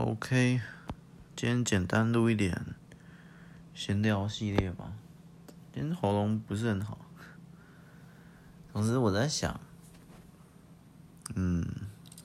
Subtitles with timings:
[0.00, 0.60] OK，
[1.34, 2.64] 今天简单录一点
[3.74, 4.92] 闲聊系列吧。
[5.72, 6.98] 今天喉咙不是很好，
[8.72, 9.58] 总之我在想，
[11.34, 11.66] 嗯，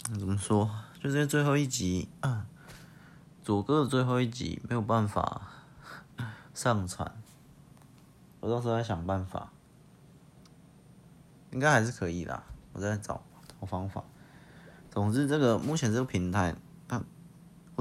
[0.03, 0.69] 怎么说？
[1.01, 2.45] 就是最后一集，啊，
[3.41, 5.41] 左哥的最后一集没有办法
[6.53, 7.11] 上传，
[8.39, 9.51] 我到时候再想办法，
[11.49, 12.43] 应该还是可以的。
[12.73, 13.23] 我在找
[13.59, 14.03] 找方法。
[14.91, 16.55] 总之，这个目前这个平台。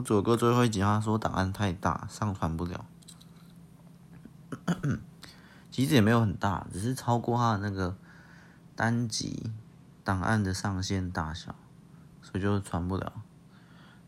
[0.03, 2.85] 左哥最后一集他说档案太大，上传不了。
[5.71, 7.97] 其实也没有很大，只是超过他的那个
[8.77, 9.51] 单集
[10.05, 11.55] 档案的上限大小，
[12.21, 13.23] 所以就传不了。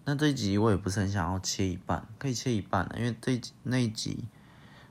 [0.05, 4.25] 那这一集我也不是很想要切一半，可以切一半，因为这那一集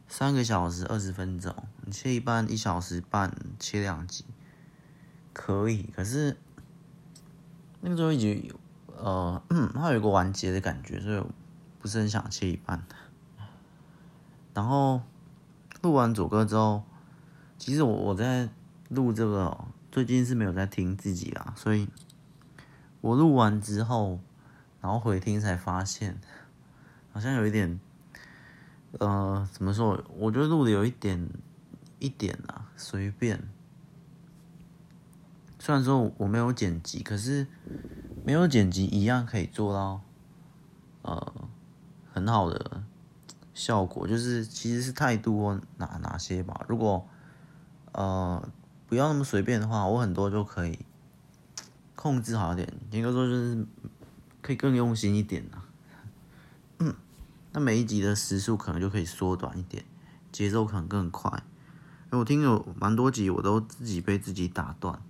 [0.08, 4.26] 三个小时二十分钟，你切一半一小时半，切两集
[5.32, 5.92] 可以。
[5.96, 6.38] 可是
[7.82, 8.54] 那个最后一集。
[9.04, 9.44] 呃，
[9.74, 11.22] 它有一个完结的感觉，所以
[11.82, 12.82] 不是很想切一半。
[14.54, 15.02] 然后
[15.82, 16.84] 录完左哥之后，
[17.58, 18.48] 其实我我在
[18.88, 21.90] 录这个最近是没有在听自己啦，所以
[23.02, 24.22] 我录完之后，
[24.80, 26.22] 然后回听才发现，
[27.12, 27.78] 好像有一点，
[29.00, 30.02] 呃，怎么说？
[30.18, 31.30] 我觉得录的有一点
[32.00, 33.44] 一点啊，随便。
[35.60, 37.48] 虽然说我没有剪辑，可是。
[38.26, 40.02] 没有剪辑一样可以做到，
[41.02, 41.34] 呃，
[42.14, 42.84] 很好的
[43.54, 46.64] 效果，就是其实是态度或哪哪些吧。
[46.70, 47.06] 如果
[47.92, 48.48] 呃
[48.88, 50.80] 不要那么随便的话，我很多就可以
[51.96, 52.72] 控制好一点。
[52.92, 53.66] 应该说就是
[54.42, 55.68] 可以更用心一点啊。
[56.80, 56.96] 嗯，
[57.52, 59.84] 那每一集的时数可能就可以缩短一点，
[60.32, 61.44] 节奏可能更快。
[62.06, 65.02] 因为我听有蛮多集，我都自己被自己打断。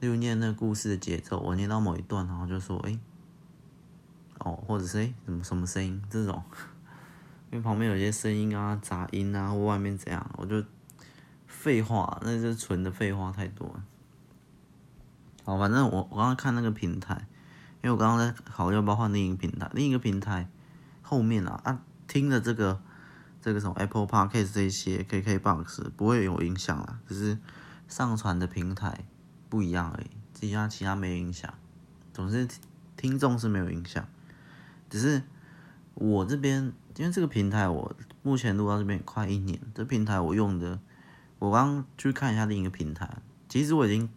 [0.00, 2.98] 例如念那故事的节奏，我念到某一段，然后就说：“哎、
[4.38, 6.40] 哦，或者是哎、欸，什么什么声音这种，
[7.50, 10.64] 因为旁边有些声音啊、杂音啊，或外面怎样，我就
[11.46, 13.84] 废话，那就纯的废话太多了。
[15.44, 17.26] 好，反正我我刚刚看那个平台，
[17.82, 20.48] 因为我刚刚在考虑要不要换另一个平台，另一个平台
[21.02, 22.80] 后面啊啊听的这个
[23.42, 27.38] 这个什么 Apple Podcast 这些 KKBox 不会有影响啦，只是
[27.88, 29.04] 上传的平台。
[29.48, 31.52] 不一样而已，其他其他没影响，
[32.12, 32.46] 总之
[32.96, 34.06] 听众是没有影响，
[34.90, 35.22] 只是
[35.94, 40.78] 我这边因为这个平台我目前录到这边快一年，这平台我用的，
[41.38, 44.08] 我刚去看一下另一个平台，其实我已经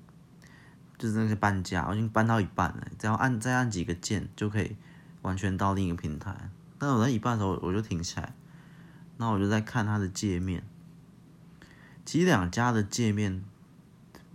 [0.97, 4.75] 就是那个搬家，我已经搬到一半了，只要按再按几个键就可以
[5.21, 8.33] 完全到另一个平台，但我在一半的时候我就停下来，
[9.17, 10.63] 那我就在看它的界面，
[12.03, 13.43] 其实两家的界面。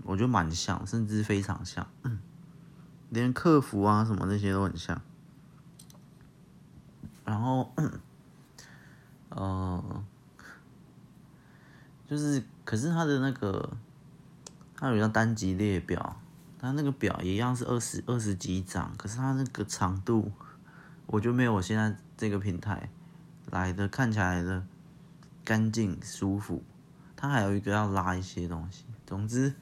[0.07, 1.85] 我觉得蛮像，甚至非常像，
[3.11, 5.03] 连客服啊什么那些都很像。
[7.25, 7.75] 然后，
[9.31, 10.05] 呃，
[12.09, 13.77] 就是，可是它的那个，
[14.77, 16.21] 它有一张单集列表，
[16.61, 20.31] 它那个表一样是二十二十几张，可是它那个长度，
[21.07, 22.91] 我就没有我现在这个平台
[23.51, 24.65] 来的看起来的
[25.45, 26.63] 干净舒服。
[27.17, 29.53] 它还有一个要拉一些东西，总之。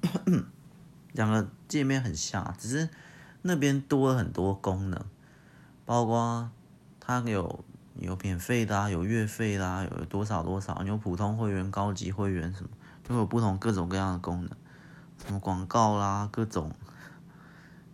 [1.12, 2.88] 两个界面很像，只是
[3.42, 5.04] 那边多了很多功能，
[5.84, 6.50] 包括
[7.00, 7.64] 它有
[7.98, 12.70] 有免费的啊，有月费啦，有多少多少，有普通会员、高级会员什么，
[13.02, 14.50] 就有不同各种各样的功能，
[15.24, 16.72] 什么广告啦，各种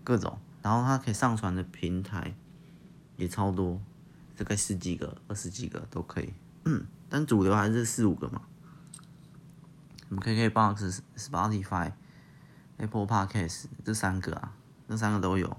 [0.03, 2.35] 各种，然后它可以上传的平台
[3.17, 3.81] 也超多，
[4.37, 6.35] 大概十几个、二十几个都可以，
[6.65, 8.43] 嗯，但主流还是四五个嘛。
[10.19, 11.93] KKBOX、Spotify、
[12.77, 14.53] Apple Podcast 这三个啊，
[14.89, 15.57] 这三个都有。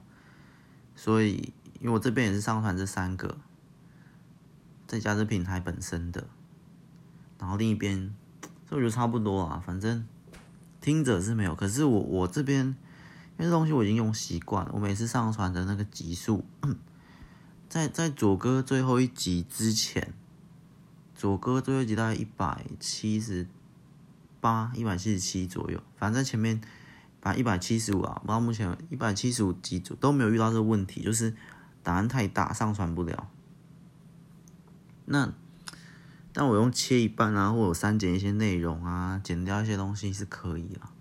[0.95, 3.37] 所以，因为我这边也是上传这三个，
[4.87, 6.27] 再加这平台本身的，
[7.37, 8.15] 然后另一边，
[8.69, 9.61] 这我觉得差不多啊。
[9.65, 10.07] 反正
[10.79, 12.75] 听者是没有，可是我我这边，因
[13.39, 16.45] 为这东西我已经用习惯了，我每次上传的那个集数，
[17.67, 20.13] 在在左哥最后一集之前，
[21.13, 23.47] 左哥最后一集大概一百七十。
[24.45, 26.61] 八一百七十七左右，反正前面
[27.19, 31.35] 把一百七十五啊，到目前一百七十五集组都没有遇到这个问题，就是
[31.81, 33.27] 档案太大上传不了。
[35.05, 35.33] 那
[36.31, 40.93] 但我用切一半啊，或者删减一些内容啊，剪掉一些东西是可以啊。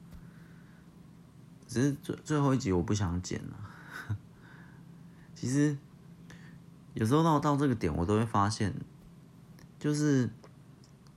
[1.68, 4.16] 只是最最后一集我不想剪了。
[5.36, 5.76] 其实
[6.94, 8.74] 有时候到到这个点，我都会发现，
[9.78, 10.30] 就是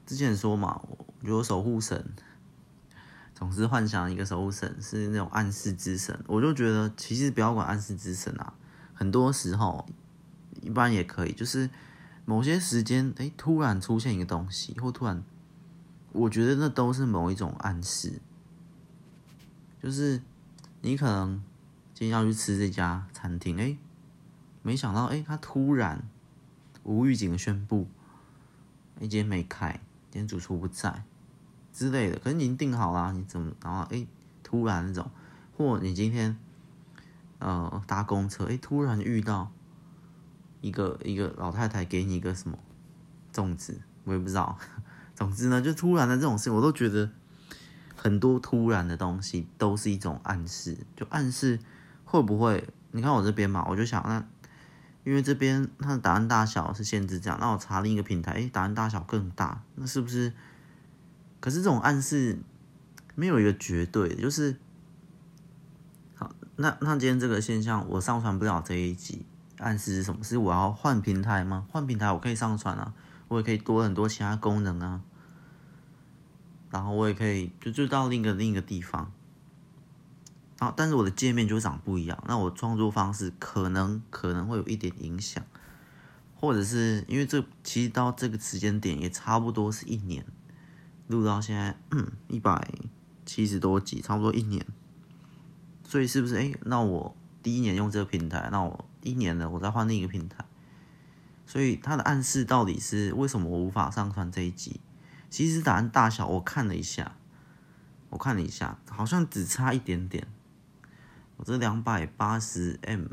[0.05, 0.81] 之前说嘛。
[0.89, 2.13] 我有守护神，
[3.33, 8.53] 总是幻想一个守护神是那种暗示之神，我就觉得其实不要管暗示之神啊，
[8.93, 9.87] 很多时候
[10.61, 11.69] 一般也可以，就是
[12.25, 15.23] 某些时间，哎，突然出现一个东西，或突然，
[16.11, 18.21] 我觉得那都是某一种暗示，
[19.81, 20.21] 就是
[20.81, 21.43] 你可能
[21.93, 23.77] 今天要去吃这家餐厅，哎，
[24.61, 26.07] 没想到，哎，他突然
[26.83, 27.87] 无预警的宣布，
[28.95, 29.79] 哎，今天没开，
[30.09, 31.03] 今天主厨不在
[31.73, 34.05] 之类的，可是你已经订好了，你怎么，然后，哎，
[34.43, 35.09] 突然那种，
[35.55, 36.37] 或你今天。
[37.39, 39.51] 呃，搭公车，哎，突然遇到
[40.59, 42.57] 一个一个老太太给你一个什么
[43.31, 44.57] 粽子，我也不知道。
[45.13, 47.11] 总之呢，就突然的这种事，我都觉得
[47.95, 51.59] 很多突然的东西都是一种暗示，就暗示
[52.05, 52.67] 会不会？
[52.89, 54.27] 你看我这边嘛，我就想那，
[55.07, 60.33] 因为这边它的档案大小是限制这样，那我查另一个平台，哎，档案大小更大，那是不是？
[61.39, 62.37] 可是这种暗示
[63.15, 64.57] 没有一个绝对的，就是
[66.13, 66.29] 好。
[66.57, 69.25] 那那今天这个现象，我上传不了这一集，
[69.59, 70.21] 暗示是什么？
[70.21, 71.65] 是我要换平台吗？
[71.71, 72.93] 换平台我可以上传啊，
[73.29, 74.99] 我也可以多很多其他功能啊，
[76.69, 79.09] 然后我也可以就就到另一个另一个地方，
[80.59, 85.43] 啊，但是我的界面就长不一样，那我创作方式可能可能会有一点影响，
[86.35, 90.25] 或者是因为这其实到这个时间点也差不多是一年，
[91.07, 91.77] 录到现在
[92.27, 92.67] 一百
[93.23, 94.65] 七十多集，差不多一年。
[95.83, 96.51] 所以是不是哎？
[96.63, 100.43] 那我第一年用这个平台，那我一年了，我再换另一个平台。
[101.45, 104.81] 所以它的暗示到底是为什么我无法上传这一集？
[105.29, 107.15] 其实档案大小我看了一下，
[108.09, 110.27] 我看了一下，好像只差一点点。
[111.37, 113.05] 我这两百八十 M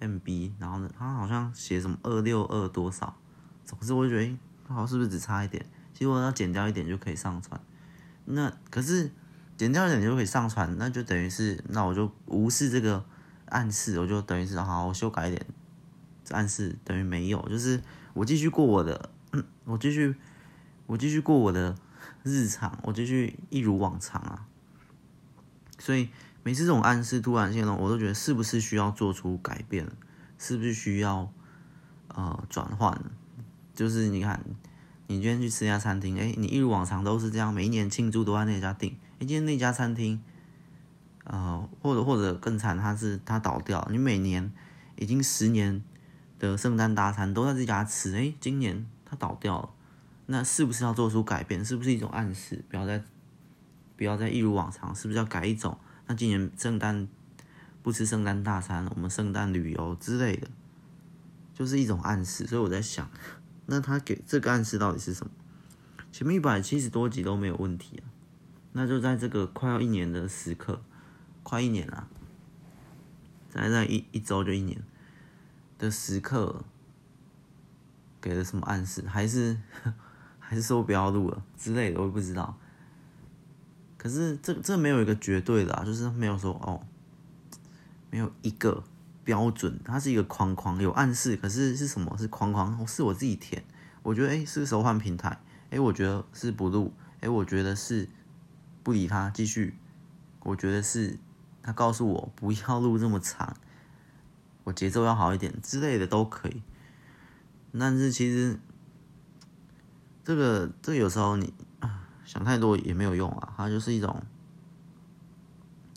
[0.00, 3.16] MB，然后呢，它好像写什么二六二多少，
[3.64, 4.38] 总之我就觉得，
[4.68, 5.66] 好像是不是只差一点？
[5.92, 7.60] 其实我要减掉一点就可以上传。
[8.24, 9.10] 那可是。
[9.56, 13.04] 减掉一点就可以上传，那就等于是，那我就无视这个
[13.44, 15.46] 暗示，我就等于是好好修改一点，
[16.24, 17.80] 这暗示等于没有，就是
[18.14, 19.10] 我继续过我的，
[19.62, 20.12] 我继续，
[20.86, 21.76] 我继续过我的
[22.24, 24.44] 日常，我继续一如往常啊。
[25.78, 26.08] 所以
[26.44, 29.90] 每次这种暗示突然性呢，我都觉得是不是需要做出改变，
[30.38, 31.32] 是不是需要
[32.08, 33.00] 呃转换？
[33.74, 34.44] 就是你看，
[35.06, 38.90] 你今天去吃一家餐厅，哎，你一如往常都是这样，每一年庆祝都在那家订。
[39.14, 40.22] 哎今天那家餐厅，
[41.24, 43.88] 呃，或者或者更惨，它是它倒掉。
[43.90, 44.52] 你每年
[44.96, 45.82] 已经十年
[46.38, 49.70] 的圣诞大餐都在这家吃，哎，今年它倒掉了，
[50.26, 51.64] 那是不是要做出改变？
[51.64, 52.62] 是不是一种暗示？
[52.68, 53.02] 不要再
[53.96, 55.78] 不要再一如往常，是不是要改一种？
[56.06, 57.08] 那今年圣诞
[57.82, 60.48] 不吃圣诞大餐，我们圣诞旅游之类的，
[61.54, 62.46] 就是一种暗示。
[62.46, 63.10] 所以我在想，
[63.66, 65.32] 那他给这个暗示到底是什么？
[66.12, 68.04] 前面一百七十多集都没有问题啊。
[68.72, 70.82] 那就在这个快要一年的时刻，
[71.42, 72.08] 快一年了，
[73.48, 74.82] 在在一一周就一年
[75.78, 76.64] 的时刻，
[78.20, 79.06] 给了什么暗示？
[79.06, 79.56] 还是
[80.38, 82.00] 还是说不要录了之类的？
[82.00, 82.58] 我也不知道。
[84.04, 86.86] 可是这这没有一个绝对的啊，就是没有说哦，
[88.10, 88.84] 没有一个
[89.24, 91.36] 标准，它是一个框框，有暗示。
[91.38, 92.14] 可是是什么？
[92.18, 92.86] 是框框？
[92.86, 93.64] 是我自己填。
[94.02, 95.40] 我觉得哎，是时候换平台。
[95.70, 96.92] 哎，我觉得是不录。
[97.20, 98.08] 哎，我觉得是。
[98.82, 99.78] 不理他，继续。
[100.40, 101.18] 我觉得是
[101.62, 103.56] 他告诉我不要录这么长，
[104.64, 106.60] 我节奏要好一点之类的都可以。
[107.72, 108.60] 但是其实
[110.22, 111.54] 这个这有时候你
[112.24, 114.22] 想太多也没有用啊，它就是一种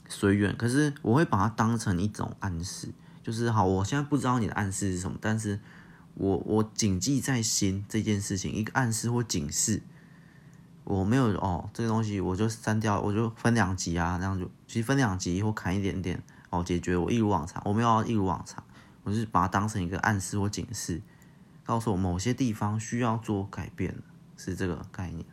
[0.07, 0.55] 随缘。
[0.55, 2.89] 可是我会把它当成一种暗示，
[3.24, 5.60] 就是好，我现在不知道你的暗示是什么，但是
[6.13, 9.81] 我我谨记在心这件事情，一个暗示或警示。
[10.84, 18.63] 我没有哦，这个东西我就删掉，我就分两集啊，那样就其实分两集或砍一点点哦，解决我一如往常，我没有要一如往常，
[19.03, 21.01] 我是把它当成一个暗示或警示，
[21.65, 23.98] 告诉我某些地方需要做改变，
[24.38, 25.25] 是这个概念。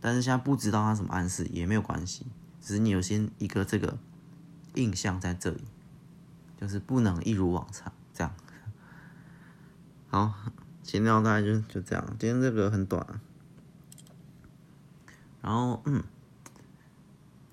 [0.00, 2.26] 但是现在不知道他什么暗示也没有关系，
[2.60, 3.98] 只是你有先一个这个
[4.74, 5.64] 印象在这里，
[6.60, 8.32] 就是不能一如往常这样。
[10.08, 10.34] 好，
[10.82, 13.20] 闲聊大概就就这样，今天这个很短。
[15.40, 16.02] 然后，嗯，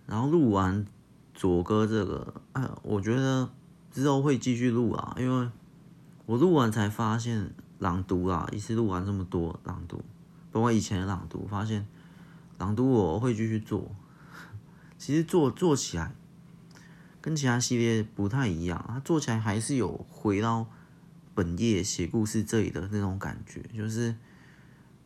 [0.06, 0.86] 然后录完
[1.34, 3.50] 左哥这个，哎，我觉得
[3.92, 5.50] 之后会继续录啊，因为
[6.26, 10.04] 我录完才发现朗读啊，一次录完这么多朗读，
[10.52, 11.88] 包括以前的朗读，发现
[12.58, 13.96] 朗读我会继续做。
[14.98, 16.14] 其实做做起来
[17.22, 20.68] 跟其他系列不太一样，它做起来还是有回到
[21.34, 24.16] 本业写故事这里的那种感觉，就是。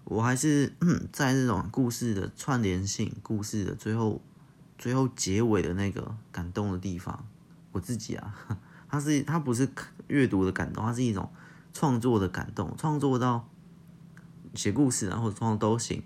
[0.06, 0.74] 我还是
[1.14, 4.20] 在这种故事的串联性、故事的最后、
[4.76, 7.28] 最后结尾的那个感动的地方，
[7.72, 8.34] 我自己啊，
[8.90, 9.70] 它是它不是
[10.08, 11.32] 阅读的感动，它是一种
[11.74, 13.48] 创作的感动，创作到
[14.56, 16.02] 写故事然后创作都行。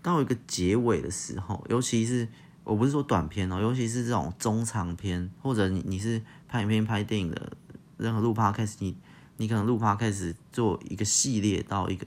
[0.00, 2.28] 到一个结尾的时候，尤其是
[2.64, 7.56] 我不是说短片哦，尤其是这种中长篇，或者你你是拍影片、拍电影的，
[7.96, 8.96] 任何录 p 开始你
[9.36, 12.06] 你可能录 p 开始做一个系列到一个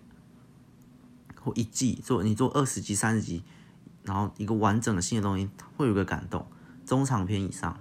[1.42, 3.44] 或一季做，你做二十集、三十集，
[4.04, 6.48] 然后一个完整的新的东西，会有个感动。
[6.86, 7.80] 中长篇以上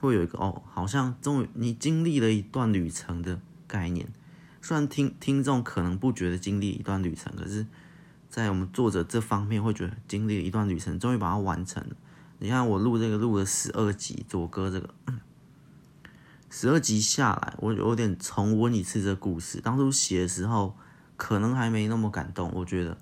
[0.00, 4.08] 会有一个哦，好像终于你经历了一段旅程的概念。
[4.60, 7.66] 虽然听听众可能不觉得经历一段旅程，可是。
[8.30, 11.96] 在我们作者这方面，会觉得经历了一段旅程，终于把它完成了。
[12.38, 14.94] 你看我录这个录了十二集，左哥这个
[16.48, 19.60] 十二集下来，我有点重温一次这故事。
[19.60, 20.76] 当初写的时候，
[21.16, 22.96] 可能还没那么感动，我觉得。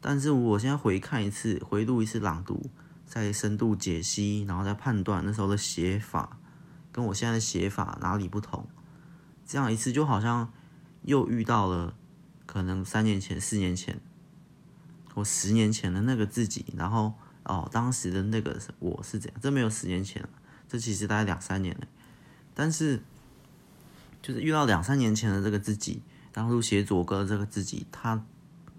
[0.00, 2.70] 但是我现在回看一次，回录一次朗读，
[3.04, 6.38] 再深度解析，然后再判断那时候的写法
[6.90, 8.66] 跟我现在的写法哪里不同。
[9.46, 10.50] 这样一次，就好像
[11.02, 11.94] 又遇到了
[12.46, 14.00] 可能三年前、四年前。
[15.20, 17.12] 我十年前的那个自己，然后
[17.44, 20.28] 哦，当时的那个我是这样，这没有十年前了，
[20.66, 21.86] 这其实大概两三年了。
[22.54, 23.02] 但是，
[24.22, 28.24] 就是遇到两三年前的这个自己，当初写左哥这个自己，他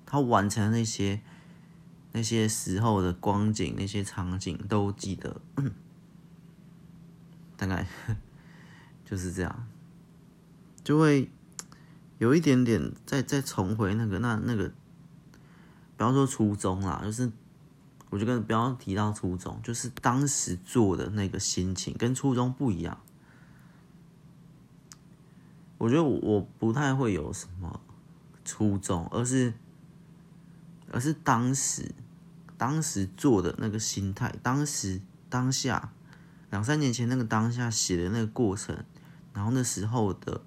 [0.06, 1.22] 他完成那些
[2.12, 5.40] 那些时候的光景，那些场景都记得，
[7.56, 7.86] 大概
[9.06, 9.68] 就是这样，
[10.84, 11.30] 就会
[12.18, 14.72] 有一点点再再重回那个那那个。
[16.02, 17.32] 不要说初衷啦，就是
[18.10, 23.00] 我就跟不要提到初衷，就是当时做的那个心情跟初衷不一样。
[25.78, 27.80] 我觉得我不太会有什么
[28.44, 29.54] 初衷，而是
[30.92, 31.94] 而是当时
[32.58, 35.94] 当时做的那个心态，当时当下
[36.50, 38.84] 两三年前那个当下写的那个过程，
[39.36, 40.42] 然后那时候的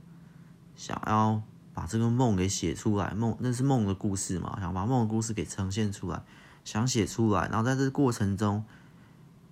[0.74, 1.40] 想要。
[1.74, 6.22] 把这个梦给写出来，梦那是梦的故事嘛，想把梦的故事给呈现出来，
[6.64, 8.64] 想写出来，然后在这过程中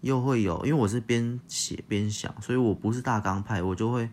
[0.03, 4.09] 又会有，因为我是边写边想，所以我不是大纲派，我就会，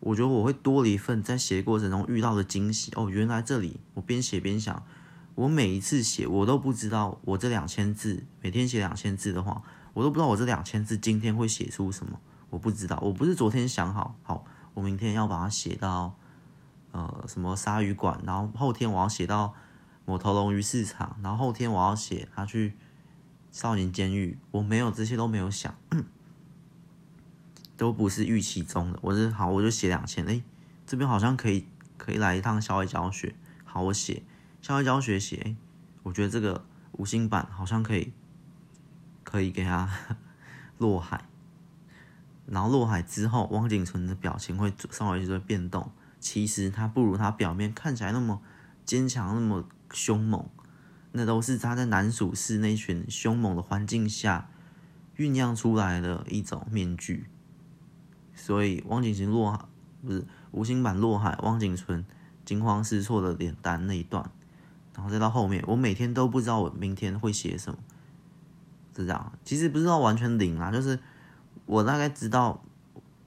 [0.00, 2.90] 我觉得我会多了一份在写过程中遇到的惊喜。
[2.96, 4.82] 哦，原来这里我边写边想，
[5.34, 16.16] 我每一次写我都不知道，我这两千字每天写两千字的话，我都不知道我这两千字今天会写出什么，我不知道，我不是昨天想好，好，我明天要把它写到。
[16.94, 18.20] 呃，什么鲨鱼馆？
[18.24, 19.52] 然后后天我要写到
[20.04, 22.74] 某头龙鱼市场，然后后天我要写他去
[23.50, 24.38] 少年监狱。
[24.52, 25.74] 我没有这些都没有想，
[27.76, 28.98] 都不是预期中的。
[29.02, 30.24] 我是好，我就写两千。
[30.26, 30.40] 哎，
[30.86, 31.66] 这边好像可以
[31.98, 33.34] 可以来一趟校外教学。
[33.64, 34.22] 好，我写
[34.62, 35.42] 校外教学写。
[35.44, 35.56] 哎，
[36.04, 38.12] 我觉得这个五星版好像可以
[39.24, 39.90] 可以给他
[40.78, 41.24] 落海。
[42.46, 45.90] 然后落海之后，汪景纯的表情会稍微就会变动。
[46.24, 48.40] 其实他不如他表面看起来那么
[48.86, 50.48] 坚强，那么凶猛，
[51.12, 54.48] 那都是他在南薯市那群凶猛的环境下
[55.18, 57.26] 酝酿出来的一种面具。
[58.34, 59.66] 所以汪景行落海
[60.02, 62.02] 不是无心版落海，汪景纯
[62.46, 64.30] 惊慌失措的脸蛋那一段，
[64.94, 67.78] 然后再到后面，我每天都不知道我明天会写什么，
[68.96, 69.30] 是这样。
[69.44, 70.98] 其实不知道完全零啊，就是
[71.66, 72.64] 我大概知道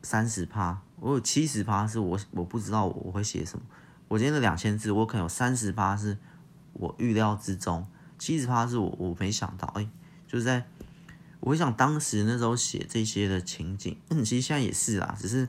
[0.01, 0.81] 三十趴。
[0.99, 3.63] 我有七十趴是我我不知道我会写什么，
[4.07, 6.17] 我今天的两千字，我可能有三十趴是
[6.73, 7.85] 我预料之中，
[8.17, 9.87] 七十趴是我我没想到，哎、
[10.27, 10.65] 就是在
[11.39, 15.47] 我想当时那时候写这些的情景，嗯，其实现在也是啦，只是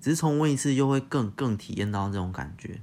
[0.00, 2.80] 只是重温一次又会更更体验到这种感觉，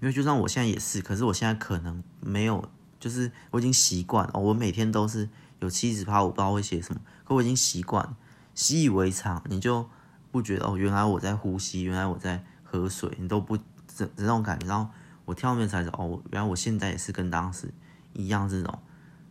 [0.00, 2.66] 因为就算我现在也是，可是我现在可能没有，
[2.98, 5.28] 就是我已经习惯哦，我每天都是
[5.60, 8.16] 有七十趴，我不知道会写什么，可我已经习惯，
[8.54, 9.86] 习以为常，你就。
[10.32, 14.66] 不觉得哦，原来我在呼吸，原来我在喝水，你都不这这种感觉。
[14.66, 14.90] 然后
[15.26, 17.72] 我跳面才知道哦，原来我现在也是跟当时
[18.14, 18.78] 一样，这种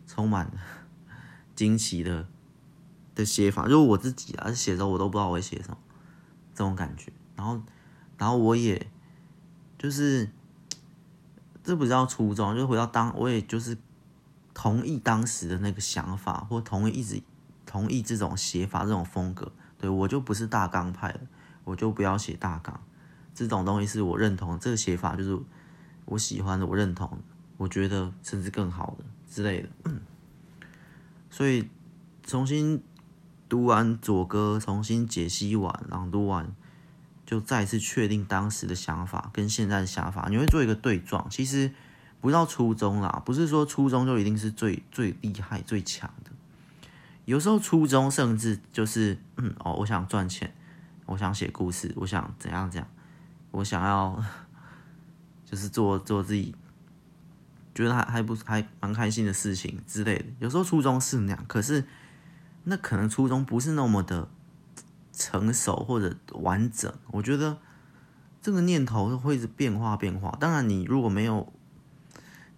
[0.06, 0.48] 充满
[1.56, 2.26] 惊奇的
[3.16, 3.64] 的写法。
[3.64, 5.76] 就是我自己啊，写的时候我都不知道我会写什么，
[6.54, 7.12] 这种感觉。
[7.34, 7.60] 然后，
[8.16, 8.86] 然后我也
[9.76, 10.30] 就是
[11.64, 13.76] 这不叫初衷，就回到当，我也就是
[14.54, 17.20] 同意当时的那个想法，或同意一直
[17.66, 19.50] 同意这种写法，这种风格。
[19.82, 21.20] 对，我就不是大纲派的，
[21.64, 22.80] 我就不要写大纲，
[23.34, 25.36] 这种东西是我认同，这个写法就是
[26.04, 27.18] 我喜欢的，我认同，
[27.56, 29.68] 我觉得甚至更好的之类的。
[31.28, 31.68] 所以
[32.22, 32.80] 重新
[33.48, 36.54] 读完左哥，重新解析完、朗读完，
[37.26, 41.28] 就再次确定当时的想法跟现在的想法，你会做一个对撞。
[41.28, 41.72] 其实
[42.20, 46.30] 不到初中啦，不是说初中就一定是最最厉害、最强的。
[47.24, 50.52] 有时候初衷甚至就是，嗯哦，我想赚钱，
[51.06, 52.88] 我想写故事，我想怎样怎样，
[53.52, 54.22] 我想要
[55.46, 56.54] 就是做做自己
[57.74, 60.24] 觉得还还不还蛮开心的事情之类的。
[60.40, 61.84] 有时候初衷是那样，可是
[62.64, 64.28] 那可能初衷不是那么的
[65.12, 66.92] 成熟或者完整。
[67.12, 67.58] 我觉得
[68.40, 70.36] 这个念头会是变化变化。
[70.40, 71.52] 当然，你如果没有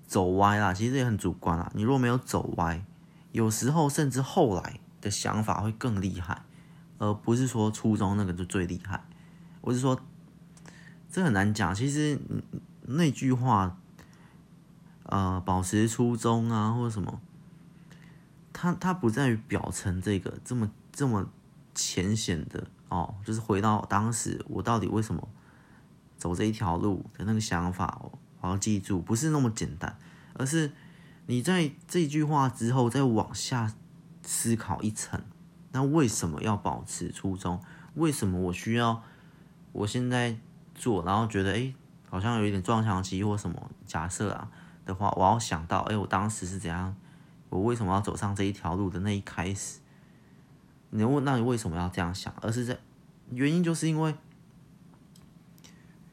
[0.07, 1.71] 走歪啦，其实也很主观啦。
[1.75, 2.85] 你如果没有走歪，
[3.35, 6.43] 有时候甚至后来的想法会更厉害，
[6.99, 9.05] 而不是说初衷那个就最厉害。
[9.61, 10.01] 我是说。
[11.11, 11.73] 这很难讲。
[11.73, 12.19] 其实
[12.83, 13.79] 那句话，
[15.05, 17.21] 呃，保持初衷啊，或者什么，
[18.53, 21.31] 它它不在于表层这个这么这么
[21.73, 25.29] 浅显的哦，就是回到当时我到底为什么
[26.19, 28.03] 走这一条路的那个想法，
[28.41, 29.97] 我要记住，不是那么简单，
[30.33, 30.73] 而是
[31.27, 33.75] 你在这句话之后再往下
[34.23, 35.23] 思考一层，
[35.73, 37.61] 那为什么要保持初衷？
[37.95, 39.03] 为什么我需要？
[39.73, 40.39] 我现在。
[40.77, 41.73] 做，然后觉得哎，
[42.11, 44.51] 好像有一点撞墙期或什么假设啊
[44.85, 46.97] 的话，我要想到哎，我当时是怎样，
[47.49, 49.79] 我为什么要走上这一条路的那一开始？
[50.91, 52.35] 你问，那你为什么要这样想？
[52.43, 52.77] 而是在
[53.31, 54.17] 原因就是因为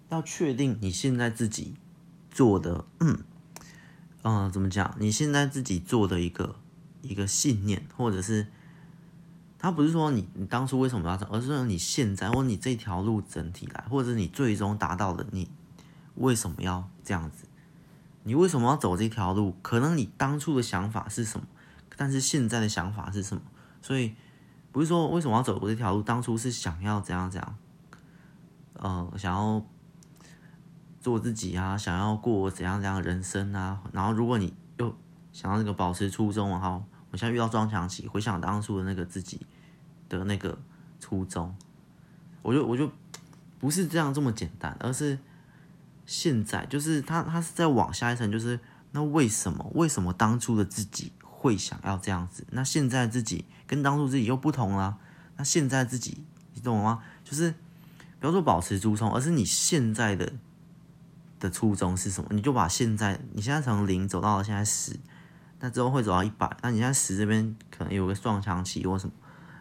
[0.09, 1.73] 要确定你现在自己
[2.29, 3.23] 做的，嗯，
[4.23, 4.95] 嗯、怎么讲？
[4.99, 6.55] 你现在自己做的一个
[7.01, 8.47] 一个信念，或者是。
[9.63, 15.47] 他不是说你你当初为什么要走，而是说你现在或你这条路整体来，或者你最终达到的，你
[16.15, 17.45] 为什么要这样子？
[18.23, 19.55] 你为什么要走这条路？
[19.61, 21.45] 可能你当初的想法是什么，
[21.95, 23.43] 但是现在的想法是什么？
[23.83, 24.15] 所以
[24.71, 27.55] 不是说为什么要走这条路，当初是想要怎样怎样，
[28.73, 29.63] 呃，想要
[31.01, 33.81] 做自己啊，想要过怎样怎样的人生啊。
[33.91, 34.95] 然后如果你又
[35.33, 36.83] 想要那个保持初衷，然后。
[37.13, 39.45] 我现在遇到撞墙期，回想当初的那个自己
[40.07, 40.57] 的那个
[40.97, 41.53] 初衷，
[42.41, 42.89] 我就我就
[43.59, 45.19] 不是这样这么简单，而是
[46.05, 48.57] 现在就是他他是在往下一层，就是
[48.93, 52.47] 那为什么为什么当初的自己会想要这样子？
[52.51, 54.97] 那现在自己跟当初自己又不同了，
[55.35, 57.03] 那现在自己你懂吗？
[57.25, 57.53] 就是
[58.21, 60.31] 不要说保持初衷，而是你现在的
[61.41, 62.29] 的初衷是什么？
[62.31, 64.97] 你就把现在你现在从零走到了现在十。
[65.63, 69.13] 那之后会走到一百，那你现在十这边可能有个撞墙期或什么，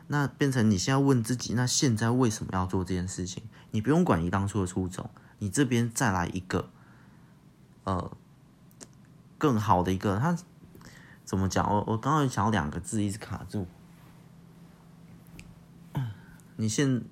[0.06, 3.42] 那变成你现在问自己，那现在为什么要做这件事情？
[3.70, 6.70] 你不用管你当初的初衷，你这边再来一个，
[7.84, 8.10] 呃，
[9.36, 10.34] 更好的一个，他
[11.26, 11.70] 怎么讲？
[11.70, 13.66] 我我刚刚想两个字一直卡住，
[16.56, 17.02] 你现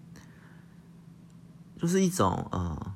[1.76, 2.94] 就是一种呃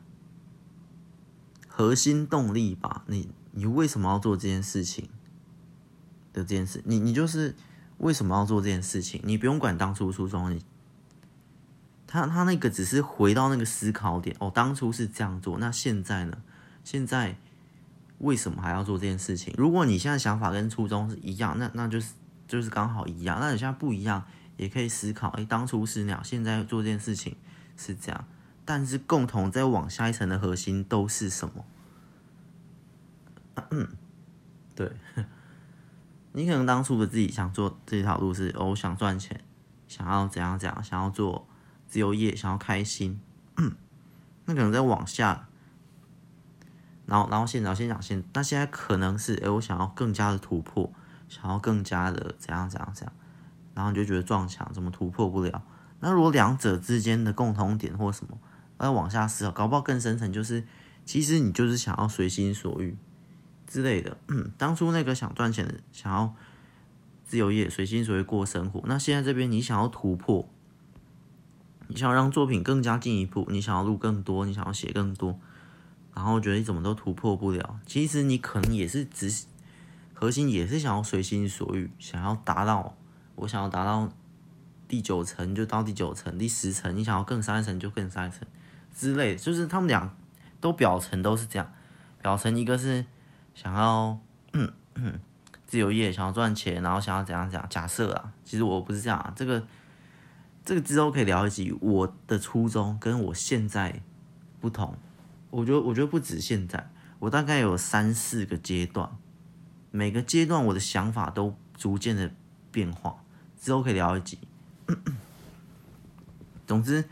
[1.82, 3.02] 核心动力吧？
[3.08, 5.08] 你你为什么要做这件事情？
[6.32, 7.56] 的这件事，你你就是
[7.98, 9.20] 为什么要做这件事情？
[9.24, 10.64] 你不用管当初初衷，你
[12.06, 16.38] 他他那个只是回到那个思考点哦，当初是这样做，那现在呢？
[16.84, 17.36] 现在
[18.18, 19.52] 为什么还要做这件事情？
[19.58, 22.12] 如果你现在想法跟初衷是一样，那那就是
[22.46, 23.38] 就是刚好一样。
[23.40, 24.24] 那你现在不一样，
[24.56, 27.36] 也可以思考，哎，当初是那样，现在做这件事情
[27.76, 28.24] 是这样，
[28.64, 31.64] 但是共同再往下一层的核心都是什么？
[34.74, 34.92] 对。
[36.34, 39.38] 你可能当初的自己想做这条路是哦，想赚钱，
[39.86, 41.46] 想要怎样怎样，想要做
[41.86, 43.20] 自由业，想要开心。
[44.46, 45.46] 那可能在往下，
[47.04, 50.90] 然后然后现在先讲现，那现在可能是哎，我想要更加的突破，
[51.28, 53.12] 想要更加的怎样怎样怎样，
[53.74, 55.62] 然后你就觉得撞墙怎么突破不了？
[56.00, 58.38] 那如果两者之间的共同点或什么，
[58.86, 60.64] 要往下思考，搞不好更深层就是，
[61.04, 62.96] 其实你就是想要随心所欲。
[63.66, 64.18] 之类的，
[64.58, 66.34] 当初那个想赚钱的，想要
[67.24, 68.82] 自由业，随心所欲过生活。
[68.84, 70.46] 那现在这边你想要突破，
[71.88, 75.38] 你想要让作品更加进一步，你想要录更多，你想要写更多，
[76.14, 77.80] 然后觉得你怎么都突破不了。
[77.86, 79.32] 其实你可能也是只
[80.12, 82.94] 核心也是想要随心所欲，想要达到
[83.36, 84.12] 我想要达到
[84.86, 88.46] 第九层就到第九层，第十层你想要更上一层就更上一层
[88.94, 89.36] 之类。
[89.36, 90.14] 就是他们俩
[90.60, 91.72] 都表层都是这样，
[92.20, 93.04] 表层一个是。
[93.54, 94.18] 想要
[94.54, 95.20] 嗯嗯
[95.66, 97.68] 自由业，想要赚钱，然后想要怎样怎样？
[97.68, 99.30] 假设啊，其实我不是这样啊。
[99.36, 99.62] 这个
[100.64, 101.70] 这个之后可以聊一集。
[101.82, 104.00] 我的初衷跟我现在
[104.58, 104.96] 不同，
[105.50, 109.10] 我觉得我觉得不止现在，我大概有三四个阶段，
[109.90, 112.32] 每个阶段我的想法都逐渐的
[112.70, 113.22] 变化。
[113.60, 114.38] 之后可以聊一集。
[116.66, 117.04] 总之，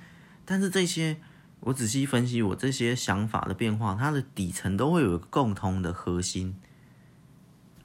[0.47, 1.19] 但是这些。
[1.61, 6.57] 我仔细分析我这些想法的变化，它的底层都会有一个共通的核心，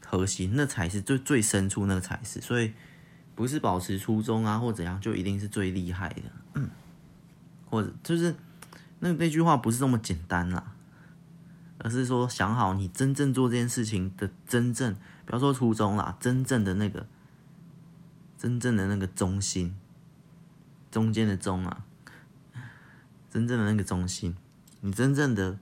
[0.05, 2.73] 核心那才是最最深处那个才是，所以
[3.35, 6.21] 不是保持初衷啊或怎样就一定是最厉害的，
[6.53, 6.69] 嗯，
[7.69, 8.33] 或者就是
[8.99, 10.73] 那那句话不是这么简单啦，
[11.79, 17.05] 而是说想好你真正做这件事情的真正，不要说初衷啦，真正的那个，
[18.37, 19.75] 真正的那个中心，
[20.89, 21.83] 中间的中啊，
[23.35, 24.33] 真正的那个中心，
[24.79, 25.59] 你真正的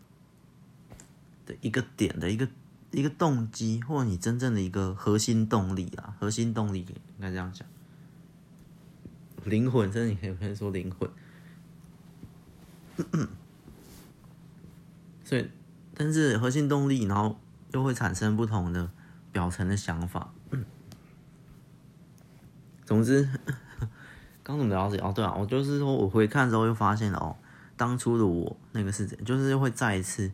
[1.43, 2.47] 的一个点的一个
[2.91, 7.67] 一个动机，或你真正的一个核心动力啊，核心动力应该这样讲，
[9.45, 11.09] 灵魂，甚至你可以可以说灵魂。
[15.23, 15.49] 所以，
[15.95, 17.39] 但是核心动力，然后
[17.71, 18.91] 又会产生不同的
[19.31, 20.31] 表层的想法。
[22.85, 23.27] 总之，
[24.43, 25.03] 刚怎么聊到这？
[25.03, 27.35] 哦，对啊，我就是说我回看之后又发现了哦，
[27.83, 30.31] 当初的我那个是怎，就是会再一次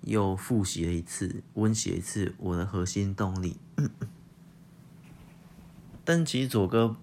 [0.00, 3.58] 又复习了一次，温习一次我的核心动力。
[6.06, 6.96] 但其实左哥。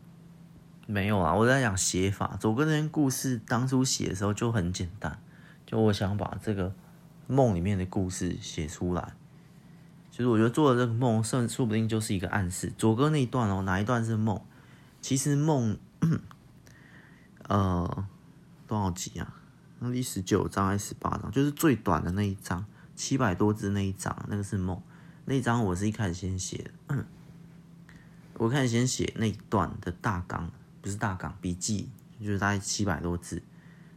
[0.88, 2.36] 没有啊，我在讲写法。
[2.38, 5.22] 左哥那篇故事当初写的时候就很简单，
[5.66, 6.74] 就我想把这个
[7.28, 9.14] 梦里面的故事写出来。
[10.10, 12.74] 其实我觉得做的这个梦，甚说不定就是一个暗示。
[12.78, 14.42] 左哥那一段哦，哪一段是梦？
[15.00, 15.78] 其实梦，
[17.48, 18.08] 呃，
[18.68, 19.41] 多少集啊？
[19.84, 21.32] 那第十九章还是十八章？
[21.32, 22.64] 就是最短的那一章，
[22.96, 24.80] 七百多字那一章，那个是梦。
[25.26, 27.06] 那一章我是一开始先写的，
[28.36, 30.52] 我开始先写那一段的大纲。
[30.84, 31.90] 不是大纲笔记，
[32.20, 33.42] 就是大概七百多字。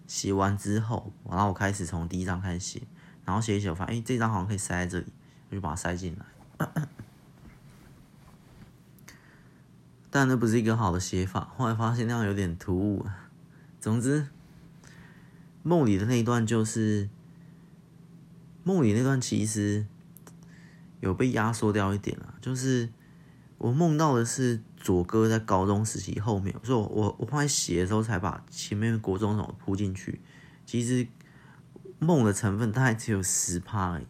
[0.06, 2.82] 写完之后，然后我开始从第一章开始写，
[3.24, 5.06] 然后写一写，我发现哎，这张好像可以塞在这里，
[5.50, 6.26] 我就把它塞进来。
[10.10, 13.06] 但那不是一个好的写法，后来发现那样有点突兀。
[13.80, 14.28] 总之，
[15.64, 17.08] 梦里的那一段就是
[18.62, 19.84] 梦里那段，其实
[21.00, 22.88] 有被压缩掉一点了，就是
[23.58, 24.62] 我梦到的是。
[24.84, 30.20] 左哥在高中时期后面，所以我我后来写的时候才把前面国中什么铺进去。
[30.66, 31.08] 其实
[31.98, 34.06] 梦的成分大概只有十趴而已，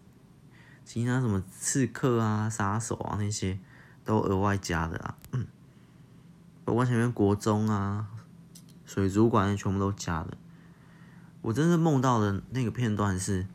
[0.84, 3.56] 其他什么刺客啊、杀手啊那些
[4.04, 5.16] 都额外加的啊。
[5.30, 5.46] 嗯，
[6.64, 8.08] 包括前面国中啊、
[8.84, 10.36] 水族馆全部都加的。
[11.44, 13.46] 我真正梦到的那个片段是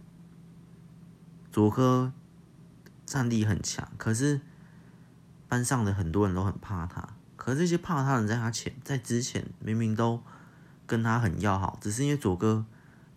[1.52, 2.14] 左哥
[3.06, 4.40] 战力很强，可是。
[5.48, 10.22] 班上的很多人都很怕他，可是这些怕他的人在他前，在之前明明都
[10.86, 12.64] 跟他很要好，只是因为左哥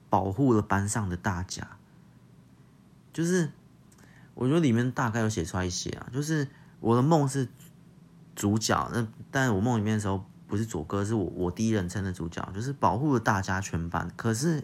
[0.08, 1.76] 保护了班上的大家。
[3.12, 3.50] 就是
[4.32, 6.48] 我觉得里面大概有写出来一些啊，就是
[6.80, 7.46] 我的梦是
[8.34, 14.06] 主角，那但我梦里面的时候不是左哥，是我我第一人称的主角，就是保护了大家全班。
[14.16, 14.62] 可是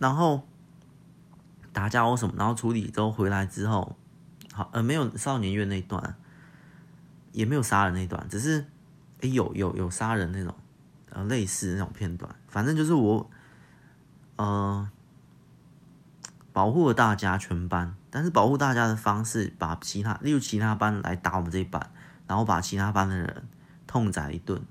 [0.00, 0.42] 然后
[1.72, 3.96] 打架或什么，然后处理之后回来之后。
[4.52, 6.16] 好，呃，没有少年院那一段，
[7.30, 8.66] 也没有杀人那段，只是，
[9.20, 10.52] 诶，有有有杀人那种，
[11.10, 12.34] 呃，类似那种片段。
[12.48, 13.30] 反正就是我，
[14.34, 14.90] 呃，
[16.52, 21.92] 保护了大家全班，但是保护大家的方式，把其他，例如其他班来打我们这一班，
[22.26, 23.48] 然后把其他班的人
[23.90, 24.62] 痛宰一顿。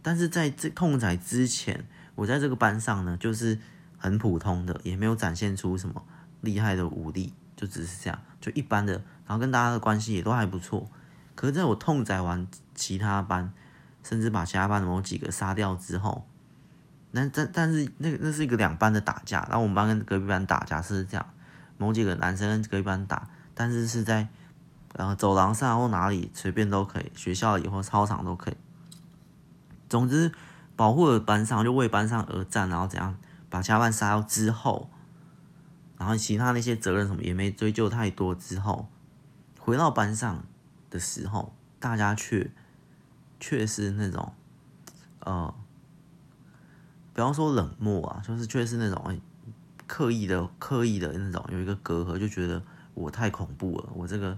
[0.00, 3.58] 但是在这痛宰之前，我在这个班上呢，就是
[3.98, 6.04] 很普通的，也没有展现出什么
[6.40, 7.34] 厉害的武力。
[7.56, 8.92] 就只是这样，就一般的，
[9.26, 10.90] 然后跟大家的关系也都还不错。
[11.34, 13.52] 可是在我痛宰完其他班，
[14.02, 16.26] 甚至把其他班的某几个杀掉之后，
[17.12, 21.26] 那但但是那个那是一个两班的打架，然后我们班跟隔壁班打架是这样，
[21.78, 24.28] 某几个男生跟隔壁班打，但是是在
[24.94, 28.56] 然后走廊上或哪里随便都可以，学校里或操场都可以。
[29.88, 30.32] 总之，
[30.76, 33.16] 保护了班上，就为班上而战，然后怎样
[33.50, 34.88] 把其他班杀掉之后。
[35.96, 38.88] 然后其他那些责任什么也没追究太多，之后
[39.60, 40.44] 回到班上
[40.90, 42.50] 的时候，大家却
[43.38, 44.32] 却是那种
[45.20, 45.54] 呃，
[47.14, 49.18] 不要说冷漠啊，就是却是那种
[49.86, 52.60] 刻意的、刻意的那种有一个隔阂，就觉得
[52.94, 54.36] 我太恐怖了，我这个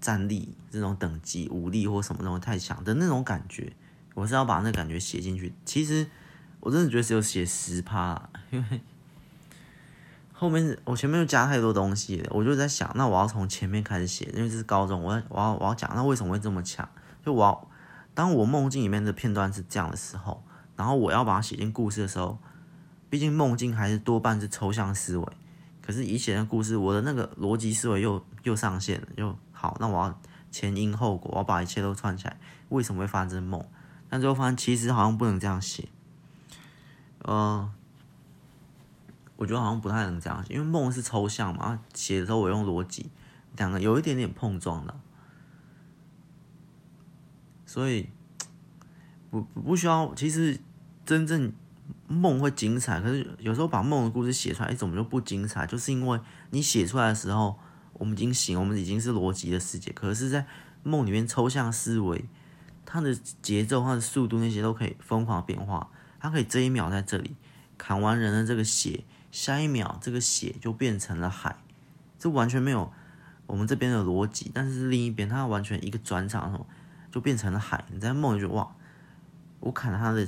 [0.00, 3.72] 战力、这种等级、武力或什么东西太强的那种感觉，
[4.14, 5.52] 我是要把那感觉写进去。
[5.64, 6.06] 其实
[6.60, 8.80] 我真的觉得只有写十趴，因为。
[10.32, 16.88] 后面我前面又加太多东西了，我就在想，那我要从前面开始写，因为这是高中，我要我要我要讲，那为什么会这么强？
[17.26, 17.68] 就我要
[18.14, 20.44] 当我梦境里面的片段是这样的时候，
[20.76, 22.38] 然后我要把它写进故事的时候，
[23.10, 25.26] 毕竟梦境还是多半是抽象思维，
[25.84, 30.20] 可是以前的故事，我的那个逻辑思维又又上线了，又好，那我要
[30.52, 33.64] 前因后果，我要把一切都串起来，为什么会发生梦？
[34.08, 35.88] 但最后发现其实好像不能这样写，
[37.22, 37.70] 呃。
[39.36, 43.08] 我觉得好像不太能这样写，因为梦是抽象嘛，写的时候我用逻辑，
[43.56, 44.92] 两个有一点点碰撞的，
[47.64, 48.08] 所以
[49.30, 50.12] 不不需要。
[50.16, 50.58] 其实
[51.06, 51.52] 真正
[52.08, 55.64] 梦会精彩，可是有时候把梦的故事写出来，怎么就不精彩？
[55.68, 56.18] 就是因为
[56.50, 57.56] 你写出来的时候，
[57.98, 60.46] 我们已经醒，我们已经是逻辑的世界，可是，在
[60.82, 62.24] 梦里面抽象思维，
[62.86, 65.90] 它的节奏、它的速度那些都可以疯狂变化。
[66.20, 67.36] 它可以这一秒在这里
[67.76, 71.56] 砍完人的这个血，下一秒这个血就变成了海，
[72.18, 72.92] 这完全没有
[73.46, 74.50] 我们这边的逻辑。
[74.54, 76.66] 但是另一边，它完全一个转场，什么
[77.12, 77.84] 就变成了海。
[77.92, 78.74] 你在梦里就哇，
[79.60, 80.26] 我砍了他的，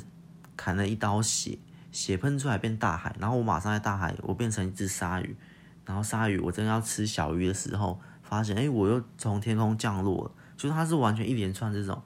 [0.56, 1.59] 砍了一刀血。
[1.92, 5.35] 血喷出来变大海，然后我马上在大海，我变成一只鲨鱼，
[5.90, 12.00] 然后鲨鱼我正要吃小鱼的时候，发现哎，我又从天空降落了，就是它是完全一连串这种，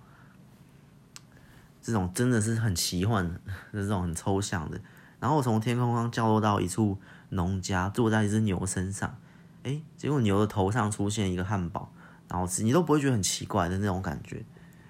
[1.82, 3.38] 这种真的是很奇幻的，
[3.74, 4.80] 这种很抽象的。
[5.20, 9.18] 然后我从天空上降落到一处农家，坐在一只牛身上，
[9.64, 11.92] 哎，结果牛的头上出现一个汉堡，
[12.30, 14.42] 然后吃，你都不会觉得很奇怪的那种感觉。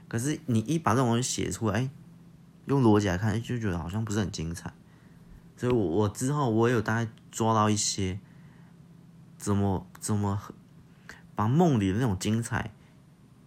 [0.07, 1.91] 可是你一把这种东西写出来，哎
[2.67, 4.73] 用逻辑来看，哎就觉得好像不是很精彩。
[5.57, 8.21] 所以我，我我之后我有大概抓到一些
[9.45, 10.41] 怎么怎么
[11.35, 12.71] 把梦里的那种精彩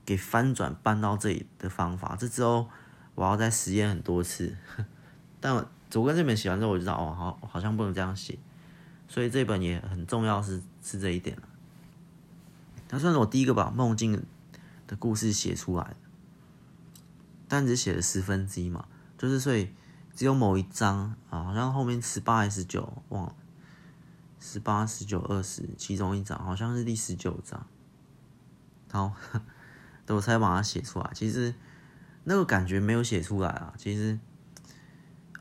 [0.05, 2.15] 给翻转搬到这里的方法。
[2.15, 2.69] 这之后
[3.15, 4.55] 我要再实验很多次。
[5.41, 8.37] 但我走过这本写完之后，我就知道哦，好，好像不能这样写。
[9.07, 11.35] 所以这本也很重要是，是这一点。
[12.87, 14.23] 它算是我第一个把梦境
[14.85, 15.95] 的故事写出来，
[17.47, 18.85] 但只写了十分之一嘛，
[19.17, 19.71] 就是所以。
[20.15, 23.35] 只有某一章啊，好像后面十八还是九，忘了。
[24.39, 27.65] 十八、十九、二十，其中一章好像是第十九章。
[28.91, 29.13] 好，
[30.05, 31.11] 等我才把它写出来。
[31.13, 31.53] 其实
[32.23, 33.73] 那个感觉没有写出来啊。
[33.77, 34.17] 其实，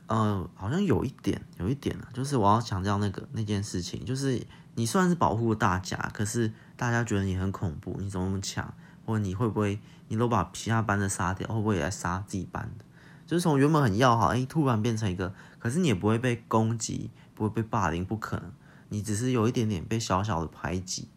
[0.07, 8.73] 呃，好像有一点，有一点啊，就是我要强调那个那件事情，就是你算是保护大家，可是大家觉得你很恐怖，你怎么那么强？
[9.05, 9.79] 或者你会不会，
[10.09, 12.83] 你都把其他班的杀掉，会不会也来杀自己班的？
[13.25, 18.51] 就是从原本很要好，哎，突然变成一个，可是你也不会被攻击，不会被霸凌，不可能，
[18.89, 21.07] 你只是有一点点被小小的排挤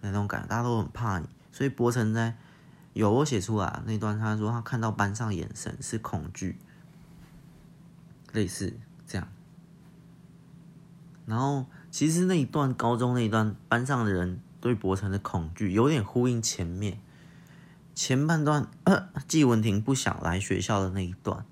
[0.00, 1.28] 那种感觉，大家都很怕你。
[1.52, 2.36] 所以博成在
[2.92, 6.58] 有我写出来那段，他说他看到班上眼神是恐惧，
[8.32, 9.28] 类似这样。
[11.26, 17.00] 然后其实那一段高中那一段班上的人对博成的恐惧，有点呼应前面
[17.94, 21.46] 前半段，呃，纪文婷不想来学校的那一段。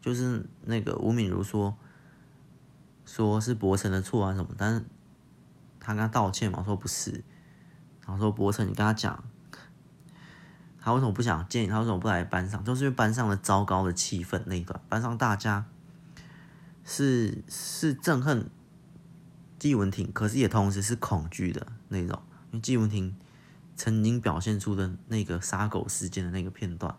[0.00, 1.74] 就是那个吴敏如说，
[3.06, 4.84] 说是博成的错啊什么，但是
[5.84, 7.22] 他跟他道歉嘛，我说不是，
[8.06, 9.22] 然后说博成，你跟他讲，
[10.80, 11.68] 他为什么不想见你？
[11.68, 12.64] 他为什么不来班上？
[12.64, 15.66] 就是因为班上的糟糕的气氛那一段，班上大家
[16.84, 18.50] 是是憎恨
[19.58, 23.16] 季文婷，可是也同时是恐惧的那种，因为季文婷
[23.76, 26.96] 曾经表现出的那个杀狗事件的那个片段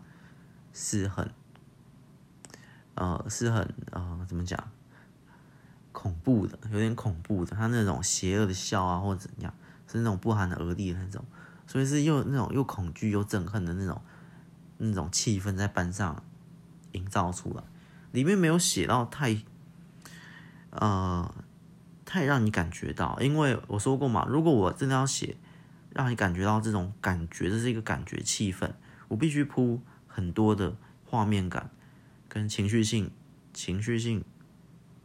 [0.72, 1.30] 是很。
[2.98, 4.70] 呃，是很呃，怎么讲？
[5.96, 7.56] 恐怖的，有点恐怖的。
[7.56, 9.54] 他那种邪恶的笑啊，或者怎样，
[9.90, 11.24] 是那种不寒而栗的那种，
[11.66, 14.02] 所以是又那种又恐惧又憎恨的那种
[14.76, 16.22] 那种气氛在班上
[16.92, 17.64] 营造出来。
[18.12, 19.38] 里面没有写到太
[20.68, 21.34] 呃
[22.04, 25.38] 太让你感觉到，因为我说过嘛，如果我真的要写
[25.94, 28.70] 让你感觉到这种感觉，这是一个感觉气氛，
[29.08, 31.70] 我必须铺很多的画面感。
[32.28, 33.10] 跟情绪性、
[33.54, 34.22] 情绪性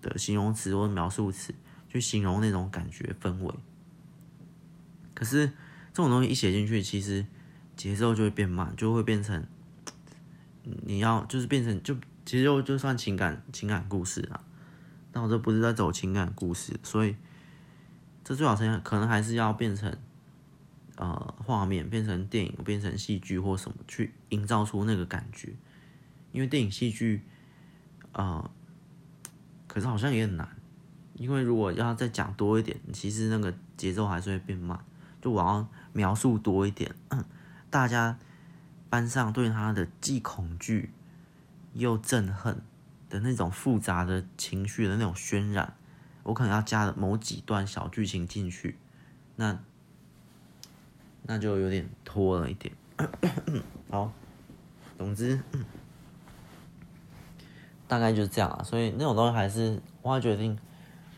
[0.02, 1.54] 的形容词或描述词
[1.88, 3.54] 去形容那种感觉氛围，
[5.14, 7.26] 可是这种东西一写进去，其实
[7.76, 9.46] 节奏就会变慢，就会变成
[10.64, 14.44] 你要就是变成就其实就就算情感情感故事啊，
[15.12, 17.16] 但我这不是在走情感故事，所以
[18.24, 19.96] 这最好是可能还是要变成
[20.96, 25.54] 呃画面，变成电影，变成戏剧或什么去营造出那个感觉。
[26.32, 27.24] 因为电影戏剧，
[28.14, 28.50] 呃，
[29.72, 30.46] 可是好像也很难，
[31.14, 34.78] 因为如果要再讲多一点，其实那个节奏还是会变慢。
[35.22, 36.94] 就我要描述多一点，
[37.70, 38.20] 大家
[38.90, 40.92] 班上对他的既恐惧
[41.74, 42.62] 又憎恨
[43.10, 45.74] 的那种复杂的情绪的那种渲染，
[46.24, 48.78] 我可能要加某几段小剧情进去，
[49.38, 49.58] 那
[51.24, 52.76] 那就有点拖了一点。
[53.90, 54.12] 好，
[54.98, 55.40] 总之。
[57.92, 60.58] 大概就是这样啊，所以那种东西还是我还决定，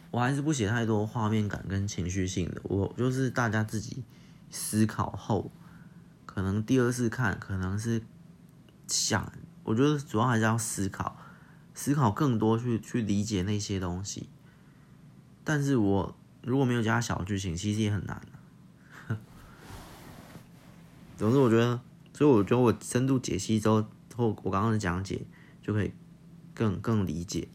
[0.09, 4.03] 我还是不写太多画面感跟情绪性的，我就是大家自己
[4.49, 5.51] 思考后，
[6.25, 8.01] 可能第二次看可能是
[8.87, 9.31] 想，
[9.63, 11.15] 我觉得主要还是要思考，
[11.75, 14.27] 思考更多去去理解那些东西，
[15.43, 18.19] 但是我如果没有加小剧情，其实也很难。
[21.19, 21.79] 总之，我觉得，
[22.17, 25.27] 所以我觉得我深度解析之后，后我刚刚的讲解
[25.61, 25.93] 就可以。
[26.53, 27.47] 更更理解。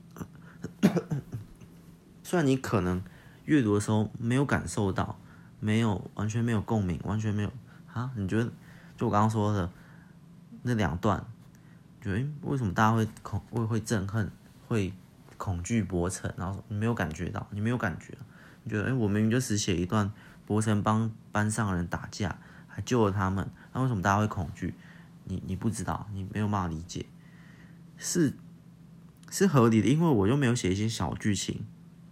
[2.23, 3.03] 虽然你可能
[3.47, 5.19] 阅读的时候没有感受到，
[5.61, 7.53] 没有完全没有共鸣，完全没有
[7.93, 8.11] 啊？
[8.15, 8.51] 你觉得
[8.97, 9.71] 就我刚刚说的
[10.63, 11.25] 那两段，
[12.03, 14.31] 觉得为什么大家会恐会会憎恨，
[14.67, 14.93] 会
[15.39, 16.31] 恐惧博成？
[16.37, 18.17] 然后你没有感觉到，你没有感觉，
[18.65, 20.13] 你觉得哎，我明明就只写一段
[20.45, 24.75] 博成帮班上人打架，还救了他们，那为什么大家会恐惧？
[25.25, 27.07] 你你不知道，你没有办法理解，
[27.97, 28.35] 是
[29.31, 31.67] 是合理的，因为我又没有写一些小剧情，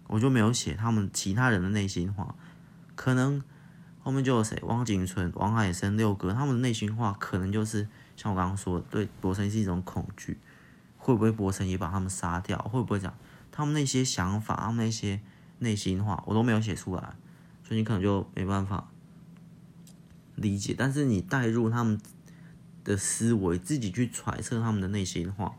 [0.07, 2.35] 我就没有写他们其他人的内心话，
[2.95, 3.41] 可能
[3.99, 10.39] 后面就有谁，汪景纯、王海生、六哥他们的内心话，可能就是像我刚刚说的，对博成是一种恐惧，
[10.97, 12.57] 会不会博成也把他们杀掉？
[12.59, 13.13] 会不会讲
[13.51, 15.19] 他们那些想法，他们那些
[15.59, 17.15] 内心话，我都没有写出来，
[17.63, 18.89] 所以你可能就没办法
[20.35, 21.99] 理解，但是你带入他们。
[22.83, 25.53] 的思维，自己去揣测他们的内心话，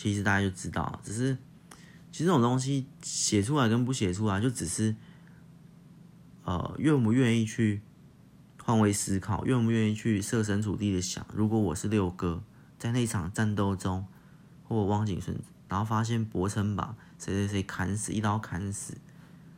[0.00, 1.00] 其实大家就知道。
[1.02, 1.36] 只是，
[2.12, 4.94] 其实这种东西写出来跟不写出来，就只是，
[6.44, 7.82] 呃，愿不愿意去
[8.62, 12.40] 换位思考，愿不愿意去设身处地的想，如果我是六哥，
[12.78, 14.06] 在那场战斗中，
[14.68, 15.36] 或汪景顺，
[15.68, 18.96] 然后发现柏成把谁谁谁砍死，一刀砍死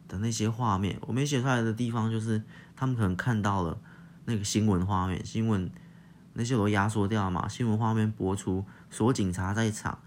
[0.08, 2.42] 的那些画面，我没写出来的地方，就是
[2.74, 3.78] 他们可能看到了
[4.24, 5.70] 那个新闻画面，新闻。
[6.32, 7.48] 那些都压缩掉嘛？
[7.48, 9.98] 新闻画面播出，所有警察在场，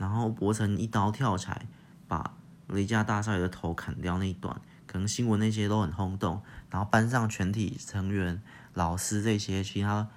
[0.00, 1.66] 然后柏成一刀跳起来，
[2.08, 2.34] 把
[2.68, 8.40] 雷家大少爷的头砍掉那一段，可能新闻那些都很轰动，然后班上全体成员、
[8.72, 10.08] 老师这些其他，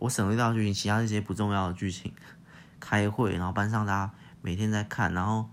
[0.00, 2.12] 我省略掉剧情，其他这些不重要的剧情，
[2.80, 4.12] 开会，然后班上大家
[4.42, 5.48] 每天在看，然后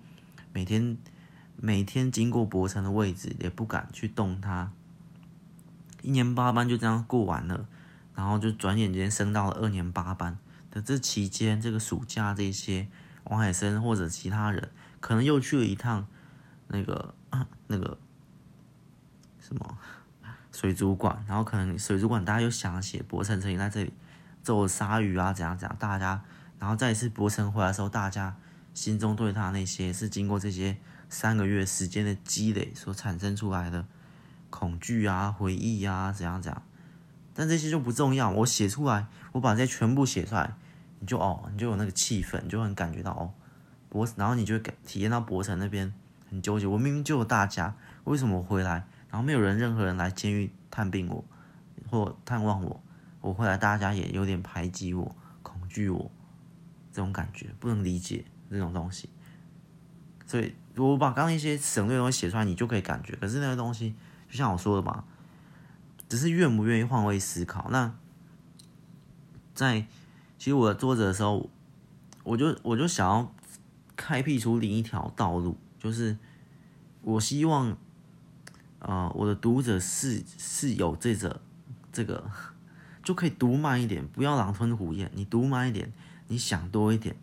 [0.51, 0.97] 每天
[1.55, 4.71] 每天经过柏成的位置也不敢去动他，
[6.01, 7.67] 一年八班就这样过完了。
[8.15, 10.39] 然后就转眼间升到了二年八班
[10.71, 12.87] 的这期间，这个暑假，这些
[13.29, 16.05] 王海生或者其他人可能又去了一趟
[16.67, 17.13] 那个
[17.67, 17.97] 那个
[19.39, 19.77] 什么
[20.51, 23.93] 水族馆，然后可能水族馆大家又想写博成曾经在这里
[24.43, 26.23] 揍了鲨鱼啊，怎样怎样，大家
[26.59, 28.35] 然后再一次博成回来的时候，大家
[28.73, 30.77] 心中对他那些是经过这些
[31.09, 33.85] 三个月时间的积累所产生出来的
[34.49, 36.63] 恐惧啊、回忆啊，怎样怎样。
[37.33, 40.55] 但这些就不重要，我写出来，我把这些全部写出来，
[40.99, 43.33] 你就哦，你就有那个气氛，你就很感觉到哦，
[43.89, 45.93] 博，然后你就会感体验到博城那边
[46.29, 46.65] 很纠结。
[46.65, 51.23] 我明明就有大家，为什么我回来，然后没有人，任何人来监狱探病我，
[51.89, 52.83] 或探望我，
[53.21, 56.11] 我回来大家也有点排挤我、恐惧我，
[56.91, 59.09] 这种感觉不能理解这种东西。
[60.25, 63.15] 所以我把刚刚一些省略的东西写出来，你就可以感觉。
[63.15, 63.95] 可是那个东西，
[64.29, 65.03] 就像我说的嘛。
[66.09, 67.67] 只是愿不愿意换位思考。
[67.69, 67.93] 那
[69.53, 69.85] 在
[70.37, 71.49] 其实我的作者的时候，
[72.23, 73.33] 我就我就想要
[73.95, 76.17] 开辟出另一条道路，就是
[77.01, 77.75] 我希望，
[78.79, 81.41] 呃，我的读者是是有这个
[81.91, 82.29] 这个，
[83.03, 85.11] 就可以读慢一点，不要狼吞虎咽。
[85.13, 85.91] 你读慢一点，
[86.27, 87.15] 你想多一点，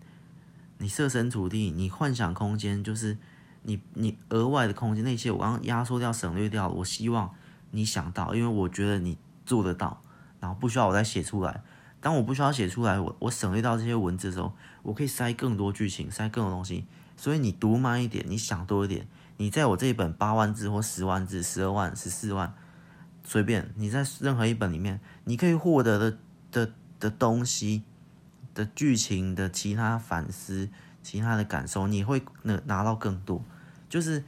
[0.79, 3.17] 你设身处地，你幻想空间，就是
[3.63, 7.35] 你你额外的空间，那些我刚压缩掉、省略掉，我希望。
[7.71, 10.01] 你想到，因为我觉得你做得到，
[10.39, 11.61] 然后不需要我再写出来。
[12.05, 16.85] 当我不需要写出来，我我省略到这些文字的时候，我可以塞更多剧情，塞更多东西。
[17.17, 19.09] 所以你读慢一点，你想多一点。
[19.39, 22.53] 你在我这一本八万字或十万字、十二万、十四万，
[23.25, 26.19] 随便你在任何一本里面，你可以获得的
[26.53, 27.85] 的的东西
[28.53, 30.69] 的剧情的其他反思、
[31.03, 33.43] 其他的感受，你会能拿到更多，
[33.89, 34.23] 就是。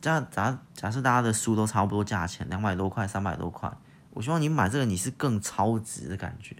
[0.00, 3.68] 假假假设大家的书都差不多价钱，两百多块、三百多块，
[4.12, 6.54] 我希望你买这个你是更超值的感觉，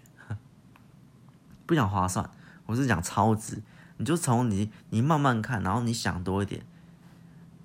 [1.68, 2.30] 不讲划算，
[2.64, 3.60] 我是讲超值。
[3.98, 6.62] 你就从你你慢慢看，然后你想多一点，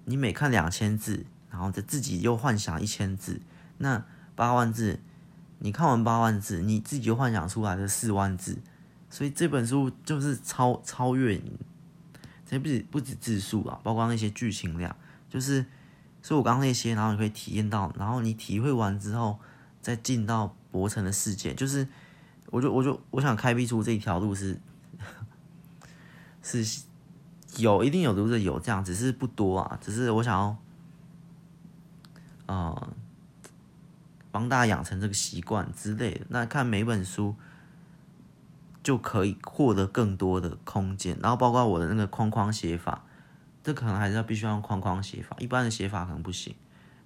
[0.03, 3.39] 你每看两千字，然后再自己又幻想一千字，
[3.77, 4.03] 那
[4.35, 4.99] 八万字，
[5.59, 8.57] 你看完八万字，你自己又幻想出来的四万字，
[9.09, 11.57] 所以这本书就是超超越你，
[12.45, 14.93] 这不止不止字数啊，包括那些剧情量。
[15.29, 15.65] 就是，
[16.21, 19.39] 所以我刚刚那些，然后你可以体验到，然后你体会完之后，
[19.81, 21.53] 再进到博城的世界。
[21.53, 21.87] 就是，
[22.53, 24.59] 我就我就我想开辟出这一条路是，
[26.43, 26.83] 是
[27.57, 29.79] 有一定有读者有这样，只是不多啊。
[29.81, 30.55] 只是我想要，
[32.45, 32.89] 呃，
[34.31, 36.27] 帮大家养成这个习惯之类的。
[36.29, 37.35] 那看每本书
[38.83, 43.03] 就可以获得更多的空间，然后包括我的那个框框写法。
[43.63, 46.53] 这可能还是要必须要用框框写法，一般的写法可能不行。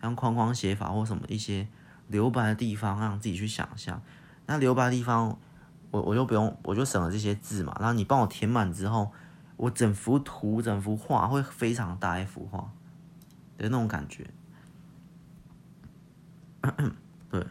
[0.03, 1.69] 用框框写法或什么一些
[2.09, 4.01] 留白的地方，让自己去想象。
[4.47, 5.37] 那留白的地方，
[5.91, 7.75] 我我就不用，我就省了这些字嘛。
[7.79, 9.11] 然后你帮我填满之后，
[9.57, 12.71] 我整幅图、整幅画会非常大一幅画。
[13.57, 14.29] 的那种感觉。
[17.31, 17.43] 对，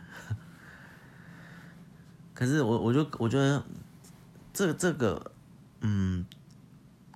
[2.33, 3.61] 可是我我就我觉得
[4.53, 5.33] 这这个，
[5.81, 6.25] 嗯，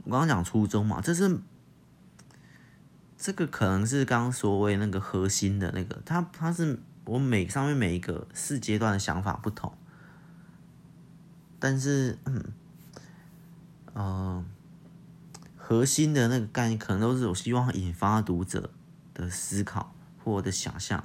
[0.02, 1.38] 我刚讲初衷嘛，这是
[3.16, 9.72] 这个可能是刚刚所谓那个核心的那个，它它是我每上面每一个四阶段的想法不同，
[11.58, 12.44] 但是嗯，
[13.94, 14.44] 呃，
[15.56, 18.70] 核心的那个概念可能都是我希望引发读者
[19.12, 19.92] 的思考
[20.22, 21.04] 或我的想象。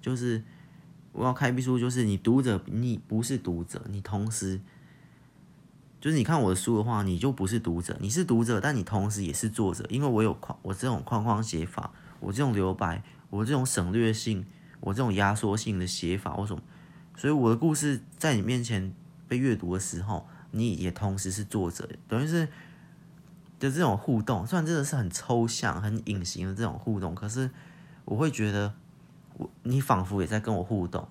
[0.00, 0.42] 就是
[1.12, 4.58] 我要开辟书，就是你读者，你不是读者，你同时
[6.00, 14.46] 就是你看我的书的话，你就不是读者，你是读者，但你同时也是作者，因为我有框，我这种框框写法，我这种留白，我这种省略性，
[14.82, 16.62] 我这种压缩性的写法，或什么，
[17.16, 18.92] 所以我的故事在你面前
[19.26, 22.46] 被阅读的时候，你也同时是作者，等于是
[23.58, 27.50] 的这种互动，虽然真的是很抽象、很隐形的这种互动，可是
[28.04, 28.74] 我会觉得。
[29.38, 31.08] 我你仿佛也在跟我互动，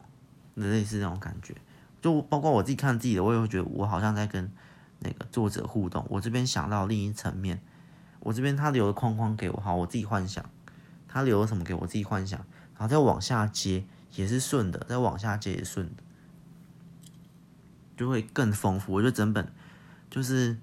[0.53, 1.55] 类似那种感觉，
[2.03, 4.49] 就包括我自己看自己的，我也会觉得我好像在跟
[4.99, 6.05] 那个作者互动。
[6.07, 7.59] 我这边想到另一层面，
[8.19, 10.47] 我这边他留的框框给我，好，我自己幻想，
[11.07, 12.45] 他留了什么给我自己幻想，
[12.82, 16.01] 然后再往下接也是顺的，再往下接也顺的，
[17.95, 18.93] 就会更丰富。
[18.93, 19.47] 我觉得整本
[20.09, 20.57] 就是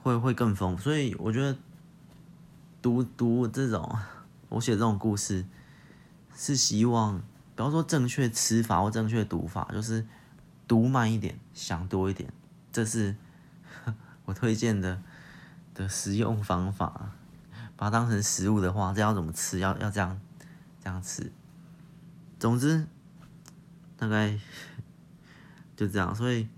[0.00, 1.54] 会会更丰富，所以我觉得
[2.80, 3.94] 读读这种
[4.48, 5.44] 我写这种故事。
[6.34, 7.20] 是希望，
[7.54, 10.06] 不要说正确吃法或正确读法，就是
[10.66, 12.32] 读慢一点，想多一点，
[12.72, 13.14] 这是
[14.24, 15.02] 我推荐的
[15.74, 17.10] 的食用方法。
[17.76, 19.58] 把它当成食物的话，这要怎么吃？
[19.58, 20.18] 要要这样
[20.82, 21.32] 这样吃。
[22.38, 22.86] 总之，
[23.96, 24.38] 大概
[25.76, 26.14] 就这样。
[26.14, 26.48] 所以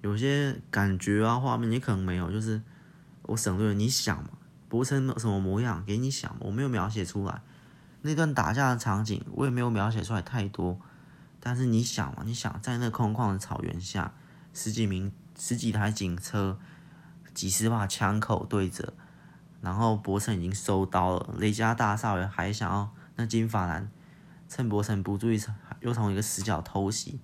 [0.00, 2.62] 有些感觉啊，画面你可能没有，就是
[3.22, 3.74] 我省略了。
[3.74, 4.30] 你想嘛，
[4.68, 7.42] 博成什么模样给你想，我没有描写出来。
[8.02, 10.80] 那段打架的场景，我也没有描写出来太多，
[11.38, 14.14] 但是你想嘛，你想在那空旷的草原下，
[14.54, 16.58] 十几名、十几台警车，
[17.34, 18.94] 几十把枪口对着，
[19.60, 22.90] 然后博成已经收刀了，雷家大少爷还想要
[23.20, 23.90] 那金发男
[24.48, 25.38] 趁博成不注意，
[25.80, 27.20] 又从一个死角偷袭，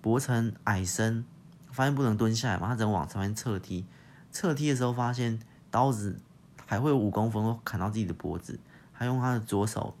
[0.00, 1.24] 博成矮身，
[1.70, 3.86] 发现不能蹲下来嘛，他只能往前面侧踢，
[4.30, 6.20] 侧踢的时候发现刀子
[6.66, 8.60] 还会五公分砍到自己的脖子，
[8.92, 9.96] 还用他的左手。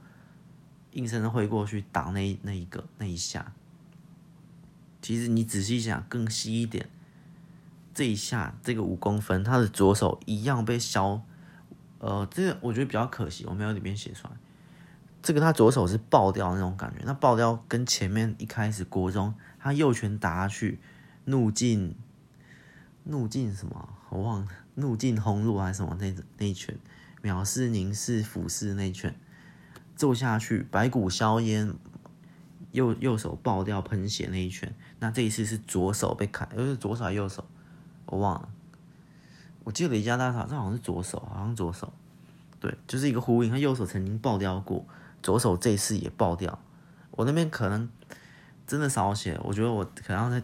[0.92, 3.54] 硬生生挥过去挡那那一个那一下，
[5.00, 6.86] 其实你仔细想更细一点，
[7.94, 11.22] 这一下这个五公分，他的左手一样被削，
[11.98, 14.34] 呃，这个我觉得比较可惜，我没有里面写出来。
[15.22, 20.80] 这个他左手是爆掉那种感觉，那爆掉跟前面一开始国中他右拳打下去，
[21.26, 21.94] 怒进
[23.04, 26.76] 怒进什么我忘了，怒进轰落还是什么那那一拳，
[27.22, 29.14] 藐视凝视俯视那一拳。
[29.94, 31.74] 揍下去，白骨硝烟，
[32.72, 37.46] 右右手爆掉喷血那一拳，那这一次是左手被砍，又是左手还是右手？
[38.06, 38.48] 我忘了。
[39.62, 41.92] 我记得李家大嫂这好像是左手，好像左手。
[42.58, 43.50] 对，就是一个呼应。
[43.50, 44.84] 他右手曾经爆掉过，
[45.22, 46.58] 左手这次也爆掉。
[47.12, 47.88] 我那边可能
[48.66, 50.42] 真的少写，我觉得我可能要再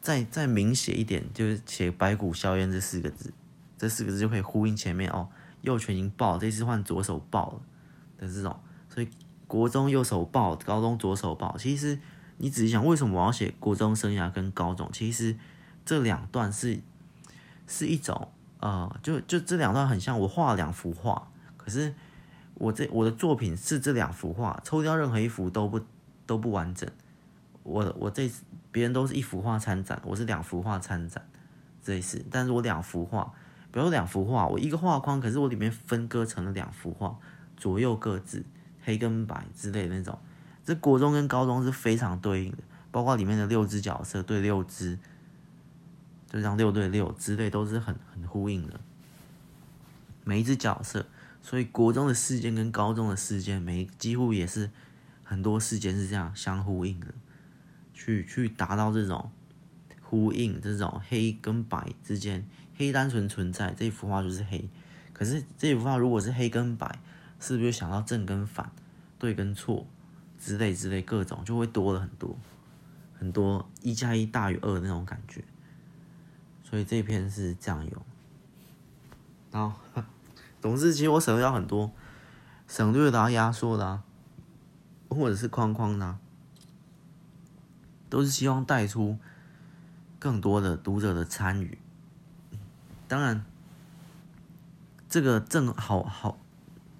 [0.00, 3.32] 再再明写一点，就是写白骨硝烟这四个字，
[3.76, 5.28] 这四个字就可以呼应前面哦。
[5.62, 7.60] 右拳已经爆，这次换左手爆了。
[8.18, 8.58] 的这种，
[8.92, 9.08] 所以
[9.46, 11.56] 国中右手爆，高中左手爆。
[11.56, 11.96] 其实
[12.38, 14.90] 你仔细想，为什么我要写国中生涯跟高中？
[14.92, 15.36] 其实
[15.86, 16.80] 这两段是
[17.68, 18.28] 是一种
[18.58, 21.94] 呃，就就这两段很像我画了两幅画，可是
[22.58, 25.80] 我这我的作品是这两幅画，抽掉任何一幅都不
[26.26, 26.88] 都不完整。
[27.62, 28.30] 我我这
[28.70, 31.26] 别人都是一幅画参展，我是两幅画参展，
[31.82, 33.32] 这一次，但是我两幅画，
[33.70, 37.16] 比如说两幅画，我一个画框，可是我里面分割成了两幅画。
[37.56, 38.44] 左右各自
[38.84, 40.16] 黑跟白之类的那种，
[40.64, 42.58] 这国中跟高中是非常对应的，
[42.92, 44.96] 包括里面的六只角色对六只，
[46.30, 48.78] 就像六对六之类都是很很呼应的。
[50.22, 51.04] 每一只角色，
[51.42, 54.70] 所以国中的事件跟高中的事件，每几乎也是
[55.22, 57.06] 很多事件是这样相呼应的，
[57.92, 59.30] 去去达到这种
[60.02, 64.68] 呼应，这种黑跟白之间，黑单纯存在，这幅画就是黑，
[65.12, 66.98] 可是这幅画如果是黑跟白。
[67.40, 68.72] 是不是想到正跟反，
[69.16, 69.86] 对跟错
[70.40, 72.36] 之类之类各种，就会多了很多
[73.16, 75.44] 很多一加一大于二那种感觉。
[76.64, 78.02] 所以这篇是这样用。
[79.52, 80.02] 然后，
[80.60, 81.92] 总之，其实我省略掉很多，
[82.66, 84.02] 省略的啊、压缩的啊，
[85.08, 86.18] 或者是框框的，
[88.10, 89.18] 都是希望带出
[90.18, 91.78] 更多的读者的参与。
[93.06, 93.44] 当然，
[95.08, 96.38] 这个正好好。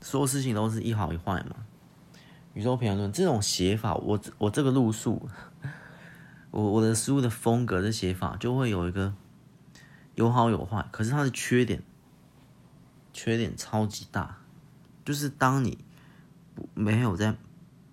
[0.00, 1.56] 所有事情都是一好一坏嘛。
[2.54, 5.28] 宇宙平衡论这种写法，我我这个路数，
[6.52, 9.12] 我我的书的风格的写法就会有一个
[10.14, 11.82] 有好有坏，可是它的缺点，
[13.18, 14.38] 缺点超级大，
[15.04, 15.84] 就是当你
[16.74, 17.36] 没有在，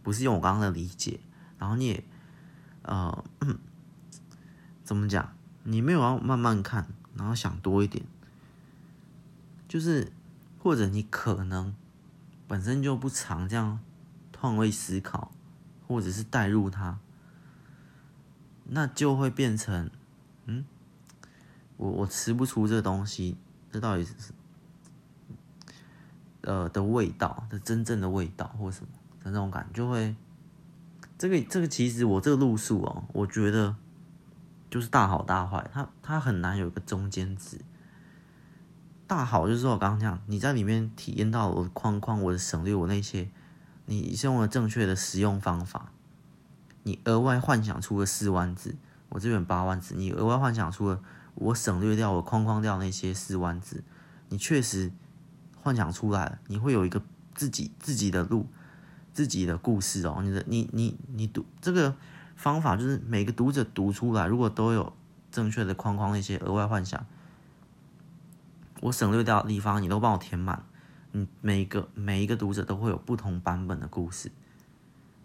[0.03, 1.19] 不是用我刚刚的理解，
[1.57, 2.03] 然后你也
[2.83, 3.25] 呃，
[4.83, 5.35] 怎么讲？
[5.63, 8.05] 你没有要慢慢看，然后想多一点，
[9.67, 10.11] 就是
[10.59, 11.75] 或者你可能
[12.47, 13.79] 本身就不常这样。
[14.37, 15.31] 换位思考，
[15.87, 16.99] 或者是带入它，
[18.65, 19.89] 那就会变成，
[20.45, 20.63] 嗯，
[21.77, 23.37] 我我吃不出这东西，
[23.71, 24.13] 这到底是，
[26.45, 28.87] 呃的味道的真正的味道或什么
[29.23, 30.15] 的那种感觉，就会，
[31.17, 33.75] 这个这个其实我这个路数哦，我觉得
[34.69, 37.59] 就是大好大坏，它它很难有一个中间值。
[39.07, 43.29] 大好就是我刚刚讲，你在里面体验到我框框，我省略，我那些。
[43.87, 45.91] 你是用了正确的使用方法，
[46.81, 48.75] 你额外幻想出了四万字，
[49.09, 50.99] 我这边八万字，你额外幻想出了
[51.35, 53.83] 我省略掉我框框掉那些四万字，
[54.29, 54.91] 你确实
[55.65, 57.01] 幻想出来了，你会有一个
[57.33, 58.45] 自己自己的路，
[59.13, 60.19] 自己的故事哦。
[60.21, 61.95] 你的你你你读这个
[62.35, 64.93] 方法就是每个读者读出来，如果都有
[65.31, 67.03] 正确的框框那些额外幻想，
[68.81, 70.63] 我省略掉的地方，你都帮我填满。
[71.13, 74.31] 嗯，每一个每一个读者都会有不同版本的故事，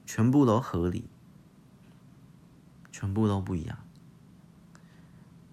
[0.07, 1.11] 全部都合理，
[2.91, 3.77] 全部都不一样。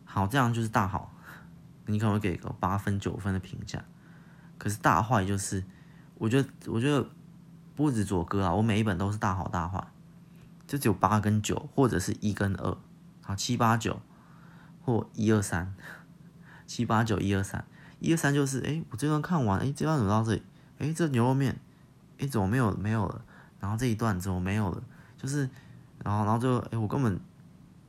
[0.06, 1.14] 好，这样就是大好，
[1.88, 3.84] 你可能会给个八分九分的评价。
[4.58, 5.64] 可是大坏就是，
[6.16, 7.08] 我觉得我觉得
[7.76, 9.86] 不止左哥啊，我每一本都是大好大坏，
[10.68, 12.78] 就只有八跟九，或者是一跟二，
[13.22, 13.99] 好七八九
[14.84, 15.74] 或 一二三，
[16.66, 17.66] 七八九一二三。
[17.99, 20.43] 一二三就是，哎，我这段看完，哎，这段怎么到这里？
[20.78, 21.60] 哎，这牛肉面，
[22.20, 23.24] 哎，怎么没有没有了？
[23.60, 24.84] 然后这一段怎么没有了？
[25.18, 25.49] 就是，
[26.03, 27.20] 然后然后就，哎，我根本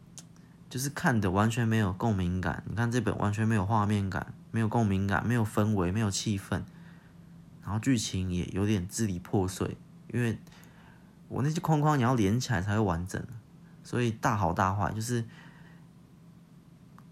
[0.71, 2.63] 就是看的完全没有共鸣感。
[2.67, 6.63] 你看这本完全没有画面感，没有共鸣感，没有氛围，没有气氛，
[7.63, 9.77] 然后剧情也有点支离破碎，
[10.13, 10.39] 因为
[11.29, 13.25] 我那些框框你要连起来才会完整，
[13.83, 15.25] 所以大好大坏就是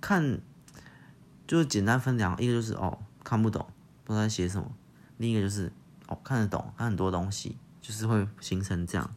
[0.01, 0.41] 看。
[1.49, 3.65] 就是简单分两，一个就是哦看不懂，
[4.03, 4.67] 不知道在写什么；
[5.17, 5.73] 另一个就是
[6.09, 9.15] 哦看得懂，看很多东西，就是会形成这样。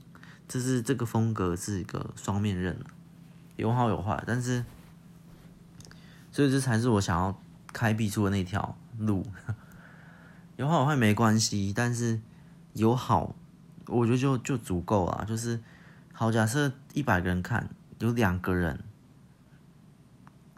[0.47, 2.79] 这是这个风格是一个双面刃，
[3.55, 4.23] 有好有坏。
[4.27, 4.63] 但是，
[6.31, 7.35] 所以这才是我想要
[7.73, 9.25] 开辟出的那条路。
[10.57, 12.19] 有好坏没关系，但是
[12.73, 13.35] 有好，
[13.87, 15.25] 我觉得就就足够了。
[15.27, 15.61] 就是
[16.13, 18.83] 好，假设一百个人看，有两个人。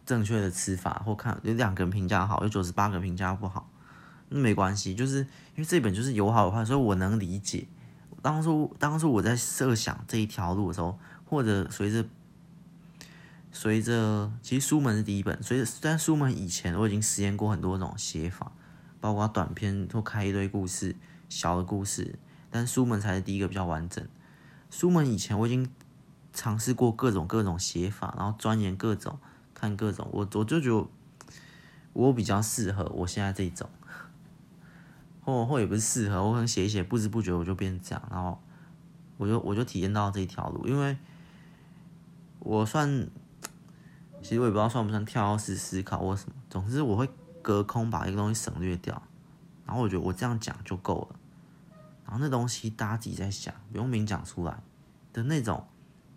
[0.04, 3.70] 正确的吃法，或看有两个人评价好，有九十八个评价不好，
[4.28, 7.66] 那没关系，就是因为这本就是有好有坏，所以我能理解。
[8.22, 12.04] 当初当初我在设想这一条路的时候，或者随着
[13.52, 18.52] 随着，其实书门是第一本，随着在书门以前，我已经实验过很多种写法，
[19.00, 20.96] 包括短篇或开一堆故事，
[21.30, 22.18] 小的故事，
[22.50, 24.08] 但书门才是第一个比较完整。
[24.70, 25.70] 书门以前我已经
[26.34, 29.20] 尝试过各种各种写法，然后钻研各种。
[29.54, 30.88] 看各种，我我就觉得
[31.94, 33.70] 我比较适合我现在这种，
[35.24, 38.42] 或或也不是适合，我可能写一写，不知不觉我就变成这样，然后
[39.18, 40.98] 我就我就体验到这一条路，因为
[42.40, 43.08] 我算，
[44.22, 47.10] 其实我也不知道算不算跳跃式思考或什么，总之我会
[47.42, 49.02] 隔空把一个东西省略掉，
[49.66, 51.20] 然后我觉得我这样讲就够了，
[52.06, 54.62] 然后那东西大家自己在想，不用明讲出来
[55.12, 55.66] 的那种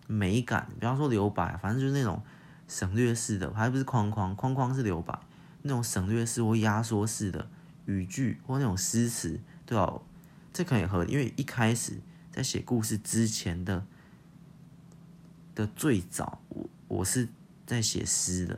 [0.06, 2.22] 美感，比方说留白，反正就是那种。
[2.66, 5.16] 省略式的，还不是框框，框框是留白，
[5.60, 7.46] 那种省略式或压缩式的
[7.84, 10.00] 语句或那种诗词，对哦，
[10.50, 12.00] 这可以合理，因为一开始
[12.32, 13.86] 在写故事之前的
[15.54, 17.28] 的最早，我我是
[17.66, 18.54] 在写诗的，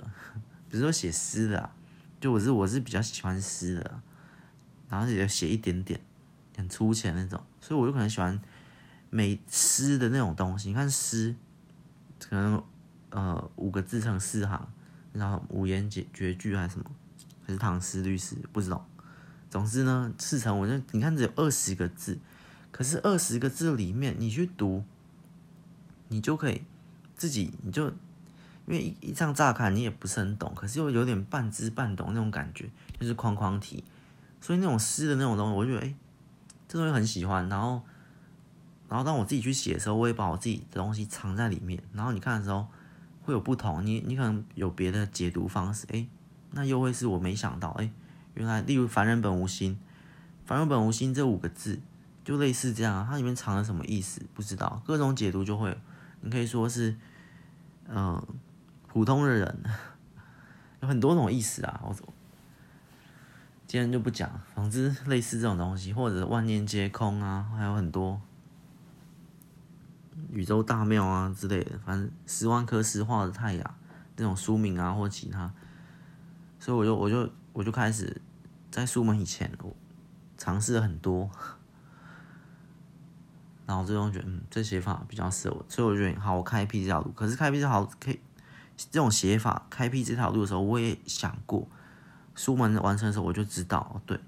[0.70, 1.74] 比如说写诗的啊，
[2.20, 4.00] 就我是我是比较喜欢诗的，
[4.88, 6.00] 然后也写一点点
[6.56, 8.40] 很粗浅那种，所以我就可能喜欢
[9.10, 10.68] 美诗的那种东西。
[10.68, 11.34] 你看诗，
[12.18, 12.62] 可能。
[13.08, 14.68] 呃，五个字成四行，
[15.14, 16.90] 然后五言绝绝句还是什么，
[17.46, 18.86] 还是唐诗律诗，不知道。
[19.48, 22.18] 总之呢，四成我就你看只有二十个字，
[22.70, 24.84] 可是二十个字里面你去读，
[26.08, 26.62] 你就可以
[27.16, 27.90] 自己你就，
[28.66, 33.82] 因为一一这样乍看你也不是很懂，可是又有点半知半懂那种感觉，就是框框题。
[34.40, 35.94] 所以那种诗的那种东西，我觉得哎，
[36.68, 37.48] 这东西很喜欢。
[37.48, 37.82] 然后，
[38.88, 41.82] 然后当我自己去写的时候，我也把我自己的东西藏在里面。
[41.92, 42.66] 然后你看的时候。
[43.22, 46.06] 会有不同，你你可能有别的解读方式，诶，
[46.52, 47.90] 那又会是我没想到，诶，
[48.34, 49.76] 原来例如凡人本无心，
[50.44, 51.80] 凡人本无心这五个字，
[52.24, 54.22] 就类似这样，它里面藏了什么意思？
[54.32, 55.76] 不知道，各种解读就会。
[56.20, 56.96] 你可以说是，
[57.88, 58.24] 嗯、
[58.96, 59.62] 普通的人
[60.80, 61.82] 有很多种意思啊。
[61.84, 61.94] 我
[63.66, 64.40] 今天就不讲。
[64.54, 68.18] 总之，类似这种东西，或者万念皆空啊，还有很多
[70.30, 73.74] 宇宙大庙啊之类的，反正十万颗石化的太阳
[74.16, 75.52] 这种书名啊，或其他。
[76.58, 78.22] 所以我就我就我就开始
[78.70, 79.76] 在书门以前，我
[80.38, 81.30] 尝试了很多，
[83.66, 87.12] 然后最终觉得嗯，这写法比较适合我，所以我觉得好，我开辟这条路。
[87.12, 88.18] 可是开辟这条可以
[88.76, 91.66] 这种写法，开辟这条路的时候，我也想过。
[92.34, 94.20] 书门完成的时候，我就知道，对，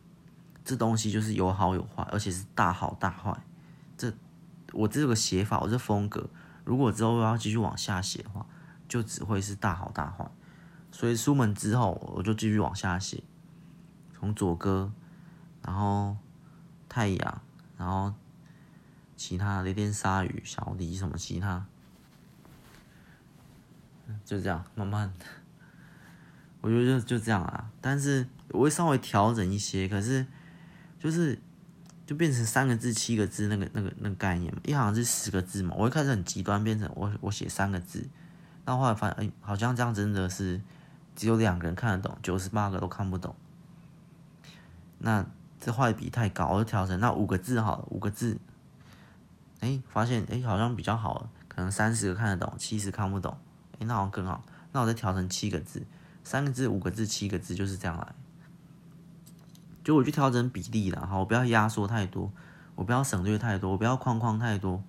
[0.65, 3.39] 这东西就是有好有坏，而且是大好大坏。
[3.99, 4.11] 这
[4.73, 6.31] 我这个写法，我这风格，
[6.65, 8.47] 如果之后要继续往下写的话，
[8.89, 10.27] 就只会是大好大坏。
[10.91, 13.23] 所以书门之后，我就继续往下写，
[14.15, 14.91] 从左哥，
[15.63, 16.17] 然后
[16.89, 17.43] 太阳，
[17.77, 18.15] 然后
[19.17, 21.67] 其他雷电鲨鱼、小黎什么其他，
[24.25, 25.25] 就这样慢慢的。
[26.61, 30.27] 我觉得就就这样啊，但是我会稍微调整一些，可是
[30.99, 31.39] 就是
[32.05, 38.09] 就变成三个字、七个字那个那个那个概念嘛，一行是十个字嘛，我一开始很极端，变成我我写三个字，
[38.65, 40.61] 到后来发现哎，好像这样真的是
[41.15, 43.37] 只有两个人看得懂，九十八个都看不懂，
[44.99, 45.25] 那
[45.61, 48.37] 这坏笔太高，我就调整那五个字好了，五个字，
[49.61, 53.39] 哎，发现哎好像比较好，可能三十个看得懂，七十看不懂，
[53.87, 55.87] 那好像更好，那我再调成七个字。
[56.25, 58.15] 三个字、五个字、七个字就是这样来，
[59.83, 62.31] 就我去调整比例了，好，我不要压缩太多，
[62.75, 64.83] 我不要省略太多，我不要框框太多，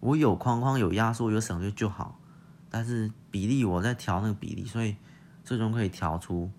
[0.00, 2.18] 我有框框、有压缩、有省略就好，
[2.68, 4.96] 但是比例我在调那个比例，所以
[5.44, 6.50] 最终可以调出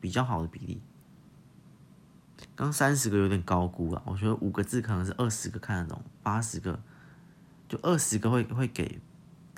[0.00, 0.80] 比较好的比例。
[2.54, 6.78] 刚三十个有点高估了，我觉得五个字可能是二十个看得懂，八十个
[7.68, 9.00] 就二十个会会给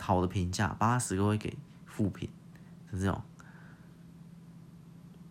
[0.00, 2.28] 好的评价，八十个会给负评，
[2.90, 3.22] 是这种。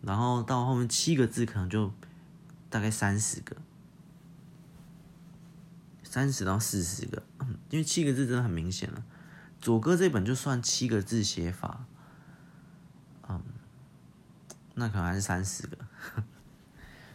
[0.02, 1.92] 然后到后面七个字可能就
[2.70, 3.56] 大概三十个，
[6.02, 7.22] 三十到四十个，
[7.70, 9.04] 因为七个字真的很明显了。
[9.60, 11.86] 左哥这本就算七个字写法，
[13.28, 13.42] 嗯，
[14.74, 15.78] 那可能还是三十个，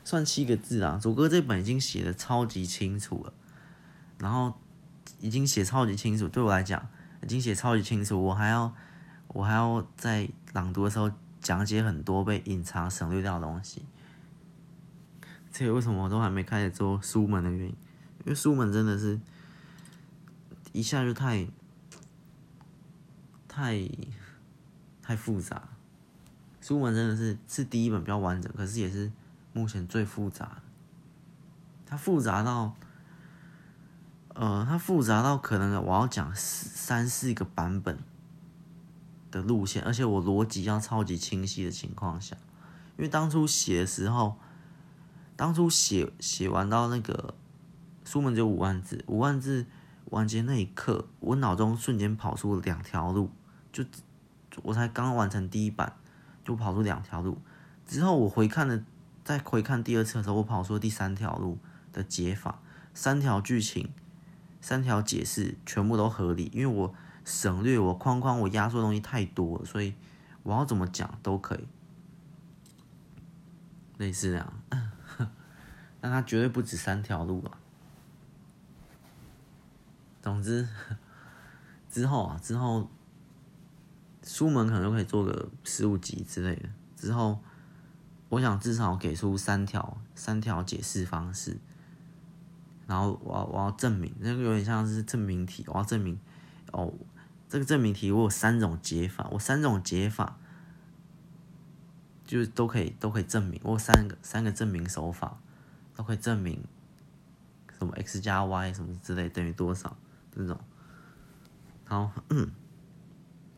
[0.04, 0.97] 算七个字啊。
[1.02, 3.34] 左哥这本已经写的超级清楚了，
[4.18, 4.60] 然后
[5.22, 6.89] 已经写超级清楚，对我来讲
[7.24, 8.74] 已经写超级清楚，我还要
[9.28, 11.11] 我还要在朗读的时候。
[11.41, 13.84] 讲解很多被隐藏、省略掉的东西，
[15.51, 17.76] 这个为什么我都还没开始做书门的原因？
[18.19, 19.19] 因为书门真的是
[20.72, 21.47] 一下就太、
[23.47, 23.89] 太、
[25.01, 25.67] 太复杂。
[26.61, 29.11] 书门真的是是第一本比较完整，可是也是
[29.51, 30.61] 目前最复杂。
[31.88, 32.76] 它复杂到，
[34.41, 37.99] 呃，它复杂到可能我要讲三四个版本。
[39.29, 42.35] 的路线，而且我逻辑要超级清晰的情况下，
[42.97, 44.35] 因为当初写的时候，
[45.37, 47.33] 当初写写完到那个
[48.03, 49.65] 书门只有五万字，五万字
[50.09, 53.29] 完结那一刻，我脑中瞬间跑出两条路，
[53.71, 53.85] 就
[54.63, 55.95] 我才刚完成第一版，
[56.43, 57.37] 就跑出两条路。
[57.87, 58.83] 之后我回看了，
[59.23, 61.57] 再回看第二次的时候，我跑出了第三条路
[61.93, 62.59] 的解法，
[62.93, 63.93] 三条剧情，
[64.62, 66.95] 三条解释全部都合理，因为我。
[67.24, 69.93] 省略我框框，我压缩东西太多了，所以
[70.41, 71.68] 我要怎么讲都可以，
[73.99, 74.53] 类似这样，
[76.01, 77.59] 但它绝对不止三条路啊。
[80.24, 80.68] 总之，
[81.91, 82.89] 之后啊，之后
[84.24, 86.68] 书门可能就可以做个十五集之类的。
[86.97, 87.39] 之后，
[88.30, 91.59] 我想至少给出三条三条解释方式，
[92.91, 96.19] 然后我要我要证明，那个有点像是证明题，我要证明
[96.73, 96.93] 哦。
[97.47, 100.37] 这个证明题我有三种解法，我三种解法
[102.25, 105.37] 就都可以都可以证明，我有三个三个证明手法
[105.95, 106.61] 都可以证明
[107.77, 109.95] 什么 x 加 y 什么之类等于多少
[110.35, 110.59] 这种。
[111.85, 112.11] 好，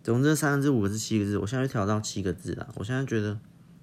[0.03, 2.69] 总之三个字、五个字、七个字，我现在就调到七个字了。
[2.75, 3.39] 我现在觉得，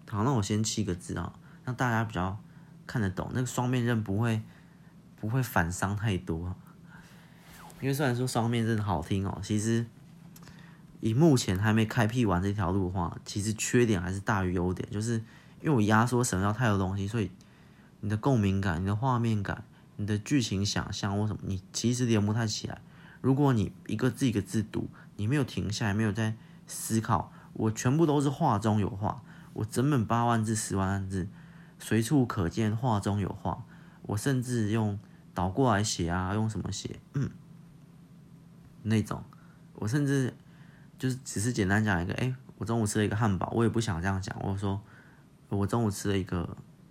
[0.09, 1.33] 好，那我先七个字啊，
[1.65, 2.39] 让大家比较
[2.87, 4.43] 看得懂，那个双面刃不会
[5.21, 6.55] 不会反伤太多。
[7.81, 9.87] 因为虽然说双面真的好听哦，其实。
[11.03, 14.87] 以目前还没开辟完这条路的话，其实缺点还是大于优点。
[14.91, 15.15] 就是
[15.63, 17.31] 因为我压缩省掉太多东西，所以
[18.01, 19.65] 你的共鸣感、你的画面感、
[19.97, 22.83] 你的剧情想象或什么，你其实连不太起来。
[23.23, 26.35] 如果你一个字一个字读，你没有停下来，没有在
[26.67, 29.23] 思考，我全部都是画中有画，
[29.55, 31.29] 我整本八万字、十万字，
[31.79, 33.65] 随处可见画中有画。
[34.03, 34.99] 我甚至用
[35.41, 37.01] 倒过来写啊，用什么写？
[37.15, 37.31] 嗯，
[38.83, 39.25] 那种，
[39.75, 40.35] 我甚至
[40.99, 44.79] 就是只是简单讲一个，哎，我中午吃了一个汉堡，我也不想这样讲，我说
[45.49, 46.47] 我中午吃了一个，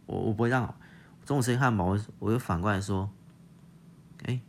[0.07, 0.73] 我我不会让，
[1.23, 3.07] 中午吃一个汉堡，我我就反过来说，
[4.23, 4.41] 哎，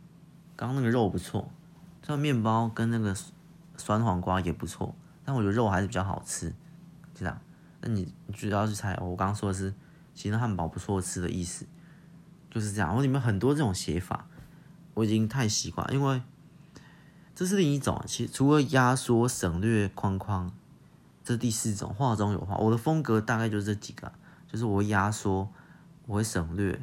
[0.55, 1.51] 刚刚那个肉不错，
[2.01, 3.15] 这个面包跟那个
[3.77, 6.49] 酸黄瓜也不错，但我觉得肉还是比较好吃，
[7.13, 7.39] 就这样。
[7.81, 9.71] 那你你就要去猜，我刚刚说的是，
[10.15, 11.67] 其实汉堡不错吃的意思，
[12.51, 12.95] 就是这样。
[12.95, 14.27] 我里面很多这种写法，
[14.93, 16.21] 我已经太习惯，因为
[17.33, 18.03] 这是另一种。
[18.05, 20.51] 其实除了压缩、省略、框框，
[21.23, 22.57] 这第四种画中有画。
[22.57, 24.11] 我的风格大概就是这几个，
[24.47, 25.49] 就是我会压缩，
[26.05, 26.79] 我会省略，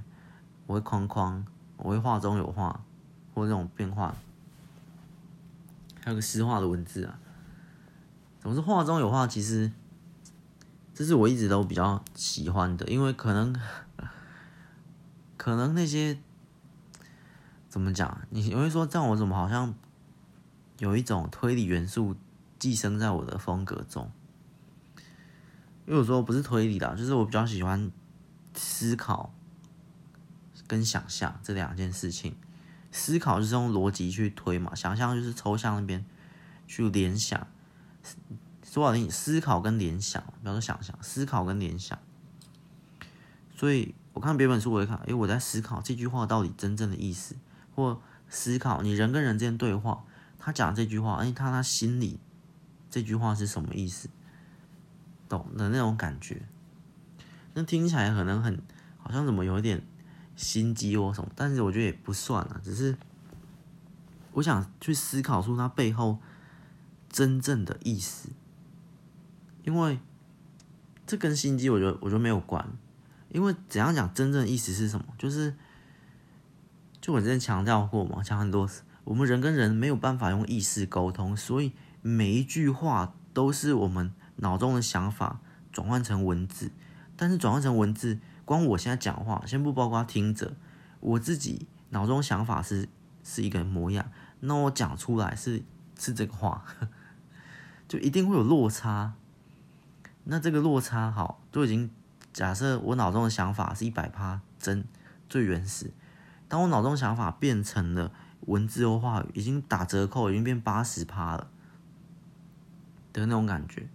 [0.66, 1.46] 我会框框，
[1.76, 2.80] 我会画中有画，
[3.34, 4.16] 或这种变化，
[6.02, 7.20] 还有个诗化的文字啊。
[8.40, 9.70] 总是画中有画，其实。
[10.94, 13.54] 这是我一直都比较喜欢的，因为可能，
[15.48, 16.18] 可能那些
[17.70, 18.20] 怎么讲？
[18.28, 19.74] 你你会说这样我怎么好像
[20.78, 22.14] 有一种推理元素
[22.58, 24.12] 寄生在我的风格中？
[25.86, 27.90] 因为我说不是推理的，就是我比较喜欢
[28.52, 29.32] 思考
[30.66, 32.36] 跟想象这两件事情。
[32.92, 36.04] 思考就是用逻辑去推嘛，想象就是抽象那边
[36.66, 37.46] 去联想。
[38.62, 41.98] 说好听，思考跟联想，比方说想象，思考跟联想。
[43.56, 47.36] 所以我看别本书，我会看，诶，我在思考这句话到底真正的意思，
[47.76, 50.02] 或思考你人跟人之间对话，
[50.40, 52.18] 他讲这句话，诶，他他心里
[52.90, 54.08] 这句话是什么意思？
[55.28, 56.42] 懂的那种感觉。
[57.54, 58.60] 那听起来可能很
[58.96, 59.80] 好像怎么有点
[60.34, 62.96] 心机或什么，但是我觉得也不算啊，只是
[64.32, 66.18] 我想去思考出它背后
[67.08, 68.30] 真正的意思。
[69.62, 70.00] 因为
[71.06, 72.68] 这跟心机，我觉得我觉得没有关。
[73.30, 75.06] 因为怎样讲，真正的意思是什么？
[75.18, 75.54] 就是，
[77.00, 78.68] 就我之前强调过嘛，讲很多，
[79.04, 81.72] 我们人跟人没有办法用意识沟通，所以
[82.02, 85.40] 每一句话都是我们脑中的想法
[85.72, 86.70] 转换成文字。
[87.16, 90.54] 但是转换成文字，光我现在讲话，先不包括听者，
[91.00, 92.88] 我自己脑中想法是
[93.24, 94.10] 是一个模样，
[94.40, 95.62] 那我讲出来是
[95.98, 96.64] 是这个话，
[97.88, 99.14] 就一定会有落差。
[100.24, 101.90] 那这个落差好，都已经
[102.38, 104.84] 假设我脑中的想法是一百趴真
[105.28, 105.90] 最原始，
[106.46, 108.12] 当我脑中想法变成了
[108.42, 111.50] 文字或话语，已经打折扣，已经变八十趴了
[113.12, 113.88] 的那种感觉，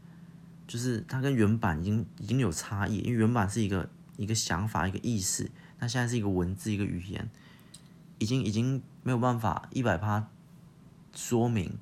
[0.68, 7.30] 就是它跟原版已经已经有差异，因为原版是一个一个想法一个意识，那现在是一个文字一个语言，
[8.18, 10.28] 已经已经没有办法一百趴
[11.16, 11.78] 说明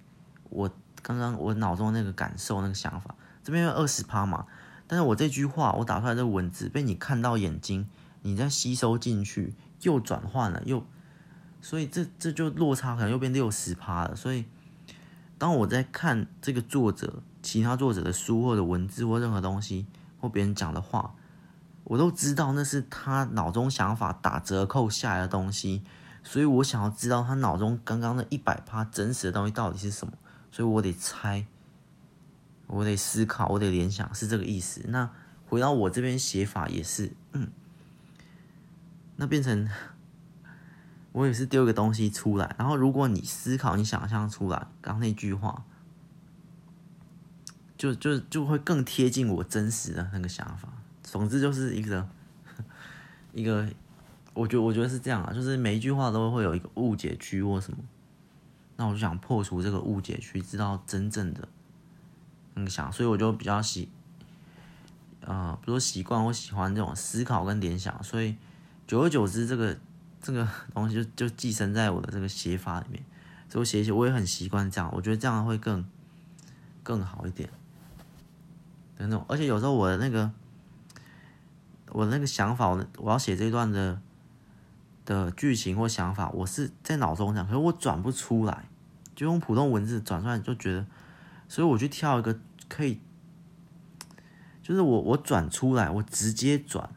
[0.51, 3.15] 我刚刚我脑中的那个感受那个想法。
[3.43, 4.45] 这边有二十趴嘛，
[4.91, 7.87] 但是我这句话我打出来这个文字被你看到眼睛，
[8.23, 10.85] 你再吸收进去，又转换了，又，
[11.61, 14.13] 所以这这就落差可能又变六十趴了。
[14.17, 14.43] 所以
[15.37, 19.85] 当我在看这个作者、其他作者的书或者文字或任何东西
[20.19, 21.15] 或别人讲的话，
[21.85, 25.83] 我都知道那是他脑中想法打折扣下来的东西，
[26.21, 30.11] 所以我想要知道他脑中刚刚那一百趴真实的东西到底是什么，
[30.51, 31.45] 所以我得猜。
[32.71, 34.81] 我得思考，我得联想，是这个意思。
[34.87, 35.09] 那
[35.45, 37.51] 回到我这边写法也是，嗯，
[39.17, 39.69] 那变成
[41.11, 45.65] 我也是丢一个东西出来，然后如果你思考，你想象出来，刚那句话，
[47.77, 50.69] 就就就会更贴近我真实的那个想法。
[51.03, 52.07] 总之就是一个
[53.33, 53.67] 一个，
[54.33, 57.79] 我觉得我觉得是这样啊，就是每一句话都会有一个误解区或什么，
[58.77, 61.45] 那我就想破除这个误解区，知道真正的。
[62.55, 63.87] 嗯，想，所以我就比较习，
[65.21, 68.35] 呃，比如说习惯我喜欢这种思考跟联想，所以
[68.85, 69.77] 久而久之，这个
[70.21, 73.01] 这个东西就就寄生在我的这个写法里面。
[73.47, 75.85] 所以我写一写，我也很习惯这样，我觉得这样会更
[76.83, 77.49] 更好一点
[78.97, 79.25] 等那种。
[79.29, 80.29] 而且有时候我的那个
[81.91, 84.01] 我那个想法，我我要写这一段的
[85.05, 88.65] 的剧情或想法，我是在脑中想，可是我转不出来，
[89.15, 90.85] 就用普通文字转出来，就觉得。
[91.51, 92.39] 所以我去挑一个
[92.69, 93.01] 可以，
[94.63, 96.89] 就是我我转出来，我直接转，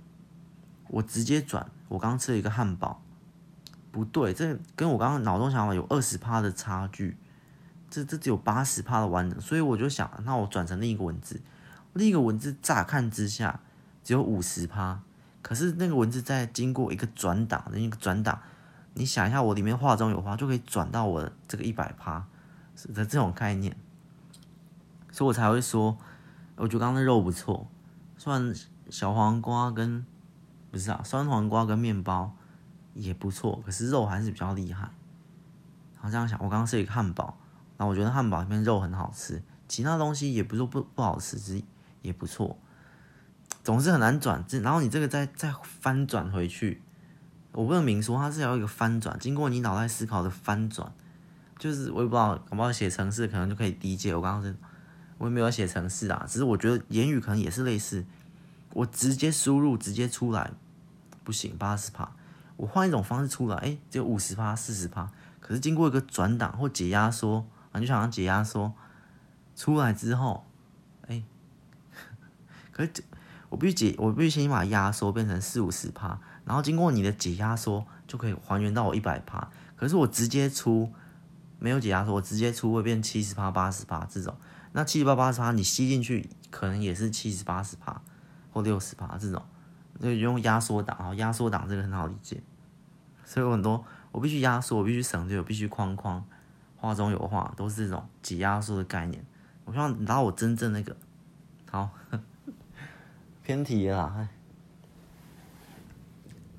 [0.87, 1.69] 我直接转。
[1.89, 3.03] 我刚吃了一个汉堡，
[3.91, 7.17] 不对，这跟我刚刚脑中想法有二十趴的差距，
[7.91, 9.41] 这这只有八十趴的完整。
[9.41, 11.41] 所以我就想，那我转成另一个文字，
[11.93, 13.59] 另一个文字乍看之下
[14.05, 15.01] 只有五十趴，
[15.43, 18.41] 可是那个文字在经过一个转档的一个转档，
[18.95, 22.25] 你想一下，我里面画中有话，就可以转到我这个一百趴
[22.95, 23.77] 的这种概念。
[25.15, 25.97] 所以我才会说，
[26.57, 27.69] 我觉得刚刚的肉不错，
[28.17, 28.53] 虽然
[28.91, 30.05] 小黄瓜跟
[30.73, 32.35] 不是啊，酸黄瓜跟面包
[32.95, 34.91] 也不错，可是肉还是比较厉害。
[35.95, 37.39] 然后这样想，我刚刚是一个汉堡，
[37.77, 41.65] 然后我觉得汉堡里面肉很好吃，其他东西也不是不不好吃，只是
[42.03, 42.59] 也不错。
[43.63, 46.83] 总是很难转，然后你这个再再翻转回去，
[47.53, 50.93] 我不能明说它是要一个翻转，经过你脑袋思考的翻转，
[51.57, 54.13] 就是我也不知道，搞不好写程式可能就可以理解。
[54.13, 54.57] 我刚刚是，
[55.19, 58.05] 我也没有写程式啊，只是我觉得言语可能也是类似，
[58.73, 60.51] 我直接输入直接出来
[61.23, 62.11] 不行，八十趴，
[62.57, 65.11] 我换一种方式出来，哎，只有五十趴、四十趴，
[65.41, 68.73] 可是经过一个转档或解压缩，啊，就想要解压缩
[69.55, 70.47] 出来之后，
[71.09, 71.23] 哎，
[72.73, 72.91] 可是。
[73.51, 79.49] 我必须解，我必须先把压缩变成四五十趴，然后经过你的解压缩，就可以还原到我一百趴。
[79.77, 80.93] 可是我直接出
[81.59, 84.37] 没有解压缩，我直接出会变七十趴、八十趴这种。
[84.73, 88.01] 那七十趴、八十趴你吸进去，可能也是七十八十趴
[88.53, 89.43] 或六十趴这种。
[90.01, 92.43] 所以用压缩档，然后压缩档这个很好理解。
[93.25, 96.25] 所以我很多我必须压缩，我必须省略，我必须框框，
[96.77, 99.25] 画中有画，都是这种解压缩的概念。
[99.65, 100.97] 我希望你拿我真正那个
[101.71, 101.91] 好。
[103.45, 104.29] 偏题了啦，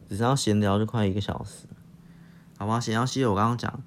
[0.08, 1.66] 只是要闲聊就快一个小时，
[2.60, 2.80] 好吧？
[2.80, 3.82] 闲聊系列我刚刚讲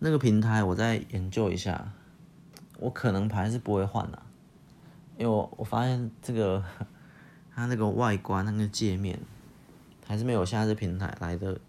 [0.00, 1.92] 那个平台，我再研究一下，
[2.78, 4.22] 我可能还是不会换的，
[5.16, 6.64] 因为我我发现这个
[7.54, 9.18] 它那个外观那个界面
[10.06, 11.60] 还是没有现在这平台来的，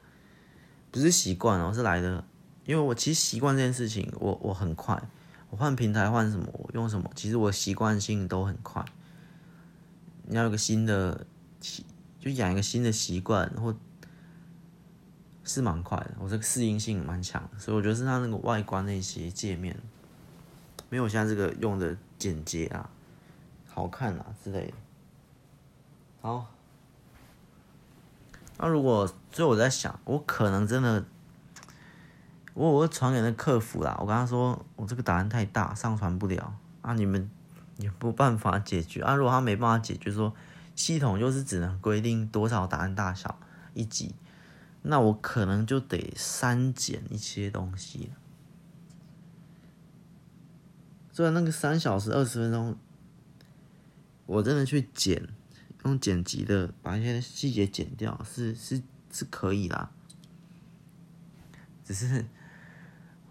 [0.92, 2.24] 不是习惯哦，是来的，
[2.66, 5.02] 因为我其实习惯这件事情，我我很快，
[5.50, 8.86] 我换平台换什么，我用什么，其实我习惯性都很快。
[10.28, 11.26] 你要有个新的
[11.60, 11.84] 习，
[12.20, 13.76] 就养一个新的习惯，或
[15.50, 16.12] 是蛮快的。
[16.20, 19.76] 我这个适应性蛮强，所以我觉得是它那个外观那些界面，
[20.90, 22.90] 没有现在这个用的简洁啊、
[23.68, 24.74] 好看啊之类的。
[26.22, 26.46] 好，
[28.58, 31.04] 那如果所以我在想，我可能真的，
[32.54, 33.98] 我我传给那客服啦。
[34.00, 37.30] 我跟他说，我这个答案太大，上传不了啊，你们。
[37.80, 39.16] 也没办法解决啊！
[39.16, 40.36] 如果他没办法解决，说
[40.76, 43.40] 系统就是只能规定多少答案大小
[43.74, 44.14] 一集，
[44.90, 48.18] 那我可能就得删减一些东西了。
[51.12, 52.76] 虽然那个三小时二十分钟，
[54.26, 55.30] 我真的去剪，
[55.86, 58.82] 用剪辑的把一些细节剪掉，是是
[59.12, 59.92] 是可以啦，
[61.86, 62.26] 只是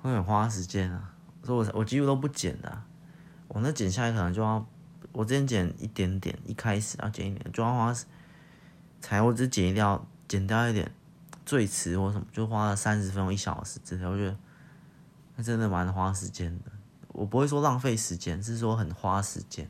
[0.01, 1.13] 会很花时间啊。
[1.43, 2.85] 所以我我几乎都不剪的。
[3.49, 4.65] 我那剪下来可能就要，
[5.11, 7.93] 我之前剪一点点，一开始要剪一点，就要花，
[9.01, 10.93] 才我只剪掉，剪掉一点，
[11.49, 14.37] 最迟或什么，就花了三十分钟一小时之类，我觉得
[15.35, 16.71] 那真的蛮花时间的。
[17.09, 19.67] 我不会说浪费时间，是说很花时间，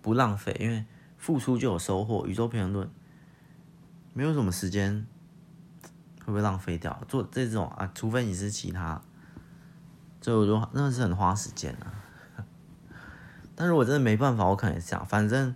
[0.00, 0.86] 不浪费，因为
[1.18, 2.26] 付出就有收获。
[2.26, 2.90] 宇宙平衡论，
[4.14, 5.06] 没有什么时间
[6.20, 6.98] 会不会浪费掉？
[7.06, 9.02] 做这种啊，除非你是其他，
[10.22, 11.92] 所以我就那是很花时间啊。
[13.54, 15.54] 但如果真的没办法，我可能也这样，反正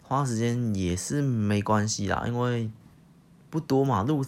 [0.00, 2.72] 花时间也是没关系啦，因为
[3.52, 4.02] 不多嘛。
[4.02, 4.24] 录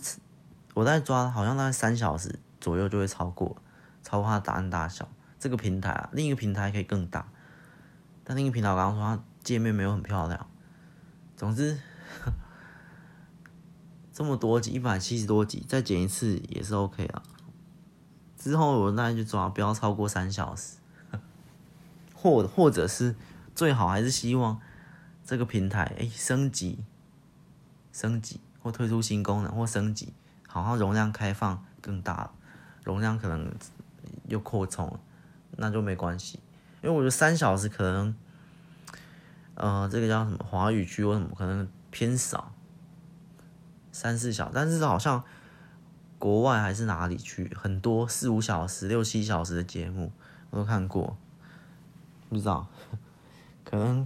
[0.74, 3.56] 我在抓，好像大概三小时左右就会超过，
[4.02, 5.08] 超过它的答案大小。
[5.38, 7.26] 这个平台啊，另一个平台可以更大，
[8.22, 10.46] 但另一个平台我刚刚说它界面没有很漂亮。
[11.36, 11.78] 总之，
[14.12, 17.22] 这么多集，一百七十多集，再剪一次也是 OK 啦。
[18.36, 20.76] 之后我那就抓，不要超过三小时。
[22.14, 23.16] 或或者是
[23.54, 24.60] 最好还是希望
[25.24, 26.84] 这个平台哎升级
[27.92, 30.14] 升级或推出新功能或升级，
[30.48, 32.32] 好像容量开放更大了，
[32.82, 33.54] 容量可能
[34.26, 34.98] 又扩充，
[35.58, 36.40] 那就没关系。
[36.82, 38.16] 因为我觉得三小时可能，
[39.54, 42.52] 呃，这个叫什么华语区或什么可能偏少，
[43.92, 45.22] 三四小，但是好像
[46.18, 50.10] 国外还是哪里去很多四五小时、六七小时的节目
[50.48, 51.16] 我都看过。
[52.30, 52.66] 不知道，
[53.64, 54.04] 可能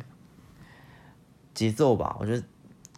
[1.55, 2.15] 节奏吧。
[2.21, 2.39] 我觉得，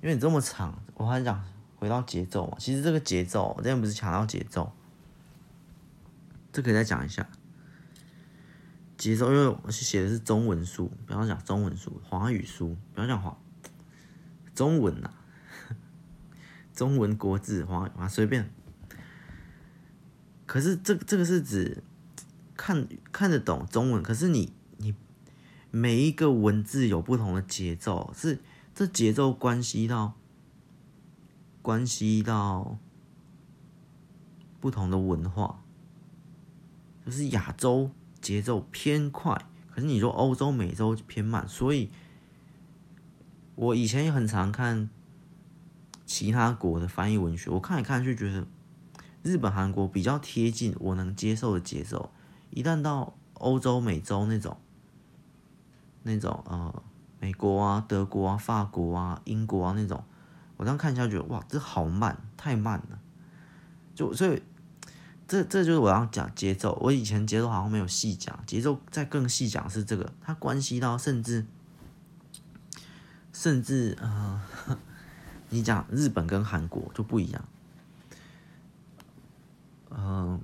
[0.03, 1.41] 因为你这么长，我还想
[1.81, 2.57] 回到节奏嘛。
[2.61, 4.71] 其实这个节奏，我之前不是强调节奏，
[6.53, 7.29] 这可以再讲一下
[8.97, 9.33] 节奏。
[9.33, 13.37] 因为我写的是中文书，不要讲中文书，华语书，不要讲华
[14.55, 15.11] 中文呐、
[16.73, 18.49] 中文国字华语啊，随便。
[20.47, 21.83] 可是这个这个是指
[22.57, 24.95] 看看得懂中文，可是你你。
[25.73, 28.41] 每一个文字有不同的节奏，是
[28.75, 30.15] 这节奏关系到
[31.63, 32.79] 关系到
[34.61, 35.63] 不同的文化，
[37.05, 37.91] 就是亚洲
[38.21, 41.91] 节奏偏快，可是你说欧洲、美洲偏慢，所以
[43.55, 44.89] 我以前也很常看
[46.05, 48.47] 其他国的翻译文学，我看来看去觉得
[49.23, 52.11] 日本、韩国比较贴近我能接受的节奏。
[52.51, 54.57] 一旦到欧洲、美洲那种
[56.03, 56.83] 那种呃
[57.21, 60.03] 美国啊、德国啊、法国啊、英国啊那种，
[60.61, 62.99] 我这样看一下觉得哇，这好慢，太慢了。
[63.95, 64.43] 就所以
[65.27, 66.79] 这这就是我要讲节奏。
[66.83, 71.47] 我以前节奏好像没有细讲，节奏再更细讲是这个，它关系到甚至
[73.33, 74.43] 甚至呃。
[75.53, 77.45] 你讲日本跟韩国就不一样，
[79.91, 80.41] 嗯、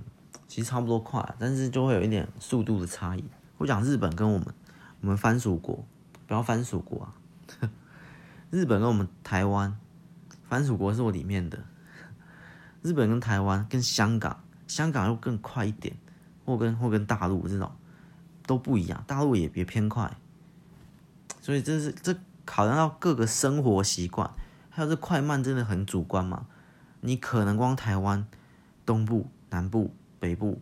[0.49, 3.23] 其实差不多快，但是就会有一点速度的差异。
[3.57, 4.53] 我讲日本跟我们，
[4.99, 5.87] 我们藩属国，
[6.27, 7.15] 不要藩属国啊，
[8.51, 9.79] 日本跟我们台湾，
[10.49, 11.63] 藩属国是我里面的，
[12.81, 15.95] 日本跟台湾跟香港，香港又更快一点，
[16.45, 17.71] 或跟或跟大陆这种
[18.45, 20.15] 都不一样，大陆也别偏快，
[21.41, 24.29] 所以这是这考量到各个生活习惯。
[24.69, 26.45] 还有这快慢真的很主观嘛？
[27.01, 28.27] 你可能光台湾
[28.85, 30.61] 东部、南部、北部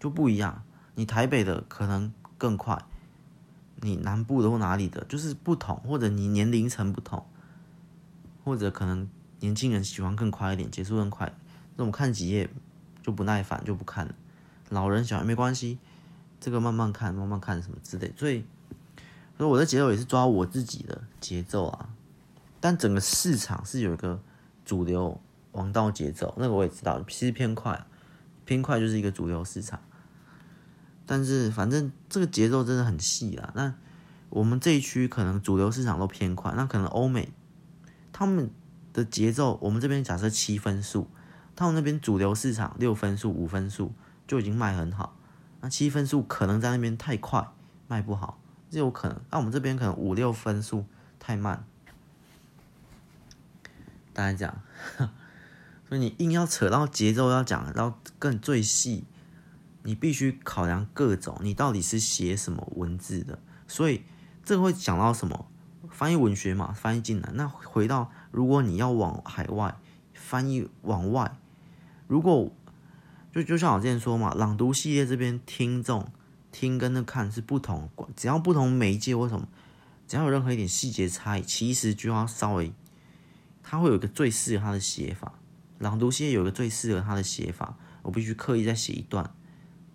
[0.00, 0.62] 就不一样，
[0.94, 2.82] 你台北的可能更快，
[3.76, 7.26] 你南部的或哪里的，就是不同，或者你年龄层不同，
[8.44, 9.08] 或者可能
[9.40, 11.32] 年轻人喜欢更快一点，结束更快，
[11.76, 12.48] 那种看几页
[13.02, 14.14] 就不耐烦就不看了，
[14.70, 15.78] 老人小孩没关系，
[16.40, 18.44] 这个慢慢看，慢慢看什么之类，所以，
[19.36, 21.88] 所以我的节奏也是抓我自己的节奏啊。
[22.60, 24.20] 但整个市场是有一个
[24.64, 25.20] 主流
[25.50, 27.84] 王道节奏，那个我也知道，其实偏快，
[28.44, 29.80] 偏快就是一个主流市场。
[31.04, 33.52] 但是反正这个节奏真的很细啊。
[33.56, 33.74] 那
[34.30, 37.32] 我们这一区可能主流市场都偏快，那可能欧美
[38.22, 38.48] 他们
[38.92, 41.08] 的节奏，我们这边假设七分数，
[41.56, 43.92] 他们那边主流市场六分数、五分数
[44.28, 45.18] 就已经卖很好，
[45.60, 47.44] 那七分数可能在那边太快
[47.88, 48.38] 卖不好，
[48.70, 49.20] 这有可能。
[49.28, 50.86] 那我们这边可能五六分数
[51.18, 51.64] 太慢。
[54.12, 54.62] 大家讲，
[55.88, 59.02] 所以你硬要扯到节奏，要讲到更最细，
[59.82, 63.40] 你必须考量各种，你到底是写什么文字的。
[63.66, 64.04] 所以
[64.44, 65.48] 这会讲到什么？
[65.92, 67.30] 翻译文学嘛，翻译进来。
[67.34, 69.76] 那回到，如果你要往海外
[70.12, 71.36] 翻译，往外，
[72.08, 72.50] 如果
[73.30, 76.10] 就就像我之前说嘛，朗读系列这边听众
[76.50, 79.46] 听跟那看是不同，只要不同媒介或什么，
[80.08, 82.72] 只要有任何一点细节差异，其实就要稍微。
[83.62, 85.34] 它会有一个最适合它的写法，
[85.78, 89.32] 朗读系列有一个最适合他的写法，我必须刻意再写一段，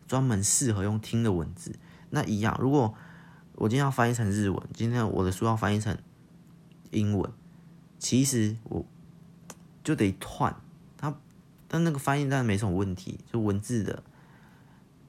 [0.08, 1.78] 专门适合用听的文字。
[2.10, 2.96] 那一样，如果
[3.58, 5.98] 我今天要翻译成日文，今天我的书要翻译成
[6.92, 7.32] 英文，
[8.00, 8.86] 其实我
[9.84, 10.56] 就得换
[10.98, 11.14] 它，
[11.68, 14.02] 但那个翻译当然没什么问题，就文字的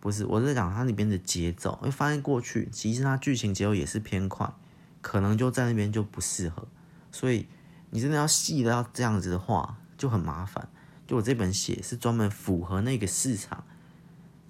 [0.00, 4.52] 不是，我是在讲它里边的节奏，因为翻译过去，其实它剧情节奏也是偏快，
[5.00, 6.66] 可能就在那边就不适合，
[7.12, 7.46] 所以。
[7.90, 10.68] 你真的要细的要这样子的话，就很麻烦。
[11.06, 13.64] 就我这本写是专门符合那个市场，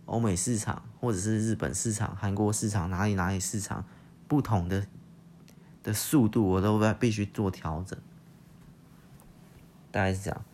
[0.07, 3.85] 欧美市场或者是日本市场、韩国市场哪里哪里市场
[4.27, 4.87] 不同的
[5.83, 7.99] 的速度，我都必须做调整。
[9.91, 10.45] 大概是这样，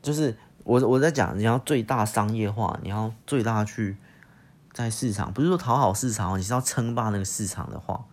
[0.00, 3.96] 就是我我在讲，你要最大商业化，你要最大去
[4.72, 8.04] 在市场，不是说讨好市场，你是要称霸那个市场的话，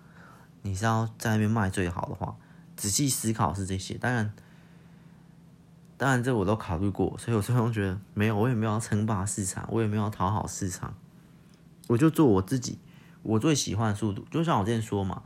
[0.64, 2.36] 你是要在那边卖最好的话。
[2.76, 4.34] 仔细思考是这些，当然，
[5.97, 10.93] 当然这我都考虑过，所以我最终觉得没有，我也没有要称霸市场，我也没有讨好市场，
[11.90, 12.78] 我就做我自己，
[13.24, 14.24] 我最喜欢的速度。
[14.30, 15.24] 就像我之前说嘛，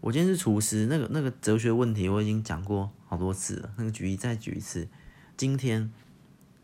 [0.00, 4.86] 我今天是厨师，那个那个哲学问题我已经讲过好多次了，那个举例再举一次。
[5.36, 5.92] 今天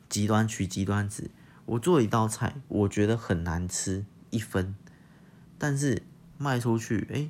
[0.08, 1.30] 极端取极端值，
[1.66, 4.76] 我做一道菜，我觉得很难吃，一分，
[5.58, 6.02] 但是
[6.38, 7.28] 卖出去，哎。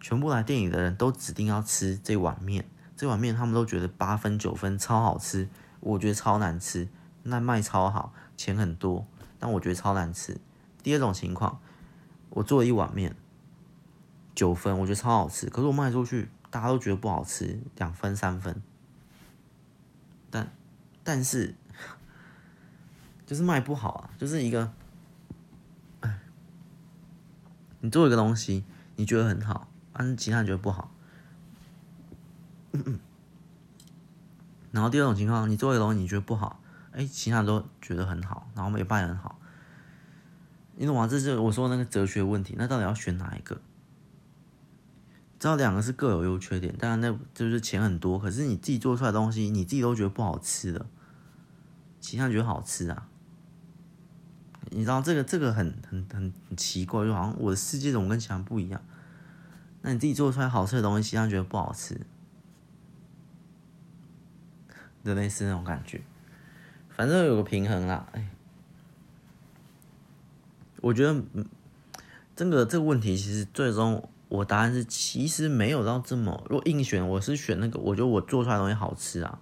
[0.00, 5.48] 全部来店里的人都指定要吃这碗面，这碗面他们都觉得八分九分超好吃，
[5.80, 6.86] 我觉得超难吃。
[7.22, 9.06] 那卖超好，钱很多，
[9.38, 10.36] 但我觉得超难吃。
[10.84, 11.60] 第二种情况，
[12.30, 13.16] 我做了一碗面，
[14.34, 18.62] 九分，我觉得超好吃，可是我卖出去，大家都觉得不好吃，两分三分。
[20.30, 20.52] 但
[21.02, 21.54] 但是
[23.26, 24.70] 就是卖不好啊，就是一个，
[27.80, 28.64] 你做一个东西，
[28.96, 29.66] 你觉得很好。
[29.94, 30.90] 但是其他人觉得不好，
[34.72, 36.60] 然后第二种情况，你做一个东西你觉得不好，
[36.92, 39.38] 哎，其他人都觉得很好，然后没办很好，
[40.76, 41.06] 你懂吗？
[41.06, 42.54] 这是我说的那个哲学问题。
[42.58, 43.60] 那到底要选哪一个？
[45.38, 50.86] 知道两个是各有优缺点，当然那就是钱很多，可是你自己做出来的东西，你自己都觉得不好吃的，
[52.00, 53.08] 其他人觉得好吃啊？
[54.70, 58.80] 你知道这个这个很很很很奇怪，就好像我的世界怎么跟其他人不一样？
[59.82, 62.00] 那你自己做出来好吃的东西，其他人觉得不好吃，
[65.04, 66.00] 的类似那种感觉。
[66.88, 68.30] 反正有个平衡啦，哎，
[70.84, 71.46] 我觉得，嗯，
[72.36, 76.44] 这个这个问题其实最终我答案是，其实没有到这么。
[76.50, 79.40] 如果硬选，我是选那个，我觉得我做出来的东西好吃啊，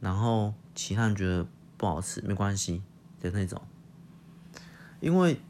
[0.00, 1.46] 然后其他人觉得
[1.76, 2.82] 不好吃没关系
[3.20, 3.62] 的那种。
[4.98, 5.40] 因为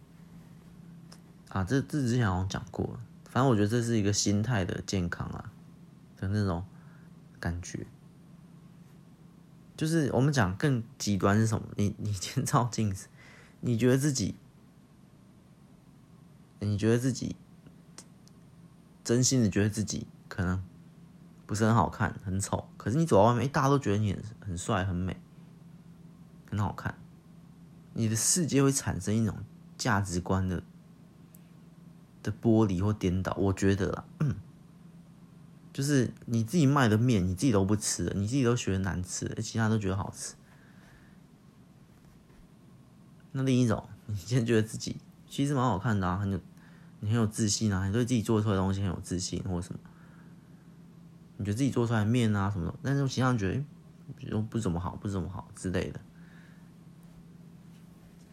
[1.49, 3.01] 啊，这这之前好像讲过，
[3.31, 5.51] 反正我觉得这是一个心态的健康啊
[6.19, 6.63] 的那种
[7.41, 7.87] 感觉。
[9.75, 11.67] 就是我们讲更极端是什么？
[11.77, 13.07] 你你先照镜子，
[13.61, 14.35] 你觉得自己，
[16.61, 17.37] 你觉得自己
[19.05, 20.63] 真心的觉得自己可能
[21.47, 22.69] 不是很好看，很丑。
[22.77, 25.17] 可是你走到外面，大家都觉得你很很帅、很美、
[26.51, 26.99] 很好看。
[27.95, 29.37] 你的世界会产生一种
[29.77, 30.63] 价值观的
[32.23, 33.35] 的剥离或颠倒。
[33.39, 34.05] 我觉得啦。
[34.21, 34.37] 嗯
[35.71, 40.35] 就是你自己卖的面，你自己都不吃，你自己都觉得难吃，其他都觉得好吃。
[43.31, 44.97] 那另一种，你现在觉得自己
[45.29, 46.41] 其实蛮好看的啊，很有，
[47.01, 49.81] 你很有自信啊，你对自己做出来的东西很有自信，或者什么，
[51.37, 53.65] 你觉得自己做出来的面啊什么的，但是其他人觉得，
[54.17, 56.01] 比如不怎么好，不怎么好之类的。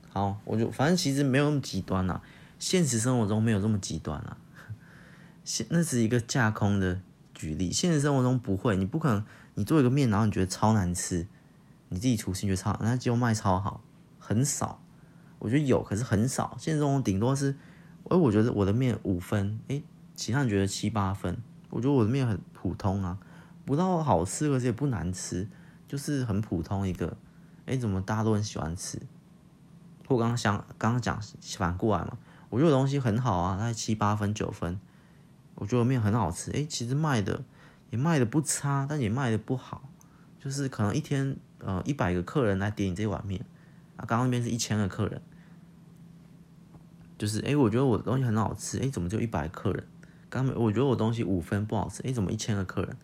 [0.10, 2.22] 好，我就反正其实没有那么极端啊，
[2.58, 4.38] 现实生活中没有这么极端啊，
[5.44, 7.02] 现那是一个架空的。
[7.38, 9.26] 举例，现实生活中不会，你不可能，
[9.56, 11.28] 你做一个面，然后你觉得超难吃，
[11.90, 13.82] 你自己厨师觉得超，那就卖超好，
[14.18, 14.82] 很少。
[15.46, 16.58] 我觉得有，可是很少。
[16.60, 17.56] 现实中顶多是，
[18.10, 19.80] 哎，我觉得我的面五分，哎，
[20.16, 21.38] 其他人觉得七八分。
[21.70, 23.20] 我觉得我的面很普通啊，
[23.64, 25.48] 不到好吃，而且不难吃，
[25.88, 27.16] 就是很普通一个。
[27.68, 29.00] 哎，怎么大家都很喜欢吃？
[30.08, 31.22] 我刚刚想，刚刚讲
[31.60, 32.18] 反过来嘛，
[32.50, 34.80] 我觉得东西很好啊，大概七八分九分。
[35.54, 37.44] 我觉得面很好吃，哎，其实卖的
[37.92, 39.88] 也卖的不差，但也卖的不好，
[40.40, 43.46] 就是可能一天呃一百个客人来点你这碗面，
[43.96, 45.22] 啊，刚刚那边是一千个客人，
[47.18, 49.84] 就是哎，我觉得我的东西很好吃，哎，怎么就一百客人？
[50.30, 52.98] 刚我觉得我东西五分不好吃，哎，怎么一千个客人？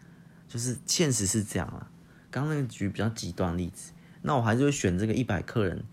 [0.47, 1.89] 就是现实是这样啊。
[2.30, 3.91] 刚刚那个举比较极端例子，
[4.22, 5.84] 那我还是会选这个一百客人，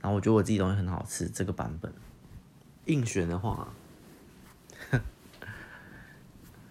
[0.00, 1.92] 然后我觉得我自己东西很好吃这个版本，
[2.86, 3.72] 硬选的话。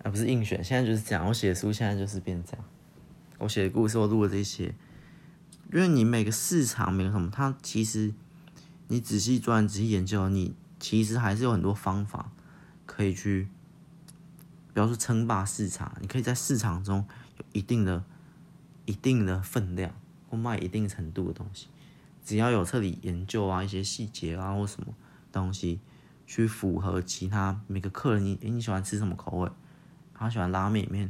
[0.03, 1.25] 啊不是硬选，现在就是这样。
[1.25, 2.65] 我写书现在就是变这样。
[3.39, 4.75] 我写的故事，我录的这些，
[5.71, 8.13] 因为你每个市场，每个什么，它其实
[8.89, 10.53] 你仔细钻、仔细研究，你
[10.83, 12.29] 其实还是有很多方法
[12.85, 13.47] 可以去，
[14.73, 15.95] 比方说称霸市场。
[16.01, 17.07] 你可以在市场中
[17.37, 18.03] 有一定的、
[18.83, 19.95] 一定的分量，
[20.29, 21.69] 或卖一定程度的东西，
[22.25, 24.93] 只要有彻底研究啊，一些细节啊，或什么
[25.31, 25.79] 东西
[26.27, 29.49] 去符合其他每个客人你，你喜欢吃什么口味？
[30.13, 31.09] 他喜欢拉面里面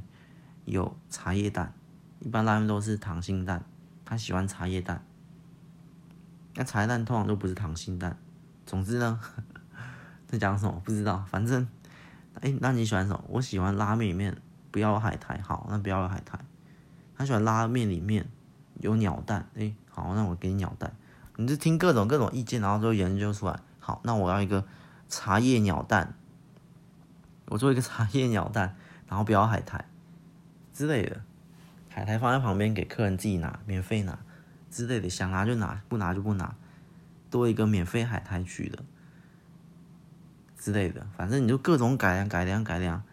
[0.65, 1.73] 有茶叶蛋，
[2.19, 3.65] 一般拉面都是溏心蛋，
[4.05, 5.03] 他喜欢茶叶蛋。
[6.53, 8.15] 那茶叶蛋通常都不是溏心蛋。
[8.65, 9.19] 总之呢，
[10.33, 11.67] 在讲什么不知道，反正，
[12.41, 13.23] 哎、那你喜欢什么？
[13.29, 14.35] 我喜欢拉面里面
[14.71, 16.39] 不要海苔，好，那不要海苔。
[17.15, 18.27] 他喜欢拉面里面
[18.79, 20.91] 有鸟蛋，哎、好，那我给你鸟蛋。
[21.35, 23.59] 你就听各种各种意见，然后就研究出来。
[23.79, 24.65] 好，那我要一个
[25.07, 26.15] 茶叶鸟蛋，
[27.49, 28.75] 我做一个 茶叶鸟蛋。
[29.05, 29.85] 然后不要海苔
[30.73, 31.21] 之类的，
[31.87, 34.17] 海苔放在旁边给客人自己拿，免费拿
[34.71, 36.55] 之类的，想拿就拿，不拿就不拿，
[37.29, 38.83] 多一个免费海苔区的
[40.63, 43.03] 之类的，反正你就各种改良、改良、改良，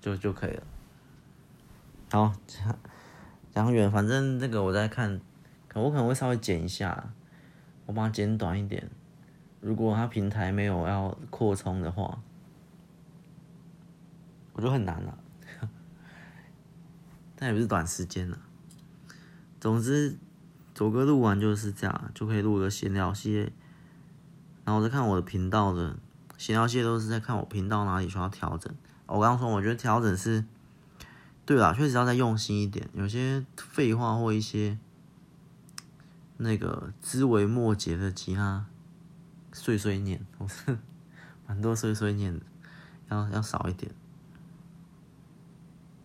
[0.00, 0.62] 就 就可以了。
[2.10, 2.76] 好，讲
[3.52, 5.20] 讲远，反正这个我在看，
[5.68, 7.12] 可我可能会稍微剪一下，
[7.86, 8.90] 我把它剪短一点。
[9.60, 12.20] 如果它平台没有要扩充的话。
[14.52, 15.16] 我觉得很难了，
[17.36, 18.36] 但也不是短时间了。
[19.60, 20.18] 总之，
[20.74, 23.52] 左哥录完就是这样，就可以录个闲聊系列。
[24.64, 25.96] 然后我在看我的频道的
[26.36, 28.72] 闲聊系列，都是在看我频道哪里需要调整。
[29.06, 30.44] 我刚刚说，我觉得调整是，
[31.44, 32.88] 对啦，确实要再用心一点。
[32.94, 34.78] 有些废话或一些
[36.36, 38.66] 那个枝微末节的其他
[39.52, 40.78] 碎碎念，我是
[41.46, 42.46] 蛮多碎碎念的，
[43.08, 43.92] 要要少一点。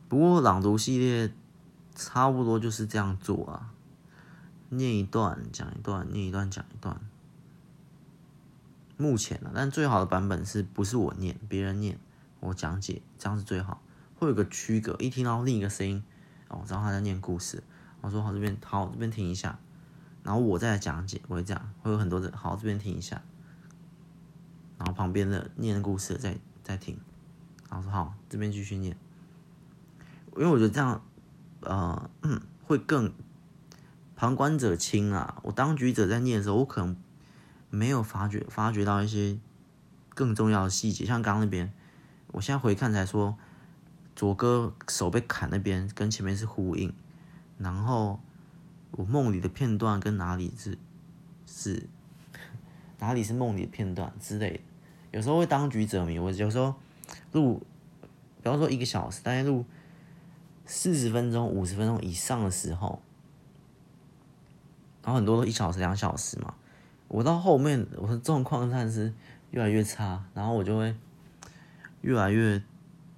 [0.09, 1.31] 不过朗读系列
[1.93, 3.71] 差不多就是这样做啊，
[4.69, 6.99] 念一段讲一段，念一段讲一段。
[8.97, 11.99] 目前呢，但最好的版本是不是我念，别人念，
[12.39, 13.81] 我讲解，这样是最好。
[14.17, 16.03] 会有个区隔，一听到另一个声音，
[16.47, 17.61] 哦，然后他在念故事，
[18.01, 19.59] 我说好这边好这边停一下，
[20.23, 23.21] 然后我再来讲解，我会这样，会有很多的好这边停一下，
[24.77, 26.97] 然后旁边的念故事再再停，
[27.69, 28.97] 然后说好这边继续念。
[30.37, 31.01] 因为我觉得这样，
[31.61, 32.09] 呃，
[32.65, 33.13] 会更
[34.15, 35.41] 旁观者清啊。
[35.43, 36.95] 我当局者在念的时候，我可能
[37.69, 39.37] 没有发觉发觉到一些
[40.13, 41.71] 更重要的细节，像刚刚那边，
[42.31, 43.37] 我现在回看才说，
[44.15, 46.93] 左哥手被砍那边跟前面是呼应，
[47.57, 48.19] 然后
[48.91, 50.77] 我梦里的片段跟哪里是
[51.45, 51.87] 是
[52.99, 54.59] 哪里是梦里的片段之类的，
[55.11, 56.17] 有时候会当局者迷。
[56.19, 56.75] 我有时候
[57.31, 57.65] 录，
[58.41, 59.65] 比方说一个小时，大概录。
[60.67, 62.99] 四十分钟、五十分钟以上的时候，
[65.03, 66.55] 然后很多都一小时、两小时嘛。
[67.15, 69.13] 我到后面，我的状况算是
[69.51, 70.93] 越来越差，然后我就会
[72.01, 72.61] 越来越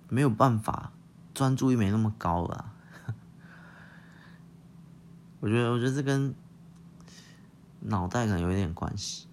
[0.07, 0.91] 没有办法
[1.33, 2.71] 专注力没那么高了。
[5.41, 6.35] 我觉得，我觉得这跟
[7.79, 9.25] 脑袋可能有一点关系。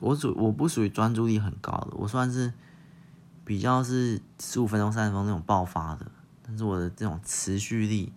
[0.00, 2.54] 我属我不属于专注力很高的，我算是
[3.44, 6.06] 比较是十五分钟、三十分钟那种爆发的。
[6.42, 8.10] 但是我的这种持续力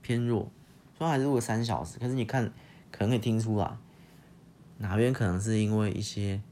[0.00, 0.50] 偏弱，
[0.96, 2.50] 虽然还是录了三小时，可是你看，
[2.90, 3.76] 可能可以听出来
[4.78, 6.42] 哪边可能是因为一些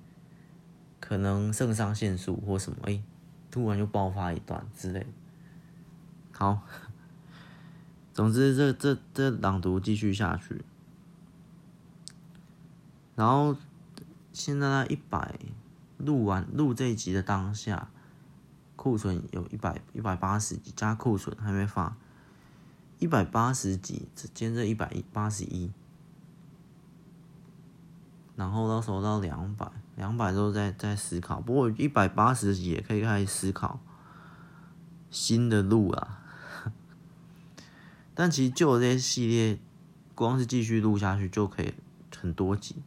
[1.01, 3.03] 可能肾上腺素或什么，哎、
[3.51, 5.07] 突然就爆发一段之类。
[6.33, 6.63] 好，
[8.15, 10.65] 总之这这这朗读继续下去，
[13.15, 13.57] 然后
[14.33, 15.39] 现在一百
[15.99, 17.89] 录完录这一集的当下。
[18.75, 21.97] 库存有一百一百八十几，加库存还没发，
[22.99, 25.71] 一百八十几，只兼这一百八十一，
[28.37, 31.41] 然后到时候到两百，两百之后再再思考。
[31.41, 33.81] 不过一百八十也可以开始思考
[35.11, 36.21] 新的路啊。
[38.15, 39.59] 但其实旧的这些系列，
[40.15, 41.75] 光是继续录下去就可以
[42.17, 42.83] 很多集，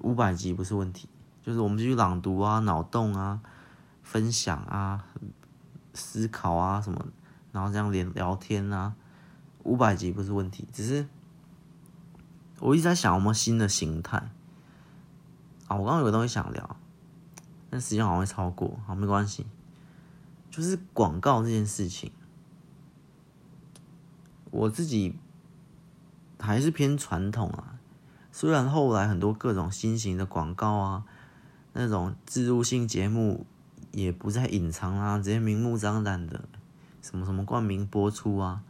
[0.00, 1.08] 五百集不是问题。
[1.42, 3.40] 就是我们继续朗读啊，脑洞啊。
[4.02, 5.06] 分享啊，
[5.94, 7.06] 思考啊什么，
[7.52, 8.94] 然后这样连聊天啊，
[9.62, 11.08] 五百集不是问题，只是
[12.60, 14.18] 我一直在想有没有新的形态
[15.68, 15.76] 啊。
[15.76, 16.76] 我刚刚有个东西想聊，
[17.70, 19.46] 但时间好像会超过，好，没关系，
[20.50, 22.12] 就是广告这件事情，
[24.50, 25.16] 我自己
[26.38, 27.78] 还是偏传统啊。
[28.32, 31.04] 虽然后来很多各种新型的广告啊，
[31.72, 33.46] 那种置入性节目。
[33.92, 36.48] 也不再隐藏啊，直接明目张胆的，
[37.00, 38.64] 什么什么冠名播出啊，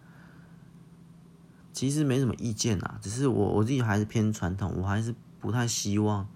[1.74, 6.26] 其实没什么意见啊，只是我我自己还是偏传统，我还是不太希望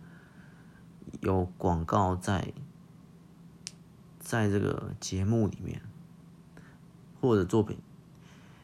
[1.20, 2.52] 有广告在
[4.20, 5.80] 在这个节目里面
[7.22, 7.78] 或者作品。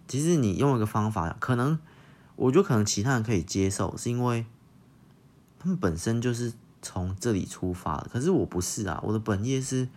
[0.07, 1.79] 其实你用一个方法，可能
[2.37, 4.45] 我觉得可能其他人可以接受，是因为
[5.59, 6.53] 他们本身就是
[6.83, 9.89] 从这里出发的，可是我不是啊，我的本业是。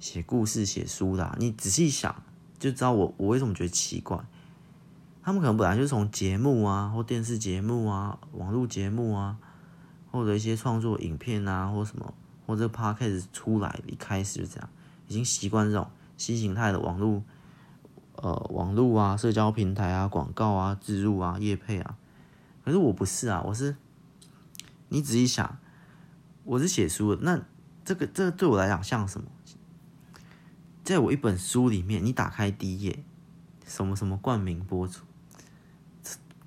[0.00, 2.22] 写故事、写书的，你仔细想
[2.58, 4.22] 就知道我我为什么觉得奇怪。
[5.24, 9.38] 他们可能本来就是从节目啊，或电视节目啊、网络节目啊，
[10.10, 12.12] 或者一些创作影片啊，或什么，
[12.46, 14.68] 或者 podcast 出来，一开始就这样，
[15.08, 15.88] 已经习惯这种
[16.18, 17.22] 新形态的网络，
[18.16, 21.96] 呃，网络啊、社交平台啊、广告啊、植入啊、业配啊。
[22.62, 23.76] 可是我不是啊，我是，
[24.90, 25.56] 你仔细想，
[26.44, 27.42] 我是写书的，那
[27.82, 29.26] 这个这个对我来讲像什么？
[30.84, 33.02] 在我一本书里面，你打开第一页，
[33.66, 35.06] 什么什么冠名播出，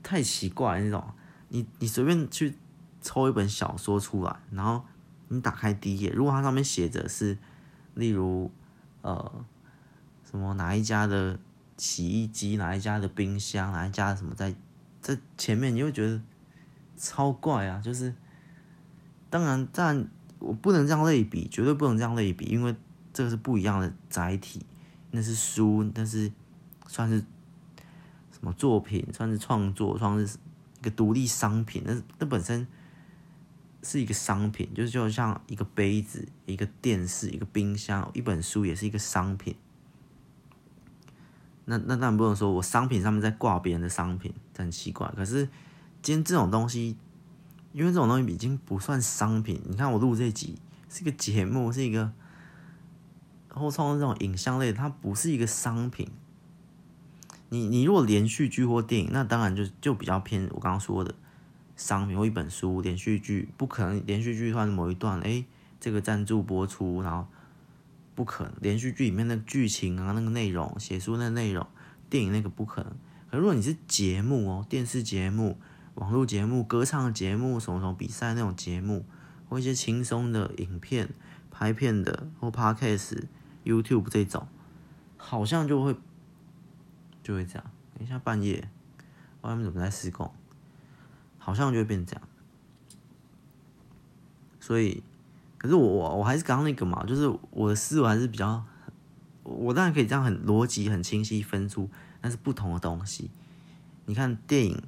[0.08, 1.04] 太奇怪那种。
[1.50, 2.56] 你你随便去
[3.02, 4.84] 抽一本小说出来，然后
[5.28, 7.38] 你打开第一页，如果它上面写着是，
[7.96, 8.50] 例如
[9.02, 9.46] 呃
[10.24, 11.38] 什么哪一家的
[11.78, 14.56] 洗衣机，哪一家的冰箱，哪一家什么在
[15.02, 16.22] 在前面，你会觉得
[16.96, 17.82] 超怪啊。
[17.82, 18.16] 就是
[19.30, 20.08] 当然，但
[20.40, 22.76] 我不能这样类比，绝对不能这样类比，因为。
[23.14, 24.64] 这个是不一样的载体，
[25.10, 26.32] 那是书，那是
[26.86, 27.26] 算是
[28.40, 29.08] 什么作品？
[29.12, 30.38] 算是创作，算是
[30.80, 31.82] 一个独立商品。
[31.86, 32.68] 那那本身
[33.82, 39.56] 是一个商品，就是就像一个杯子、一个电视、一个冰箱、一本书，也是一个商品。
[41.66, 45.12] 那那当然不能说我商品上面在挂别人的商品，这很奇怪。
[45.16, 45.50] 可是
[46.02, 46.96] 今天这种东西，
[47.74, 49.62] 因为这种东西已经不算商品。
[49.66, 50.60] 你看我录这集
[50.90, 52.12] 是一个节目，是一个。
[53.50, 56.08] 后创这种影像类，它不是一个商品。
[57.50, 61.16] 你你如果连续剧或电影，那当然就就比较偏我刚刚说的
[61.76, 62.82] 商品或一本书。
[62.82, 65.46] 连续剧不可能连续剧突然某一段，哎，
[65.80, 67.28] 这个赞助播出，然后
[68.16, 71.66] 不可能连续剧里面的剧情啊，那个内容，写书那内容，
[72.10, 72.94] 电影那个不可能。
[73.30, 75.58] 可如果你是节目哦，电视节目、
[75.96, 79.06] 网络节目、歌唱节目、什么什么比赛那种节目，
[79.50, 81.10] 或一些轻松的影片、
[81.50, 83.24] 拍片的或 Podcast。
[83.66, 84.48] YouTube 这种
[85.18, 85.94] 好像就会
[87.28, 88.70] 就会这样，等一下半夜
[89.42, 90.32] 外面怎么在施工？
[91.38, 92.22] 好像就会变这样。
[94.62, 95.04] 所以，
[95.58, 98.64] 可是我我我还是刚刚那个嘛，就是我的思维还是比较，
[99.44, 101.90] 我当然可以这样很逻辑很清晰分出，
[102.22, 103.30] 但是不同的东西。
[104.06, 104.82] 你看电影、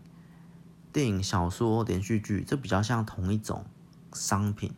[0.93, 3.65] 电影、小说、连续剧，这比较像同一种
[4.13, 4.71] 商品，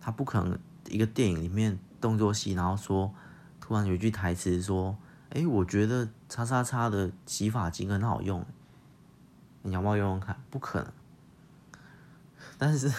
[0.00, 0.58] 它不可能
[0.88, 3.12] 一个电影里面动作戏，然后说
[3.60, 4.96] 突然有一句台词说
[5.36, 8.44] ：“哎，我觉得叉叉叉的洗发精很好用，
[9.62, 10.92] 你要不要用用看？”不可能，
[12.56, 12.90] 但是。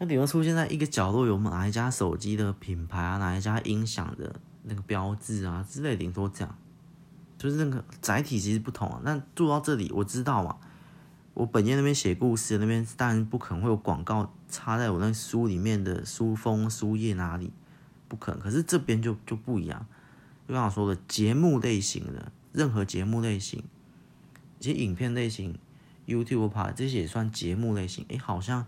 [0.00, 4.32] 那顶多出现在一个角落，有哪一家手机的品牌啊，哪一家音响的
[4.62, 6.56] 那个标志啊之类，顶多这样，
[7.36, 9.00] 就是那个载体其实不同啊。
[9.02, 10.56] 那做到这里，我知道嘛，
[11.34, 17.52] 我本页那边写故事那边，当然不可能会有广告插在我那书里面的书封、书页哪里，
[18.06, 18.40] 不可能。
[18.40, 19.84] 可是这边就就不一样，
[20.48, 23.62] 就像我说的节目类型的，任何节目类型，
[24.58, 25.56] 其实影片类型
[26.06, 28.66] ，YouTube 拍这些也算节目类型，哎，好像。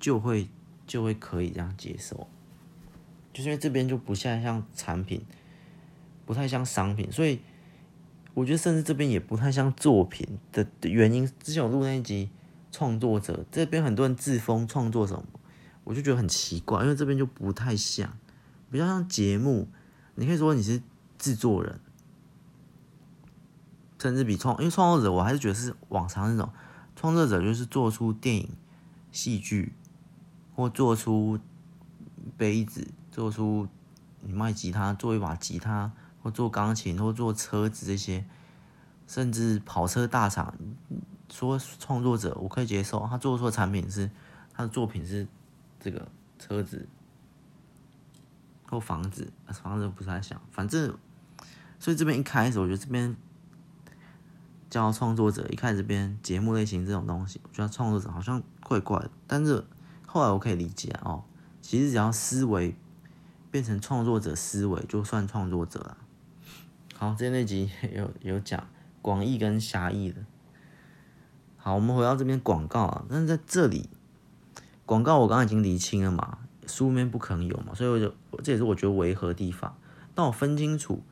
[0.00, 0.50] 就会
[0.86, 2.28] 就会可以这样接受，
[3.32, 5.24] 就是因为这边就不像像产品，
[6.26, 7.40] 不太像商品，所以
[8.34, 11.26] 我觉得甚至这边也不太像作品的原因。
[11.40, 12.28] 之前我录那一集
[12.70, 15.24] 创作者这边很多人自封创作什么，
[15.84, 18.18] 我就觉得很奇怪，因为这边就不太像，
[18.70, 19.68] 比较像节目。
[20.16, 20.82] 你可以说你是
[21.24, 21.80] 制作人，
[23.98, 26.52] 甚至比创，因为创作者我还是觉得是往常那种
[26.94, 28.50] 创作者就是做出电影、
[29.12, 29.72] 戏剧。
[30.56, 31.36] 或做出
[32.36, 33.66] 杯子，做出
[34.20, 35.90] 你卖吉他，做一把吉他，
[36.22, 38.24] 或做钢琴，或做车子这些，
[39.08, 40.54] 甚至跑车大厂，
[41.28, 44.08] 说创作者我可以接受，他做出的产品是
[44.52, 45.26] 他的作品是
[45.80, 46.06] 这个
[46.38, 46.86] 车子
[48.68, 50.96] 或房子，房子不太想，反正
[51.84, 53.14] 所以这边一开始我觉得这边
[54.70, 59.62] 叫创作者，一开始这边节目类型这种东西，我觉得创作者好像怪怪的，但是。
[60.06, 61.24] 后来我可以理解哦，
[61.60, 62.76] 其实只要思维
[63.50, 65.96] 变成创作者思维，就算创作者了。
[66.94, 68.64] 好，今天那集有有讲
[69.02, 70.24] 广义跟狭义的。
[71.56, 73.90] 好，我们回到这边广告啊，但是在这里
[74.86, 76.38] 广告我刚刚已经厘清了嘛，
[76.68, 79.76] 书面不可能有嘛，所以我就这也是我觉得违和的地方。
[80.14, 81.02] 当我分清楚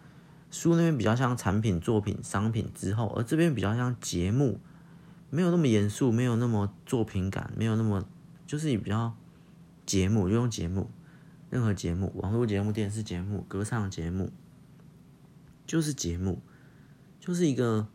[0.52, 4.60] 书那边比较像产品、作品、商品之后，而这边比较像节目，
[5.30, 8.06] 没有那么严肃，没有那么作品感，没有那么。
[8.46, 9.16] 就是比较
[9.86, 10.90] 节目，就用节目，
[11.48, 14.30] 任何节目，网络节目、电视节目、歌唱节目，
[15.66, 16.42] 就是节目，
[17.18, 17.88] 就是一个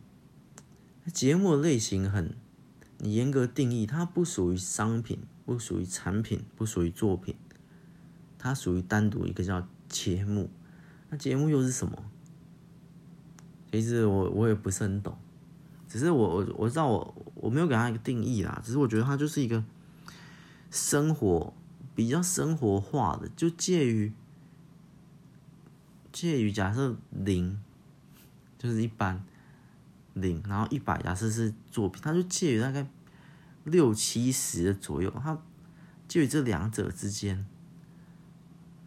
[1.12, 2.34] 节目的类型很，
[2.98, 7.36] 你严格定义，它不属于商品，不属于产品，不属于作品，
[8.36, 10.50] 它属于单独一个叫节目。
[11.10, 12.02] 那节目又是什么？
[13.72, 15.16] 其实我我也不是很懂，
[15.88, 19.64] 只是我我我知道我我没有给它一个定义啦，只是我觉得它就是一个。
[20.70, 21.54] 生活
[21.94, 24.12] 比较生活化的，就介于
[26.12, 27.58] 介于假设零
[28.58, 29.24] 就是一般
[30.12, 32.86] 零，然后一百假设是作品，它就介于大概
[33.64, 35.38] 六七十的左右，它
[36.06, 37.46] 介于这两者之间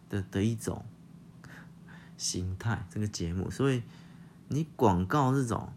[0.08, 0.86] 的的一种
[2.16, 2.86] 形态。
[2.92, 3.82] 这个节目，所以
[4.52, 5.74] 你广告这种，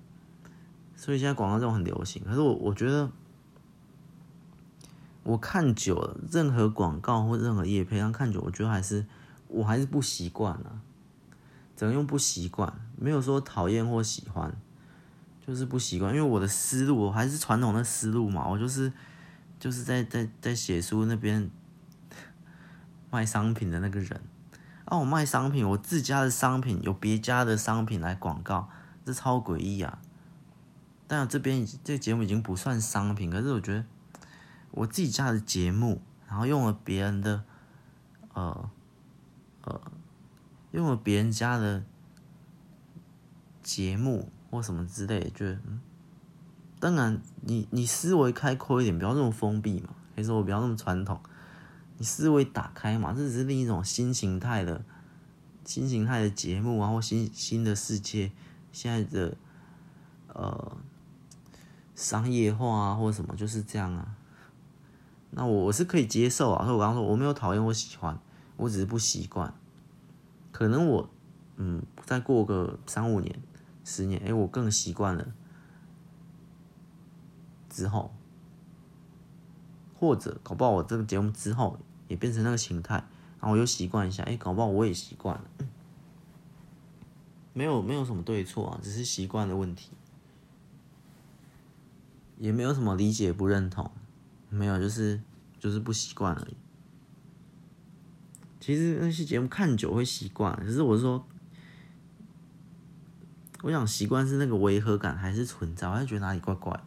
[0.95, 3.11] 所以现在广告这种很流行，可是我我觉得。
[5.27, 9.07] 我看久了，任何广告或任何业配上看久，我觉得还是
[9.49, 10.83] 我还是不习惯啊。
[11.75, 12.71] 怎么用不习惯？
[12.99, 14.55] 没有说讨厌或喜欢，
[15.41, 16.15] 就是不习惯。
[16.15, 18.93] 因为我的思路我还是传统的思路嘛，我就是
[19.59, 21.51] 就是在在在写书那边
[23.11, 24.21] 卖商品的那个人。
[24.95, 28.69] 啊，我卖商品，我自家的商品有别家的商品来广告，
[29.05, 29.99] 这超诡异啊！
[31.09, 33.85] 但这边这个节目已经不算商品，可是我觉得。
[34.77, 37.45] 我自己家的节目，然后用了别人的，
[38.33, 38.69] 呃，
[39.63, 39.81] 呃，
[40.73, 41.85] 用了别人家的
[43.63, 45.81] 节目或什么之类，就嗯，
[46.81, 49.91] 当然你你思维开阔一点，不要那么封闭嘛。
[50.17, 51.21] 可以说我不要那么传统，
[51.97, 54.85] 你思维打开嘛，这只是另一种新形态的
[55.65, 58.33] 新形态的节目啊，或新新的世界，
[58.73, 59.37] 现在的
[60.29, 60.77] 呃
[61.95, 64.17] 商业化啊，或者什么就是这样啊。
[65.31, 68.19] 那我我是可以接受啊，所以我刚刚说我没有讨厌，我喜欢，
[68.57, 69.53] 我只是不习惯。
[70.53, 71.11] 可能我，
[71.57, 73.43] 嗯，再过个三五年、
[73.85, 75.27] 十年，哎，我更习惯了。
[77.69, 78.15] 之后，
[80.07, 81.79] 或者搞不好我这个节目之后
[82.09, 82.97] 也变成那个形态，
[83.41, 85.45] 然后我又习惯一下，哎，搞不好我也习惯了。
[87.53, 89.91] 没有没有什么对错啊，只是习惯的问题，
[92.39, 93.91] 也没有什么理解不认同，
[94.51, 95.21] 没有，就是
[95.59, 96.57] 就是不习惯而已。
[98.61, 101.25] 其实那些节目看久会习惯，可是我是说，
[103.63, 106.83] 我想习惯是那个违和感还是存在，我还觉得哪里怪怪的。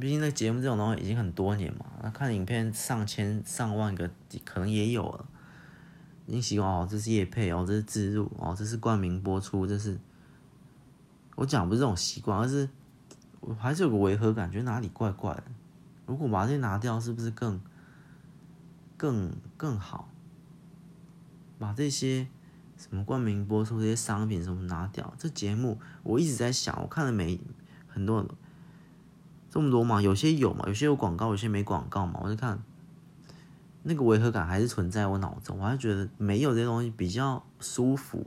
[0.00, 4.10] 毕竟那节目这种东西已经很多年嘛，那看影片上千上万个
[4.44, 5.26] 可能也有了，
[6.26, 10.00] 已经习惯哦，这是业配哦，这是自入哦，这是冠名播出，这是
[11.36, 12.68] 我讲不是这种习惯，而是
[13.40, 15.44] 我还是有个违和感，觉得哪里怪怪的。
[16.06, 17.60] 如果把这些拿掉，是不是更
[18.96, 20.08] 更更好？
[21.58, 22.26] 把这些
[22.78, 27.38] 什么冠名播出这些商品什么拿掉，这节目我一直在想，我看了没
[27.86, 28.26] 很多
[29.50, 32.62] 这么多嘛，有些有嘛，有些有广告，有些没广告嘛，我就看
[33.82, 38.26] 那个违和感还是存在我脑中，我还觉得没有这些东西比较舒服。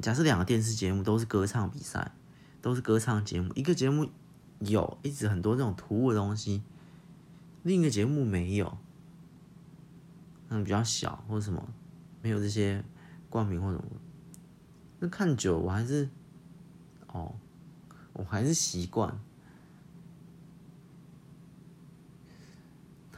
[0.00, 2.12] 假设两个电视节目都是歌唱比赛，
[2.62, 4.08] 都是歌唱节目，一个节目
[4.60, 6.62] 有一直很多这种突兀的东西，
[7.62, 8.78] 另一个节目没有，
[10.48, 11.68] 嗯，比较小或者什么。
[12.22, 12.82] 没有这些
[13.30, 13.84] 冠名或什么，
[14.98, 16.08] 那看久我还是，
[17.06, 17.32] 哦，
[18.14, 19.16] 我还是习惯，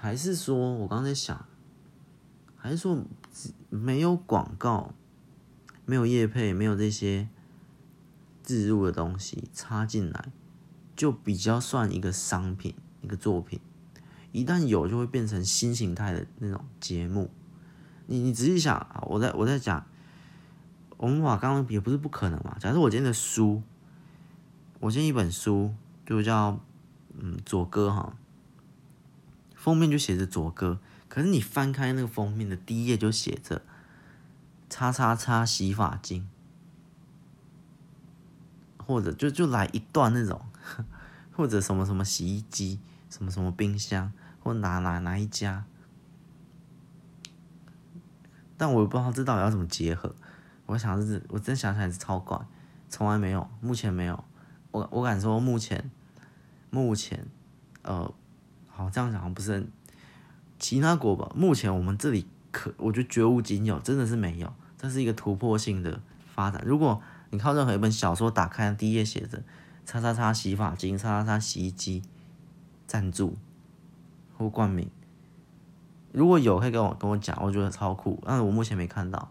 [0.01, 1.45] 还是说我刚才想，
[2.57, 3.05] 还是说
[3.69, 4.95] 没有广告，
[5.85, 7.29] 没有业配，没有这些
[8.45, 10.31] 置入的东西插进来，
[10.95, 13.61] 就比较算一个商品，一个作品。
[14.31, 17.31] 一旦有，就会变成新形态的那种节目。
[18.07, 19.85] 你你仔细想啊，我在我在讲，
[20.97, 22.57] 我们把刚刚也不是不可能嘛。
[22.61, 23.63] 假设我今天的书，
[24.81, 25.75] 我今天一本书
[26.07, 26.61] 就叫
[27.19, 28.17] 嗯左哥哈，
[29.69, 30.81] 封面就写着左哥，
[31.11, 33.61] 可是你翻开那个封面的第一页就写着
[34.71, 36.27] 叉叉叉洗发精，
[38.79, 40.41] 或者就就来一段那种，
[41.33, 42.81] 或者什么什么洗衣机，
[43.11, 44.11] 什么什么冰箱，
[44.43, 45.67] 或哪哪哪一家。
[48.57, 50.15] 但我也不知道这到底要怎么结合，
[50.65, 52.41] 我想是，我真想起来是超怪，
[52.89, 54.25] 从来没有，目前没有，
[54.71, 55.91] 我我敢说目前，
[56.71, 57.27] 目前，
[57.83, 58.11] 呃，
[58.79, 59.69] 好这样讲不是很，
[60.59, 66.01] 其他国吧，目前我们这里可我觉得绝无仅有，真的是没有，这是一个突破性的
[66.33, 66.63] 发展。
[66.65, 69.43] 如果你靠任何一本小说打开，第一页写着
[69.85, 72.05] “叉叉叉洗发精”、“叉叉叉洗衣机”
[72.87, 73.37] 赞助
[74.37, 74.89] 或冠名。
[76.13, 78.23] 如果有，可以跟我跟我讲，我觉得超酷。
[78.25, 79.31] 但是我目前没看到。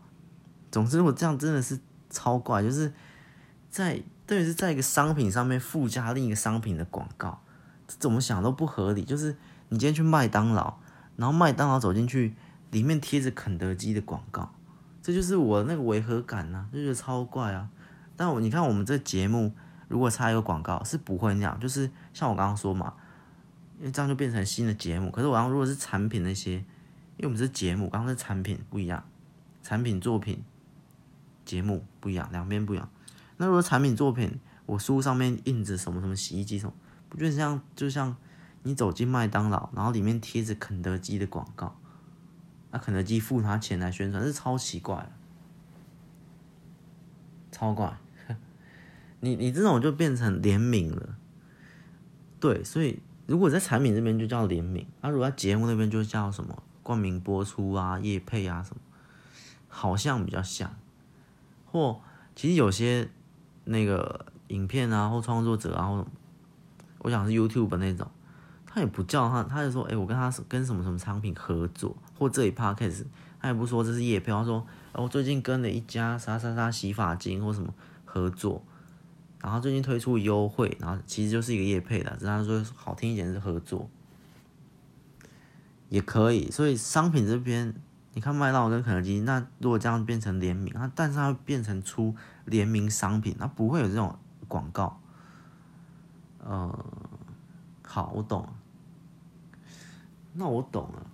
[0.69, 1.79] 总之，我这样真的是
[2.09, 2.93] 超怪，就是
[3.71, 7.41] 在等于是在一个商品上面附加另一个商品的广告，
[7.87, 9.03] 怎么想都不合理。
[9.03, 9.35] 就是
[9.69, 10.77] 你今天去麦当劳，
[11.15, 12.35] 然后麦当劳走进去，
[12.71, 14.53] 里面贴着肯德基的广告，
[15.01, 17.69] 这就是我那个违和感呐、啊，就觉得超怪啊。
[18.15, 19.53] 但我你看我们这节目，
[19.87, 22.93] 如果插一个广告，是不会那样，就是像我刚刚说嘛。
[23.79, 25.11] 因为这样就变成新的节目。
[25.11, 29.03] 可是我要如果是产品那些，因为我们是节目，刚刚是产品不一样，
[29.61, 30.43] 产品作品
[31.45, 32.89] 节目不一样，两边不一样。
[33.37, 36.73] 那如果产品作品，我书上面印着什么什么洗衣机什么，
[37.09, 38.15] 不就像就像
[38.63, 41.79] 你走进麦当劳，然后里面贴着肯德基的广告，
[42.71, 45.11] 那肯德基付他钱来宣传，是超奇怪，
[47.51, 47.97] 超怪。
[49.21, 51.15] 你你这种就变成联名了，
[52.39, 52.99] 对，所以。
[53.27, 58.81] 如果在产品这边就叫联名，那、啊、如果在节目那边就叫什么冠名播出啊、业配啊什么，
[59.67, 60.73] 好像比较像。
[61.65, 61.99] 或
[62.37, 63.09] 其实有些
[63.65, 66.07] 那个影片啊，或创作者啊，或
[66.99, 68.09] 我想是 YouTube 那种，
[68.65, 73.05] 他也不叫他，他就说，哎、我跟他跟什么什么商品合作，或这一 podcast，
[73.39, 77.73] 他也不说这是业配，他说，我最近跟了一家啥啥啥洗发精或什么
[78.05, 78.63] 合作。
[79.39, 83.87] 然后最近推出优惠，然后其实就是一个业配的，只是他说好听一点是合作，
[85.89, 86.49] 也可以。
[86.49, 87.75] 所以商品这边，
[88.13, 92.15] 你看麦当劳跟肯德基，那如果这样变成联名，那但是它变成出
[92.45, 94.17] 联名商品，那不会有这种
[94.47, 94.99] 广告。
[96.47, 96.85] 呃，
[97.83, 98.47] 好，我懂。
[100.31, 101.11] 那我懂了。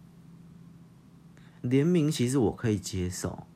[1.62, 3.48] 联名其实我可以接受，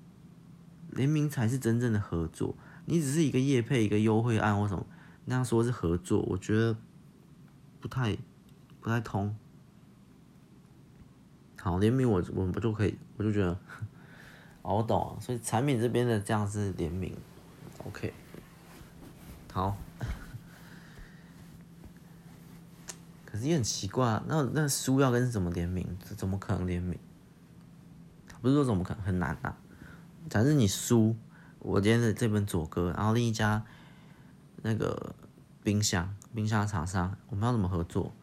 [0.90, 2.56] 联名才是真正的合作。
[2.86, 4.86] 你只是一个业配一个优惠案或什么，
[5.26, 6.76] 那样说是合作，我觉得
[7.80, 8.18] 不太
[8.82, 9.36] 不太通。
[11.60, 13.60] 好，联名我我们不就可以，我就觉得，
[14.64, 17.14] 我懂了，所以产品这边的这样是联名
[17.86, 18.14] ，OK。
[19.52, 19.76] 好，
[23.38, 25.88] 可是也很奇怪，那那书要跟什么联名？
[26.18, 26.98] 怎么可能联名？
[28.42, 29.56] 不是说怎么可能很难啊？
[30.28, 31.16] 假设你书。
[31.60, 33.62] 我今天的这本左哥，然后另一家
[34.62, 35.16] 那个
[35.64, 38.14] 冰箱冰箱厂商，我们要怎么合作？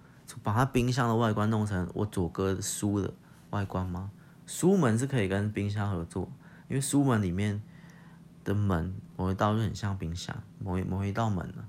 [0.43, 3.13] 把它冰箱的外观弄成我左哥书的
[3.51, 4.11] 外观吗？
[4.47, 6.31] 书门是可以跟冰箱合作，
[6.69, 7.61] 因为书门里面
[8.45, 11.65] 的门某一道就很像冰箱，某一某一道门呢，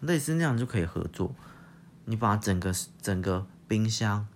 [0.00, 1.34] 类似那样就可以合作。
[2.10, 4.26] 你把整个整个冰箱，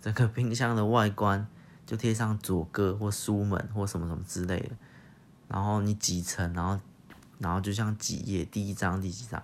[0.00, 1.46] 整个冰箱的外观
[1.84, 4.70] 就贴上左哥或书门或什么什么之类的，
[5.48, 6.80] 然后你几层，然后
[7.38, 9.42] 然后就像几页，第一章第几章，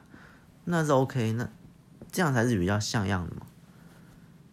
[0.64, 1.47] 那是 OK，那
[2.10, 3.43] 这样才是比较像样的嘛。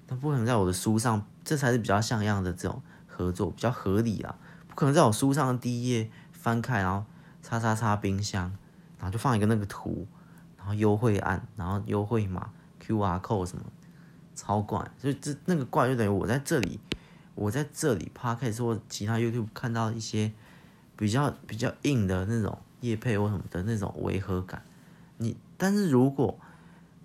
[0.05, 4.35] 他不可能在我的书上，这才是比较像样的这种合作，比较合理啊。
[4.67, 7.05] 不可能在我书上的第一页翻开，然后
[7.41, 8.51] 叉叉叉冰箱，
[8.97, 10.05] 然后就放一个那个图，
[10.59, 13.63] 然后优惠案，然后优惠码 QR code 什么，
[14.35, 14.79] 超怪。
[14.99, 16.79] 所以这那个怪就等于我在这里，
[17.33, 20.31] 我在这里 Podcast 或其他 YouTube 看到一些
[20.95, 24.61] 比较比较硬的那种叶配或什么的那种违和感。
[25.17, 26.39] 你但是如果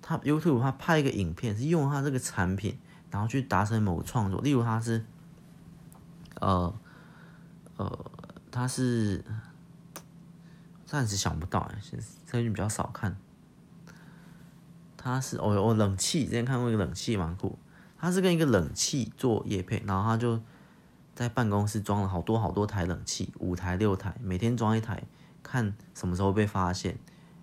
[0.03, 2.79] 他 YouTube 他拍一个影片是用他这个产品。
[3.11, 5.05] 然后去达成某个创作，例如他是，
[6.41, 6.75] 呃，
[7.77, 8.11] 呃，
[8.51, 9.25] 他是
[10.85, 11.79] 暂时想不到哎，
[12.27, 13.17] 最近比较少看。
[15.05, 17.59] 他是哦哦，冷气之前看过一个冷气蛮酷，
[17.99, 20.41] 他是跟一个冷气做业配，然后他就
[21.15, 25.03] 在办公室装了好多好多台冷气，五台六台，每天装一台，
[25.43, 26.97] 看什么时候被发现。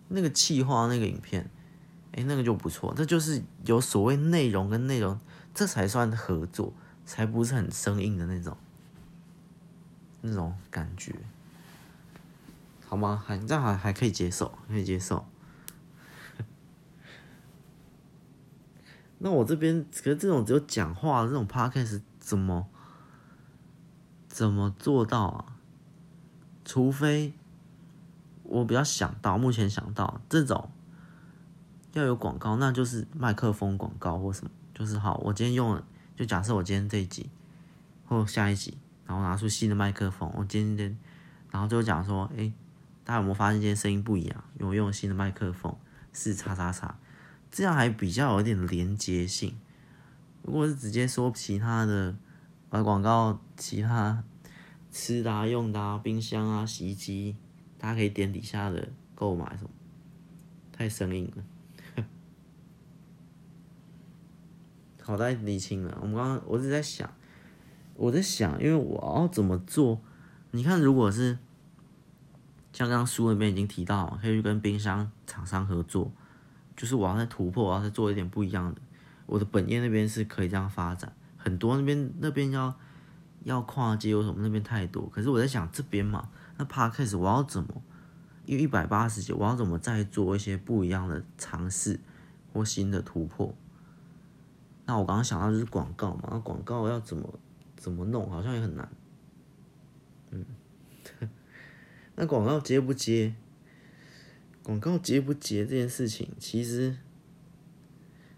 [0.08, 1.50] 那个气化那个影片，
[2.14, 5.20] 哎，那个就不错，这就是有所谓内容跟内容。
[5.54, 6.74] 这才算合作，
[7.06, 8.58] 才不是很生硬的那种，
[10.22, 11.14] 那种感觉，
[12.88, 13.22] 好吗？
[13.26, 15.26] 还这样还还可以接受，可以接受。
[19.24, 22.68] 那我这边，可是这种只有讲话的这种 podcast 怎么
[24.28, 25.46] 怎么做到啊？
[26.66, 27.34] 除非
[28.44, 30.72] 我比较想到，目前想到这种
[31.94, 34.52] 要有广告，那就是麦克风广告或什么。
[34.74, 35.84] 就是好，我今天用了，
[36.16, 37.30] 就假设我今天这一集
[38.08, 38.76] 或下一集，
[39.06, 40.98] 然后拿出新的麦克风，我今天，
[41.52, 42.52] 然后就讲说，哎、
[43.04, 44.44] 大家有没有发现今天声音不一样？
[44.58, 45.76] 因为我用了新的麦克风，
[46.12, 46.98] 是叉叉叉，
[47.52, 49.56] 这样还比较有点连接性。
[50.42, 52.16] 如果是直接说其他的，
[52.70, 54.24] 把广告，其他
[54.90, 57.36] 吃的、啊、用的、啊、冰箱啊、洗衣机，
[57.78, 59.70] 大家可以点底下的购买什么，
[60.72, 62.06] 太生硬了。
[65.04, 65.98] 好，大家理清了。
[66.02, 67.14] 我们刚刚我一直在想，
[67.96, 70.02] 我在想，因为我要怎么做？
[70.52, 71.38] 你看，如果是
[72.74, 76.12] 像刚刚书里面已经提到，可以去跟冰箱厂商合作，
[76.82, 78.82] 就是我要再突破，我要再做一点不一样的。
[79.28, 82.74] 我的本业那边是可以这样发展，很多那边那边要
[83.44, 85.08] 要跨界，为什么那边太多？
[85.10, 86.28] 可是我在想这边嘛，
[86.58, 87.84] 那 Podcast 我要怎么？
[88.48, 92.00] 因为一百八十集，我要怎么再做一些不一样的尝试
[92.52, 93.54] 或新的突破？
[94.88, 97.40] 那我刚刚想到就是广告嘛，那广告要怎么
[97.78, 98.90] 怎么弄，好像也很难。
[100.32, 100.44] 嗯，
[102.16, 103.36] 那广告接不接？
[104.64, 106.98] 广告接不接这件事情，其实，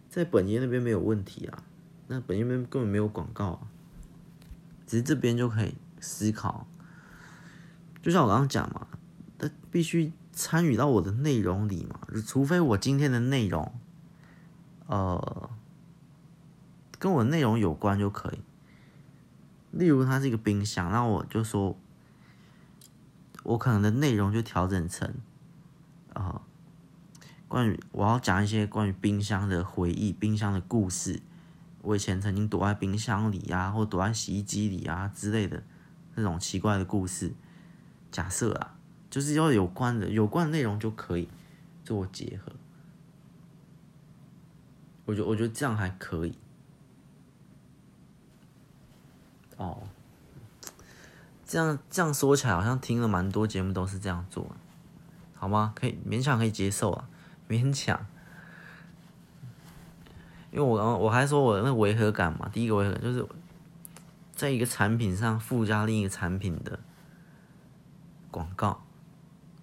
[0.09, 1.63] 在本业那边没有问题啊。
[2.07, 3.67] 那本业那边根本没有广告啊，
[4.85, 6.67] 只是这边就可以思考。
[8.01, 8.87] 就像我刚刚讲嘛，
[9.37, 13.73] 他必须参与到我的内容里嘛，除非我今天的内容，
[14.87, 15.49] 呃。
[16.99, 18.39] 跟我内容有关就可以，
[19.71, 21.77] 例如它是一个冰箱，那我就说，
[23.43, 25.13] 我可能的内容就调整成，
[26.13, 26.41] 啊、
[27.47, 31.21] 关于我要讲一些关于冰箱的回忆、冰箱的故事，
[31.81, 35.63] 我以前曾经躲在冰箱里、啊，或躲在洗衣机里啊之类的
[36.15, 37.33] 那种奇怪的故事。
[38.11, 38.75] 假设啊，
[39.09, 41.27] 就是要有关的有关的内容就可以
[41.83, 42.53] 做结合，
[45.05, 46.37] 我觉得我觉得这样还可以。
[49.57, 49.83] 哦，
[51.45, 54.55] 这样这样说起来，好像听了蛮多节目都是这样做的，
[55.43, 55.73] 好吗？
[55.75, 57.09] 可以勉强可以接受啊，
[57.49, 57.99] 勉强。
[60.51, 63.27] 因为我刚我还说我的那违和感嘛，第一个违和感就是
[64.31, 66.79] 在一个产品上附加另一个产品的
[68.31, 68.85] 广告，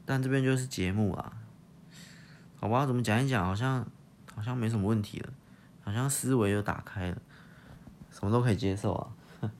[0.04, 1.32] 但这边就是节目啊，
[2.60, 2.84] 好吧？
[2.84, 3.86] 怎么讲一讲，好像
[4.34, 5.32] 好像没什么问题了，
[5.82, 7.16] 好像思维又打开了，
[8.10, 9.08] 什么都可以接受啊。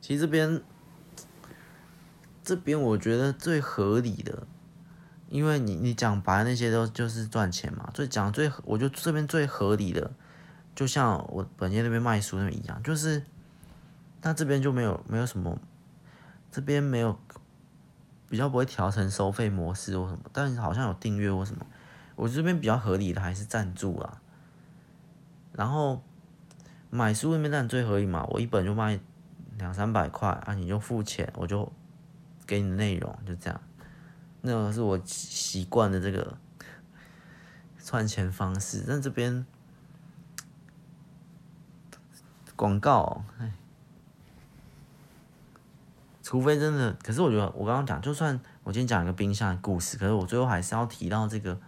[0.00, 0.62] 其实这边，
[2.44, 4.46] 这边我觉得最合理的，
[5.30, 7.90] 因为你你讲白那些都就是赚钱嘛。
[7.94, 10.12] 最讲最，我觉得这边最合理的，
[10.74, 13.24] 就像我本业那边卖书那边一样，就是，
[14.20, 15.58] 那这边就没有没有什么
[16.50, 17.18] 这边没有
[18.28, 21.64] 比较不会调成收费模式或什么，但是好像有订阅或什么。
[22.14, 24.20] 我这边比较合理的还是赞助啊。
[25.52, 26.02] 然后
[26.90, 29.00] 买书那边当然最合理嘛，我一本就卖
[29.56, 31.72] 两三百块啊，你就付钱，我就
[32.46, 33.60] 给你的内容，就这样。
[34.42, 36.36] 那个是我习惯的这个
[37.82, 39.46] 赚钱方式，但这边
[42.54, 43.52] 广告，哎，
[46.22, 51.58] 除非真的，可是我觉得我刚刚讲，就算我今天讲一个冰箱的故事，可是我最后还是要提到这个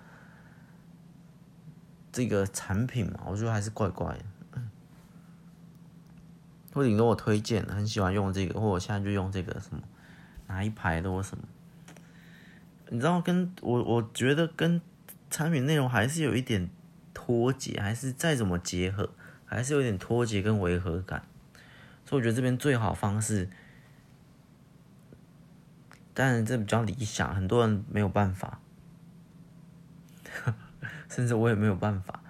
[2.13, 4.25] 这个产品嘛，我觉得还是怪怪的。
[6.75, 9.83] 或者你给我推荐，很喜欢用这个，或我现在就用这个什么
[10.47, 11.45] 哪一排的或什么。
[12.89, 14.81] 你知道跟我，我觉得跟
[15.29, 16.71] 产品内容还是有一点
[17.13, 19.11] 脱节，还是再怎么结合，
[19.45, 21.25] 还是有点脱节跟违和感。
[22.05, 23.49] 所以我觉得这边最好方式，
[26.15, 28.61] 但这比较理想，很多人没有办法，
[31.11, 32.23] 甚至我也没有办法。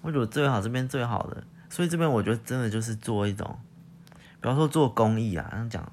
[0.00, 3.58] 我觉得最好这边最好的，所以这边我觉得真的就是做一种，
[4.40, 5.92] 比方说做公益啊，这样讲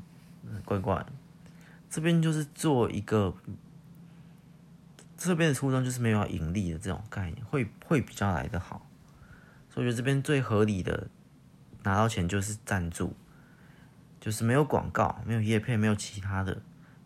[0.64, 1.08] 怪怪的，
[1.98, 3.34] 这边就是做一个。
[5.18, 8.88] 这边的初衷就是没有要盈利的这种概念，会会比较来得好，
[9.68, 11.08] 所以我觉得这边最合理的
[11.82, 13.16] 拿到钱就是赞助，
[14.20, 16.62] 就是没有广告、没有业配、没有其他的。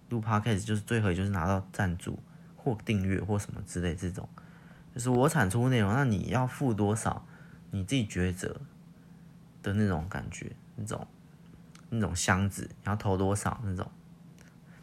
[0.10, 2.20] 录 podcast，就是最合理就是拿到赞助
[2.58, 4.28] 或订阅或什么之类这种，
[4.94, 7.26] 就是我产出内容，那你要付多少，
[7.70, 8.60] 你自己抉择
[9.64, 11.08] 的那种感觉，那种
[11.88, 13.90] 那种箱子你要投多少那种。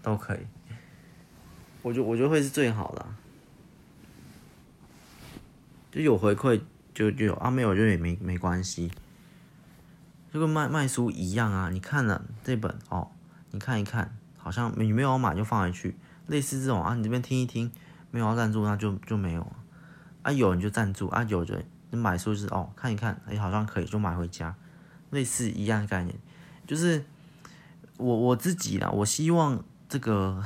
[0.02, 0.40] 都可以。
[1.82, 3.06] 我觉我觉得会是最好的，
[5.90, 6.60] 就有回馈
[6.92, 8.90] 就就有啊，没有就也没没关系，
[10.32, 11.70] 就跟卖卖书一样啊。
[11.70, 13.10] 你看了这本哦，
[13.52, 15.96] 你看一看，好像你没有买就放回去，
[16.26, 17.70] 类似这种啊，你这边听一听，
[18.10, 19.52] 没有要赞助那就就没有
[20.22, 21.54] 啊，有你就赞助啊有就
[21.90, 24.54] 你买书就是哦看一看，哎好像可以就买回家，
[25.10, 26.14] 类似一样的概念，
[26.66, 27.04] 就是
[27.96, 30.43] 我我自己啦，我希望这个。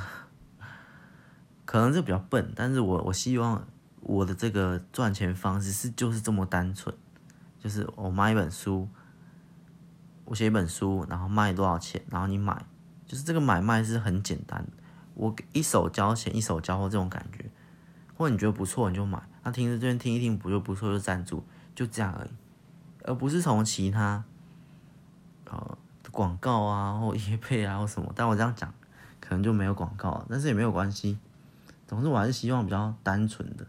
[1.65, 3.65] 可能这比较笨，但是我我希望
[4.01, 6.93] 我的这个赚钱方式是就是这么单纯，
[7.57, 8.87] 就是我买一本书，
[10.25, 12.63] 我写一本书，然后卖多少钱，然后你买，
[13.07, 14.67] 就是这个买卖是很简单，
[15.15, 17.49] 我一手交钱一手交货这种感觉，
[18.15, 21.43] 或者你觉得不错你就买，那听着这边听一听不就不错就赞助，
[21.73, 22.29] 就这样而已，
[23.05, 24.23] 而不是从其他
[25.45, 25.77] 呃
[26.11, 28.71] 广告啊或业配啊或什么，但我这样讲
[29.33, 31.17] 可能就没有广告，但是也没有关系。
[31.87, 33.65] 总之，我还是希望比较单纯的。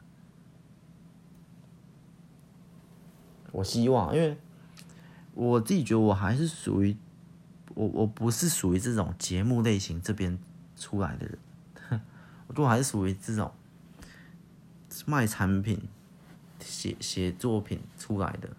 [3.50, 4.36] 我希望，因为
[5.32, 6.94] 我自己觉得我还是属于
[7.74, 10.38] 我，我不是属于这种节目类型这边
[10.76, 11.38] 出来的人。
[12.46, 13.50] 我觉得我还是属于这种
[15.06, 15.80] 卖产品、
[16.60, 18.50] 写写作品出来的，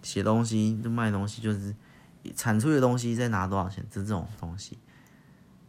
[0.00, 1.74] 写东西就卖东西，就是
[2.36, 4.78] 产出的东西再拿多少钱，就这种东西。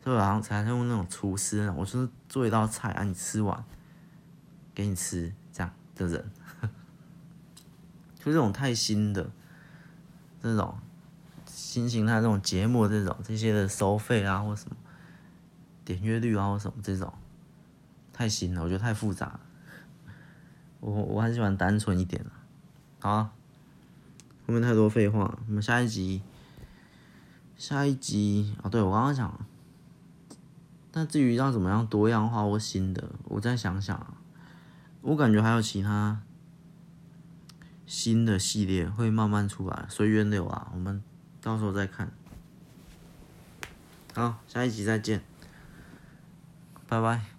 [0.06, 3.66] 就好像才用那种厨师那种，我就是做一道菜啊，你吃完，
[4.76, 6.32] 给你吃这样的人，
[8.20, 9.32] 就这种太新的
[10.40, 10.78] 这种
[11.48, 14.76] 新形态这种节目这种这些的收费啊或什么
[15.84, 17.12] 点阅率啊或什么这种
[18.14, 19.40] 太新了，我觉得太复杂，
[20.82, 22.30] 我我还是喜欢单纯一点的。
[23.00, 23.24] 好，
[24.46, 26.22] 后面太多废话，我们下一集，
[27.58, 29.48] 下一集哦，对我刚刚讲。
[30.98, 34.16] 那至于要怎么样多样化或新的，我再想想啊，
[35.02, 36.22] 我感觉还有其他
[37.86, 41.04] 新的系列会慢慢出来，随缘流啊，我们
[41.42, 42.10] 到时候再看。
[44.14, 45.22] 好，下一集再见，
[46.88, 47.35] 拜拜。